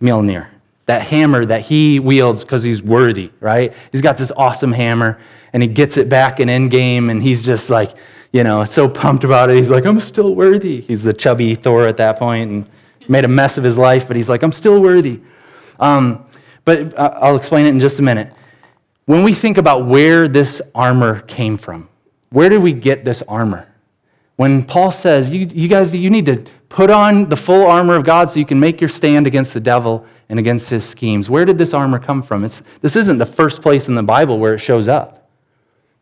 Mjolnir. 0.01 0.47
That 0.87 1.03
hammer 1.03 1.45
that 1.45 1.61
he 1.61 1.99
wields 1.99 2.43
because 2.43 2.63
he's 2.63 2.81
worthy, 2.81 3.29
right? 3.41 3.75
He's 3.91 4.01
got 4.01 4.17
this 4.17 4.31
awesome 4.31 4.71
hammer, 4.71 5.19
and 5.53 5.61
he 5.61 5.69
gets 5.69 5.97
it 5.97 6.09
back 6.09 6.39
in 6.39 6.49
Endgame, 6.49 7.11
and 7.11 7.21
he's 7.21 7.45
just 7.45 7.69
like, 7.69 7.93
you 8.31 8.43
know, 8.43 8.65
so 8.65 8.89
pumped 8.89 9.23
about 9.23 9.51
it. 9.51 9.57
He's 9.57 9.69
like, 9.69 9.85
I'm 9.85 9.99
still 9.99 10.33
worthy. 10.33 10.81
He's 10.81 11.03
the 11.03 11.13
chubby 11.13 11.53
Thor 11.53 11.85
at 11.85 11.97
that 11.97 12.17
point 12.17 12.49
and 12.49 12.69
made 13.07 13.23
a 13.23 13.27
mess 13.27 13.59
of 13.59 13.63
his 13.63 13.77
life, 13.77 14.07
but 14.07 14.15
he's 14.15 14.29
like, 14.29 14.41
I'm 14.41 14.51
still 14.51 14.81
worthy. 14.81 15.21
Um, 15.79 16.25
but 16.65 16.97
uh, 16.97 17.19
I'll 17.21 17.35
explain 17.35 17.67
it 17.67 17.69
in 17.69 17.79
just 17.79 17.99
a 17.99 18.01
minute 18.01 18.33
when 19.07 19.23
we 19.23 19.33
think 19.33 19.57
about 19.57 19.85
where 19.85 20.27
this 20.27 20.61
armor 20.75 21.21
came 21.21 21.57
from, 21.57 21.89
where 22.29 22.49
did 22.49 22.61
we 22.61 22.73
get 22.73 23.05
this 23.05 23.21
armor? 23.23 23.73
When 24.35 24.63
Paul 24.63 24.91
says, 24.91 25.29
you, 25.29 25.47
you 25.47 25.69
guys, 25.69 25.95
you 25.95 26.09
need 26.09 26.25
to 26.25 26.45
put 26.67 26.89
on 26.89 27.29
the 27.29 27.37
full 27.37 27.65
armor 27.65 27.95
of 27.95 28.03
God 28.03 28.29
so 28.29 28.37
you 28.37 28.45
can 28.45 28.59
make 28.59 28.81
your 28.81 28.89
stand 28.89 29.25
against 29.25 29.53
the 29.53 29.61
devil 29.61 30.05
and 30.27 30.37
against 30.37 30.69
his 30.69 30.87
schemes. 30.87 31.29
Where 31.29 31.45
did 31.45 31.57
this 31.57 31.73
armor 31.73 31.99
come 31.99 32.21
from? 32.21 32.43
It's, 32.43 32.61
this 32.81 32.97
isn't 32.97 33.17
the 33.17 33.25
first 33.25 33.61
place 33.61 33.87
in 33.87 33.95
the 33.95 34.03
Bible 34.03 34.39
where 34.39 34.53
it 34.55 34.59
shows 34.59 34.89
up. 34.89 35.29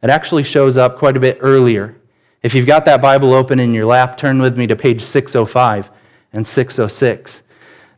It 0.02 0.10
actually 0.10 0.44
shows 0.44 0.76
up 0.76 0.98
quite 0.98 1.16
a 1.16 1.20
bit 1.20 1.38
earlier. 1.42 1.96
If 2.42 2.56
you've 2.56 2.66
got 2.66 2.86
that 2.86 3.04
Bible 3.04 3.34
open 3.34 3.60
in 3.60 3.72
your 3.72 3.86
lap, 3.86 4.18
turn 4.18 4.42
with 4.42 4.58
me 4.58 4.66
to 4.66 4.76
page 4.76 5.02
605 5.02 5.92
and 6.34 6.46
606. 6.46 7.44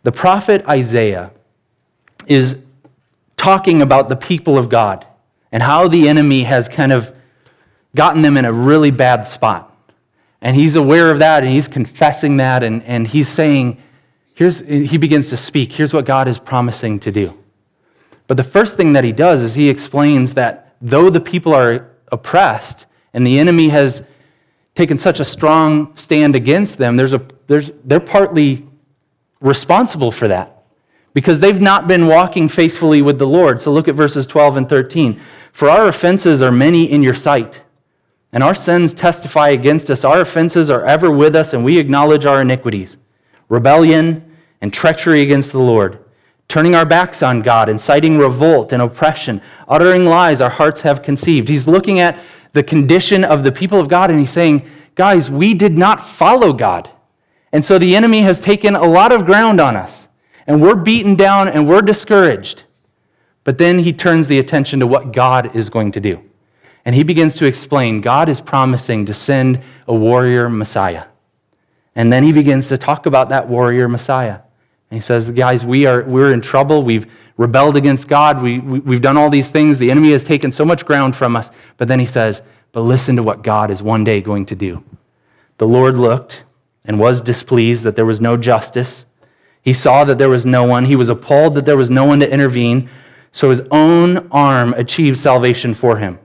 The 0.04 0.12
prophet 0.12 0.67
Isaiah 0.67 1.32
is 2.28 2.62
talking 3.38 3.82
about 3.82 4.10
the 4.10 4.15
people 4.15 4.58
of 4.58 4.67
God 4.67 5.06
and 5.52 5.63
how 5.63 5.88
the 5.88 6.10
enemy 6.10 6.43
has 6.43 6.67
kind 6.67 6.91
of 6.91 7.15
gotten 7.95 8.21
them 8.21 8.36
in 8.36 8.45
a 8.45 8.52
really 8.52 8.91
bad 8.91 9.26
spot. 9.26 9.73
And 10.41 10.56
he's 10.56 10.76
aware 10.76 11.12
of 11.12 11.19
that 11.19 11.43
and 11.43 11.52
he's 11.52 11.67
confessing 11.67 12.38
that 12.38 12.63
and, 12.63 12.84
and 12.84 13.08
he's 13.08 13.28
saying, 13.28 13.82
here's, 14.34 14.60
he 14.60 14.97
begins 14.97 15.30
to 15.30 15.38
speak, 15.38 15.71
here's 15.71 15.93
what 15.93 16.06
God 16.06 16.28
is 16.28 16.38
promising 16.38 17.00
to 17.00 17.12
do. 17.12 17.38
But 18.28 18.38
the 18.38 18.43
first 18.43 18.76
thing 18.76 18.93
that 18.93 19.04
he 19.04 19.13
does 19.13 19.41
is 19.41 19.54
he 19.54 19.69
explains 19.69 20.34
that 20.34 20.76
though 20.82 21.10
the 21.10 21.21
people 21.21 21.54
are 21.54 21.89
oppressed 22.12 22.86
and 23.13 23.26
the 23.26 23.39
enemy 23.39 23.69
has 23.69 24.04
taken 24.76 24.97
such 24.97 25.19
a 25.19 25.23
strong 25.23 25.95
stand 25.95 26.36
against 26.36 26.78
them, 26.78 26.97
there's 26.97 27.13
a, 27.13 27.26
there's, 27.47 27.71
they're 27.84 28.00
partly 28.00 28.67
responsible 29.39 30.12
for 30.12 30.28
that 30.28 30.57
because 31.17 31.39
they've 31.39 31.60
not 31.60 31.88
been 31.88 32.06
walking 32.06 32.47
faithfully 32.47 33.01
with 33.01 33.17
the 33.17 33.25
Lord. 33.25 33.60
So 33.60 33.73
look 33.73 33.88
at 33.88 33.95
verses 33.95 34.27
12 34.27 34.58
and 34.58 34.69
13. 34.69 35.19
For 35.51 35.67
our 35.67 35.88
offenses 35.88 36.43
are 36.43 36.51
many 36.51 36.91
in 36.91 37.01
your 37.01 37.15
sight, 37.15 37.63
and 38.32 38.43
our 38.43 38.53
sins 38.53 38.93
testify 38.93 39.49
against 39.49 39.89
us. 39.89 40.03
Our 40.03 40.21
offenses 40.21 40.69
are 40.69 40.86
ever 40.86 41.10
with 41.10 41.36
us, 41.36 41.53
and 41.53 41.65
we 41.65 41.80
acknowledge 41.80 42.27
our 42.27 42.43
iniquities, 42.43 42.97
rebellion, 43.49 44.32
and 44.62 44.71
treachery 44.71 45.23
against 45.23 45.53
the 45.53 45.58
Lord, 45.58 46.06
turning 46.47 46.75
our 46.75 46.86
backs 46.86 47.23
on 47.23 47.41
God, 47.41 47.67
inciting 47.67 48.19
revolt 48.19 48.71
and 48.71 48.84
oppression, 48.84 49.41
uttering 49.67 50.06
lies 50.06 50.39
our 50.39 50.51
hearts 50.51 50.82
have 50.82 51.01
conceived. 51.01 51.49
He's 51.49 51.67
looking 51.67 51.99
at 51.99 52.19
the 52.53 52.62
condition 52.62 53.23
of 53.23 53.43
the 53.43 53.51
people 53.51 53.80
of 53.80 53.89
God, 53.89 54.12
and 54.12 54.19
he's 54.19 54.30
saying, 54.30 54.69
Guys, 54.93 55.32
we 55.32 55.56
did 55.56 55.80
not 55.80 56.08
follow 56.08 56.53
God. 56.53 56.91
And 57.51 57.65
so 57.65 57.80
the 57.80 57.95
enemy 57.95 58.21
has 58.21 58.39
taken 58.39 58.75
a 58.75 58.86
lot 58.86 59.12
of 59.12 59.25
ground 59.25 59.60
on 59.60 59.75
us 59.75 60.10
and 60.48 60.62
we're 60.62 60.76
beaten 60.76 61.16
down 61.16 61.50
and 61.50 61.68
we're 61.68 61.82
discouraged. 61.82 62.64
But 63.44 63.58
then 63.58 63.80
he 63.80 63.94
turns 63.94 64.28
the 64.28 64.40
attention 64.40 64.80
to 64.80 64.88
what 64.88 65.12
God 65.12 65.56
is 65.56 65.70
going 65.70 65.92
to 65.92 66.00
do. 66.00 66.24
And 66.86 66.96
he 66.96 67.04
begins 67.04 67.36
to 67.36 67.46
explain 67.46 68.00
God 68.00 68.30
is 68.30 68.40
promising 68.40 69.06
to 69.06 69.14
send 69.14 69.62
a 69.88 69.94
warrior 69.94 70.50
Messiah. 70.50 71.04
And 71.96 72.12
then 72.12 72.24
he 72.24 72.32
begins 72.32 72.70
to 72.70 72.78
talk 72.78 73.06
about 73.06 73.30
that 73.30 73.50
warrior 73.50 73.90
Messiah. 73.90 74.40
And 74.90 74.98
he 74.98 75.02
says, 75.02 75.30
Guys, 75.30 75.66
we 75.66 75.86
are, 75.86 76.04
we're 76.04 76.32
in 76.32 76.40
trouble. 76.40 76.84
We've 76.84 77.06
rebelled 77.36 77.76
against 77.76 78.08
God. 78.08 78.42
We, 78.42 78.60
we, 78.60 78.80
we've 78.80 79.02
done 79.02 79.18
all 79.18 79.30
these 79.30 79.50
things. 79.50 79.80
The 79.80 79.92
enemy 79.92 80.12
has 80.12 80.24
taken 80.24 80.52
so 80.52 80.64
much 80.64 80.86
ground 80.86 81.16
from 81.16 81.36
us. 81.36 81.52
But 81.76 81.90
then 81.90 82.00
he 82.00 82.06
says, 82.06 82.42
But 82.72 82.82
listen 82.82 83.18
to 83.18 83.24
what 83.24 83.42
God 83.42 83.70
is 83.70 83.84
one 83.84 84.06
day 84.06 84.22
going 84.22 84.46
to 84.46 84.56
do. 84.56 84.84
The 85.58 85.68
Lord 85.68 85.98
looked 85.98 86.44
and 86.86 87.00
was 87.00 87.20
displeased 87.20 87.84
that 87.84 87.98
there 87.98 88.06
was 88.06 88.22
no 88.22 88.38
justice 88.38 89.07
he 89.67 89.73
saw 89.73 90.06
that 90.06 90.17
there 90.17 90.30
was 90.30 90.45
no 90.45 90.63
one. 90.63 90.86
He 90.86 90.95
was 90.95 91.10
appalled 91.10 91.56
that 91.56 91.65
there 91.65 91.75
was 91.75 91.91
no 91.91 92.06
one 92.06 92.21
to 92.21 92.32
intervene. 92.32 92.89
So 93.34 93.49
his 93.49 93.62
own 93.69 94.30
arm 94.32 94.73
achieved 94.75 95.17
salvation 95.17 95.73
for 95.73 95.97
him, 95.97 96.19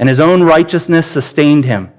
and 0.00 0.08
his 0.08 0.18
own 0.18 0.42
righteousness 0.42 1.06
sustained 1.06 1.64
him. 1.66 1.92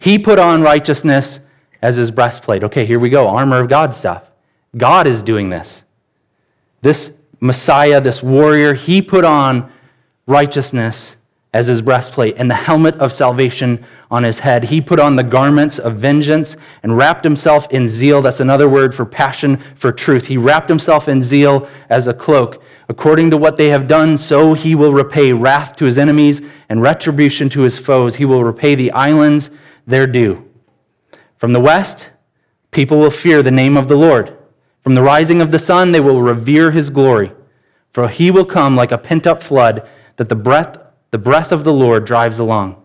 He 0.00 0.18
put 0.18 0.40
on 0.40 0.62
righteousness 0.62 1.38
as 1.80 1.94
his 1.94 2.10
breastplate. 2.10 2.64
Okay, 2.64 2.84
here 2.84 2.98
we 2.98 3.08
go. 3.08 3.28
Armor 3.28 3.60
of 3.60 3.68
God 3.68 3.94
stuff. 3.94 4.28
God 4.76 5.06
is 5.06 5.22
doing 5.22 5.48
this. 5.48 5.84
This 6.82 7.14
Messiah, 7.38 8.00
this 8.00 8.24
warrior, 8.24 8.74
he 8.74 9.00
put 9.00 9.24
on 9.24 9.70
righteousness 10.26 11.15
as 11.56 11.68
his 11.68 11.80
breastplate 11.80 12.34
and 12.36 12.50
the 12.50 12.54
helmet 12.54 12.94
of 12.96 13.10
salvation 13.10 13.82
on 14.10 14.22
his 14.22 14.38
head. 14.38 14.62
He 14.62 14.78
put 14.78 15.00
on 15.00 15.16
the 15.16 15.22
garments 15.22 15.78
of 15.78 15.96
vengeance 15.96 16.54
and 16.82 16.98
wrapped 16.98 17.24
himself 17.24 17.66
in 17.70 17.88
zeal. 17.88 18.20
That's 18.20 18.40
another 18.40 18.68
word 18.68 18.94
for 18.94 19.06
passion 19.06 19.56
for 19.74 19.90
truth. 19.90 20.26
He 20.26 20.36
wrapped 20.36 20.68
himself 20.68 21.08
in 21.08 21.22
zeal 21.22 21.66
as 21.88 22.08
a 22.08 22.12
cloak. 22.12 22.62
According 22.90 23.30
to 23.30 23.38
what 23.38 23.56
they 23.56 23.68
have 23.68 23.88
done, 23.88 24.18
so 24.18 24.52
he 24.52 24.74
will 24.74 24.92
repay 24.92 25.32
wrath 25.32 25.74
to 25.76 25.86
his 25.86 25.96
enemies 25.96 26.42
and 26.68 26.82
retribution 26.82 27.48
to 27.48 27.62
his 27.62 27.78
foes. 27.78 28.16
He 28.16 28.26
will 28.26 28.44
repay 28.44 28.74
the 28.74 28.92
islands 28.92 29.48
their 29.86 30.06
due. 30.06 30.46
From 31.38 31.54
the 31.54 31.60
west, 31.60 32.10
people 32.70 32.98
will 32.98 33.10
fear 33.10 33.42
the 33.42 33.50
name 33.50 33.78
of 33.78 33.88
the 33.88 33.96
Lord. 33.96 34.36
From 34.82 34.94
the 34.94 35.02
rising 35.02 35.40
of 35.40 35.52
the 35.52 35.58
sun, 35.58 35.92
they 35.92 36.00
will 36.00 36.20
revere 36.20 36.70
his 36.70 36.90
glory. 36.90 37.32
For 37.94 38.08
he 38.08 38.30
will 38.30 38.44
come 38.44 38.76
like 38.76 38.92
a 38.92 38.98
pent 38.98 39.26
up 39.26 39.42
flood, 39.42 39.88
that 40.16 40.28
the 40.28 40.36
breath 40.36 40.76
the 41.10 41.18
breath 41.18 41.52
of 41.52 41.64
the 41.64 41.72
Lord 41.72 42.04
drives 42.04 42.38
along. 42.38 42.82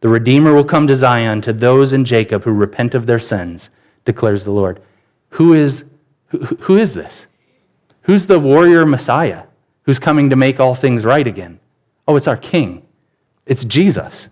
The 0.00 0.08
Redeemer 0.08 0.54
will 0.54 0.64
come 0.64 0.86
to 0.86 0.94
Zion 0.94 1.40
to 1.42 1.52
those 1.52 1.92
in 1.92 2.04
Jacob 2.04 2.44
who 2.44 2.52
repent 2.52 2.94
of 2.94 3.06
their 3.06 3.18
sins, 3.18 3.70
declares 4.04 4.44
the 4.44 4.52
Lord. 4.52 4.80
Who 5.30 5.52
is, 5.52 5.84
who, 6.28 6.38
who 6.38 6.76
is 6.76 6.94
this? 6.94 7.26
Who's 8.02 8.26
the 8.26 8.38
warrior 8.38 8.86
Messiah 8.86 9.44
who's 9.82 9.98
coming 9.98 10.30
to 10.30 10.36
make 10.36 10.60
all 10.60 10.74
things 10.74 11.04
right 11.04 11.26
again? 11.26 11.58
Oh, 12.06 12.16
it's 12.16 12.28
our 12.28 12.36
King. 12.36 12.86
It's 13.46 13.64
Jesus. 13.64 14.28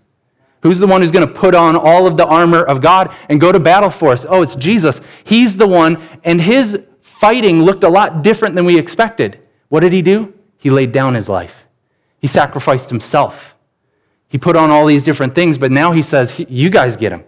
Who's 0.61 0.79
the 0.79 0.87
one 0.87 1.01
who's 1.01 1.11
going 1.11 1.27
to 1.27 1.33
put 1.33 1.53
on 1.53 1.75
all 1.75 2.07
of 2.07 2.17
the 2.17 2.25
armor 2.25 2.63
of 2.63 2.81
God 2.81 3.13
and 3.29 3.39
go 3.39 3.51
to 3.51 3.59
battle 3.59 3.89
for 3.89 4.11
us? 4.11 4.25
Oh, 4.27 4.41
it's 4.41 4.55
Jesus. 4.55 5.01
He's 5.23 5.57
the 5.57 5.67
one, 5.67 6.01
and 6.23 6.41
his 6.41 6.85
fighting 7.01 7.63
looked 7.63 7.83
a 7.83 7.89
lot 7.89 8.23
different 8.23 8.55
than 8.55 8.65
we 8.65 8.79
expected. 8.79 9.39
What 9.69 9.81
did 9.81 9.93
he 9.93 10.01
do? 10.01 10.33
He 10.57 10.69
laid 10.69 10.91
down 10.91 11.13
his 11.13 11.29
life. 11.29 11.64
He 12.25 12.27
sacrificed 12.27 12.89
himself. 12.89 13.53
He 14.29 14.39
put 14.39 14.55
on 14.55 14.71
all 14.71 14.87
these 14.87 15.03
different 15.03 15.35
things, 15.35 15.59
but 15.59 15.71
now 15.71 15.91
he 15.91 16.01
says, 16.01 16.43
You 16.49 16.71
guys 16.71 16.97
get 16.97 17.11
him. 17.11 17.23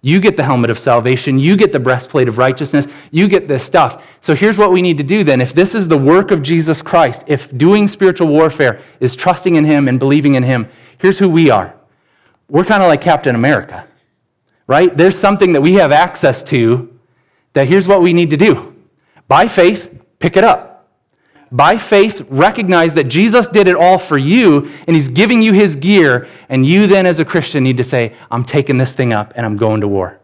You 0.00 0.18
get 0.20 0.36
the 0.36 0.42
helmet 0.42 0.68
of 0.68 0.80
salvation. 0.80 1.38
You 1.38 1.56
get 1.56 1.70
the 1.70 1.78
breastplate 1.78 2.26
of 2.26 2.38
righteousness. 2.38 2.88
You 3.12 3.28
get 3.28 3.46
this 3.46 3.62
stuff. 3.62 4.04
So 4.20 4.34
here's 4.34 4.58
what 4.58 4.72
we 4.72 4.82
need 4.82 4.96
to 4.98 5.04
do 5.04 5.22
then. 5.22 5.40
If 5.40 5.54
this 5.54 5.76
is 5.76 5.86
the 5.86 5.96
work 5.96 6.32
of 6.32 6.42
Jesus 6.42 6.82
Christ, 6.82 7.22
if 7.28 7.56
doing 7.56 7.86
spiritual 7.86 8.26
warfare 8.26 8.80
is 8.98 9.14
trusting 9.14 9.54
in 9.54 9.64
him 9.64 9.86
and 9.86 10.00
believing 10.00 10.34
in 10.34 10.42
him, 10.42 10.66
here's 10.98 11.20
who 11.20 11.28
we 11.28 11.48
are. 11.48 11.72
We're 12.48 12.64
kind 12.64 12.82
of 12.82 12.88
like 12.88 13.00
Captain 13.00 13.36
America, 13.36 13.86
right? 14.66 14.96
There's 14.96 15.16
something 15.16 15.52
that 15.52 15.60
we 15.60 15.74
have 15.74 15.92
access 15.92 16.42
to 16.54 16.98
that 17.52 17.68
here's 17.68 17.86
what 17.86 18.02
we 18.02 18.12
need 18.12 18.30
to 18.30 18.36
do. 18.36 18.74
By 19.28 19.46
faith, 19.46 19.88
pick 20.18 20.36
it 20.36 20.42
up 20.42 20.71
by 21.52 21.76
faith, 21.76 22.26
recognize 22.30 22.94
that 22.94 23.04
Jesus 23.04 23.46
did 23.46 23.68
it 23.68 23.76
all 23.76 23.98
for 23.98 24.18
you 24.18 24.70
and 24.86 24.96
he's 24.96 25.08
giving 25.08 25.42
you 25.42 25.52
his 25.52 25.76
gear. 25.76 26.26
And 26.48 26.64
you 26.66 26.86
then, 26.86 27.06
as 27.06 27.18
a 27.18 27.24
Christian, 27.24 27.62
need 27.62 27.76
to 27.76 27.84
say, 27.84 28.14
I'm 28.30 28.44
taking 28.44 28.78
this 28.78 28.94
thing 28.94 29.12
up 29.12 29.32
and 29.36 29.46
I'm 29.46 29.56
going 29.56 29.82
to 29.82 29.88
war. 29.88 30.18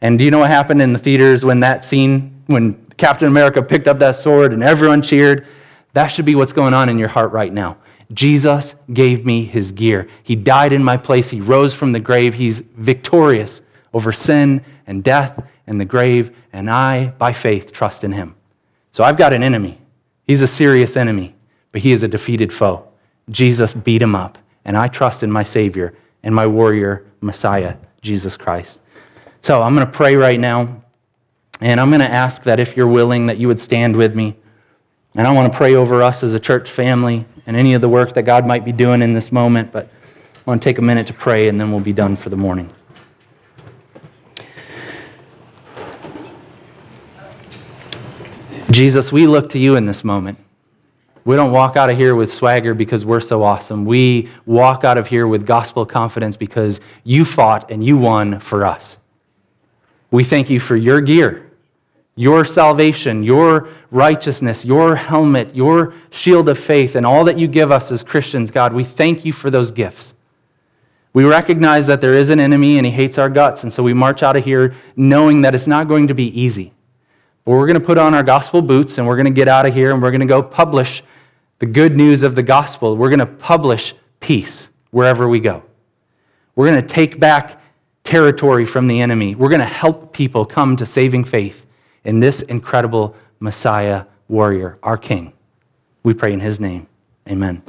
And 0.00 0.18
do 0.18 0.24
you 0.24 0.30
know 0.30 0.38
what 0.38 0.50
happened 0.50 0.82
in 0.82 0.92
the 0.92 0.98
theaters 0.98 1.44
when 1.44 1.60
that 1.60 1.84
scene, 1.84 2.42
when 2.46 2.74
Captain 2.96 3.28
America 3.28 3.62
picked 3.62 3.86
up 3.86 3.98
that 4.00 4.16
sword 4.16 4.52
and 4.52 4.62
everyone 4.62 5.02
cheered? 5.02 5.46
That 5.92 6.08
should 6.08 6.24
be 6.24 6.34
what's 6.34 6.52
going 6.52 6.74
on 6.74 6.88
in 6.88 6.98
your 6.98 7.08
heart 7.08 7.32
right 7.32 7.52
now. 7.52 7.76
Jesus 8.12 8.74
gave 8.92 9.24
me 9.24 9.44
his 9.44 9.72
gear. 9.72 10.08
He 10.22 10.36
died 10.36 10.72
in 10.72 10.82
my 10.82 10.96
place. 10.96 11.30
He 11.30 11.40
rose 11.40 11.72
from 11.72 11.92
the 11.92 12.00
grave. 12.00 12.34
He's 12.34 12.60
victorious 12.60 13.60
over 13.92 14.12
sin 14.12 14.62
and 14.86 15.02
death 15.02 15.42
and 15.66 15.80
the 15.80 15.84
grave, 15.84 16.36
and 16.52 16.70
I, 16.70 17.08
by 17.18 17.32
faith, 17.32 17.72
trust 17.72 18.04
in 18.04 18.12
him. 18.12 18.34
So 18.92 19.02
I've 19.02 19.16
got 19.16 19.32
an 19.32 19.42
enemy. 19.42 19.78
He's 20.26 20.42
a 20.42 20.46
serious 20.46 20.96
enemy, 20.96 21.34
but 21.72 21.82
he 21.82 21.92
is 21.92 22.02
a 22.02 22.08
defeated 22.08 22.52
foe. 22.52 22.88
Jesus 23.30 23.72
beat 23.72 24.02
him 24.02 24.14
up, 24.14 24.38
and 24.64 24.76
I 24.76 24.88
trust 24.88 25.22
in 25.22 25.30
my 25.30 25.42
Savior 25.42 25.94
and 26.22 26.34
my 26.34 26.46
warrior, 26.46 27.04
Messiah, 27.20 27.76
Jesus 28.00 28.36
Christ. 28.36 28.80
So 29.42 29.62
I'm 29.62 29.74
going 29.74 29.86
to 29.86 29.92
pray 29.92 30.16
right 30.16 30.40
now, 30.40 30.82
and 31.60 31.80
I'm 31.80 31.90
going 31.90 32.00
to 32.00 32.10
ask 32.10 32.42
that 32.44 32.60
if 32.60 32.76
you're 32.76 32.86
willing, 32.86 33.26
that 33.26 33.38
you 33.38 33.48
would 33.48 33.60
stand 33.60 33.96
with 33.96 34.14
me. 34.14 34.36
And 35.14 35.26
I 35.26 35.32
want 35.32 35.52
to 35.52 35.56
pray 35.56 35.74
over 35.74 36.02
us 36.02 36.22
as 36.22 36.34
a 36.34 36.40
church 36.40 36.70
family 36.70 37.26
and 37.46 37.56
any 37.56 37.74
of 37.74 37.82
the 37.82 37.88
work 37.88 38.14
that 38.14 38.22
God 38.22 38.46
might 38.46 38.64
be 38.64 38.72
doing 38.72 39.02
in 39.02 39.12
this 39.12 39.30
moment, 39.30 39.70
but 39.70 39.86
I 39.86 40.50
want 40.50 40.62
to 40.62 40.68
take 40.68 40.78
a 40.78 40.82
minute 40.82 41.06
to 41.08 41.12
pray, 41.12 41.48
and 41.48 41.60
then 41.60 41.70
we'll 41.70 41.80
be 41.80 41.92
done 41.92 42.16
for 42.16 42.30
the 42.30 42.36
morning. 42.36 42.72
Jesus, 48.74 49.12
we 49.12 49.28
look 49.28 49.50
to 49.50 49.58
you 49.60 49.76
in 49.76 49.86
this 49.86 50.02
moment. 50.02 50.36
We 51.24 51.36
don't 51.36 51.52
walk 51.52 51.76
out 51.76 51.90
of 51.90 51.96
here 51.96 52.16
with 52.16 52.28
swagger 52.28 52.74
because 52.74 53.06
we're 53.06 53.20
so 53.20 53.44
awesome. 53.44 53.84
We 53.84 54.28
walk 54.46 54.82
out 54.82 54.98
of 54.98 55.06
here 55.06 55.28
with 55.28 55.46
gospel 55.46 55.86
confidence 55.86 56.36
because 56.36 56.80
you 57.04 57.24
fought 57.24 57.70
and 57.70 57.84
you 57.84 57.96
won 57.96 58.40
for 58.40 58.66
us. 58.66 58.98
We 60.10 60.24
thank 60.24 60.50
you 60.50 60.58
for 60.58 60.74
your 60.74 61.00
gear, 61.00 61.52
your 62.16 62.44
salvation, 62.44 63.22
your 63.22 63.68
righteousness, 63.92 64.64
your 64.64 64.96
helmet, 64.96 65.54
your 65.54 65.94
shield 66.10 66.48
of 66.48 66.58
faith, 66.58 66.96
and 66.96 67.06
all 67.06 67.22
that 67.26 67.38
you 67.38 67.46
give 67.46 67.70
us 67.70 67.92
as 67.92 68.02
Christians, 68.02 68.50
God. 68.50 68.72
We 68.72 68.82
thank 68.82 69.24
you 69.24 69.32
for 69.32 69.50
those 69.50 69.70
gifts. 69.70 70.14
We 71.12 71.24
recognize 71.24 71.86
that 71.86 72.00
there 72.00 72.14
is 72.14 72.28
an 72.28 72.40
enemy 72.40 72.78
and 72.78 72.84
he 72.84 72.90
hates 72.90 73.18
our 73.18 73.30
guts, 73.30 73.62
and 73.62 73.72
so 73.72 73.84
we 73.84 73.94
march 73.94 74.24
out 74.24 74.34
of 74.34 74.44
here 74.44 74.74
knowing 74.96 75.42
that 75.42 75.54
it's 75.54 75.68
not 75.68 75.86
going 75.86 76.08
to 76.08 76.14
be 76.14 76.26
easy. 76.38 76.73
We're 77.46 77.66
going 77.66 77.78
to 77.78 77.86
put 77.86 77.98
on 77.98 78.14
our 78.14 78.22
gospel 78.22 78.62
boots 78.62 78.98
and 78.98 79.06
we're 79.06 79.16
going 79.16 79.26
to 79.26 79.32
get 79.32 79.48
out 79.48 79.66
of 79.66 79.74
here 79.74 79.92
and 79.92 80.02
we're 80.02 80.10
going 80.10 80.20
to 80.20 80.26
go 80.26 80.42
publish 80.42 81.02
the 81.58 81.66
good 81.66 81.96
news 81.96 82.22
of 82.22 82.34
the 82.34 82.42
gospel. 82.42 82.96
We're 82.96 83.10
going 83.10 83.18
to 83.18 83.26
publish 83.26 83.94
peace 84.20 84.68
wherever 84.90 85.28
we 85.28 85.40
go. 85.40 85.62
We're 86.56 86.66
going 86.66 86.80
to 86.80 86.86
take 86.86 87.20
back 87.20 87.60
territory 88.02 88.64
from 88.64 88.86
the 88.86 89.00
enemy. 89.00 89.34
We're 89.34 89.48
going 89.48 89.60
to 89.60 89.66
help 89.66 90.12
people 90.12 90.44
come 90.44 90.76
to 90.76 90.86
saving 90.86 91.24
faith 91.24 91.66
in 92.04 92.20
this 92.20 92.42
incredible 92.42 93.16
Messiah 93.40 94.04
warrior, 94.28 94.78
our 94.82 94.96
King. 94.96 95.32
We 96.02 96.14
pray 96.14 96.32
in 96.32 96.40
his 96.40 96.60
name. 96.60 96.86
Amen. 97.28 97.62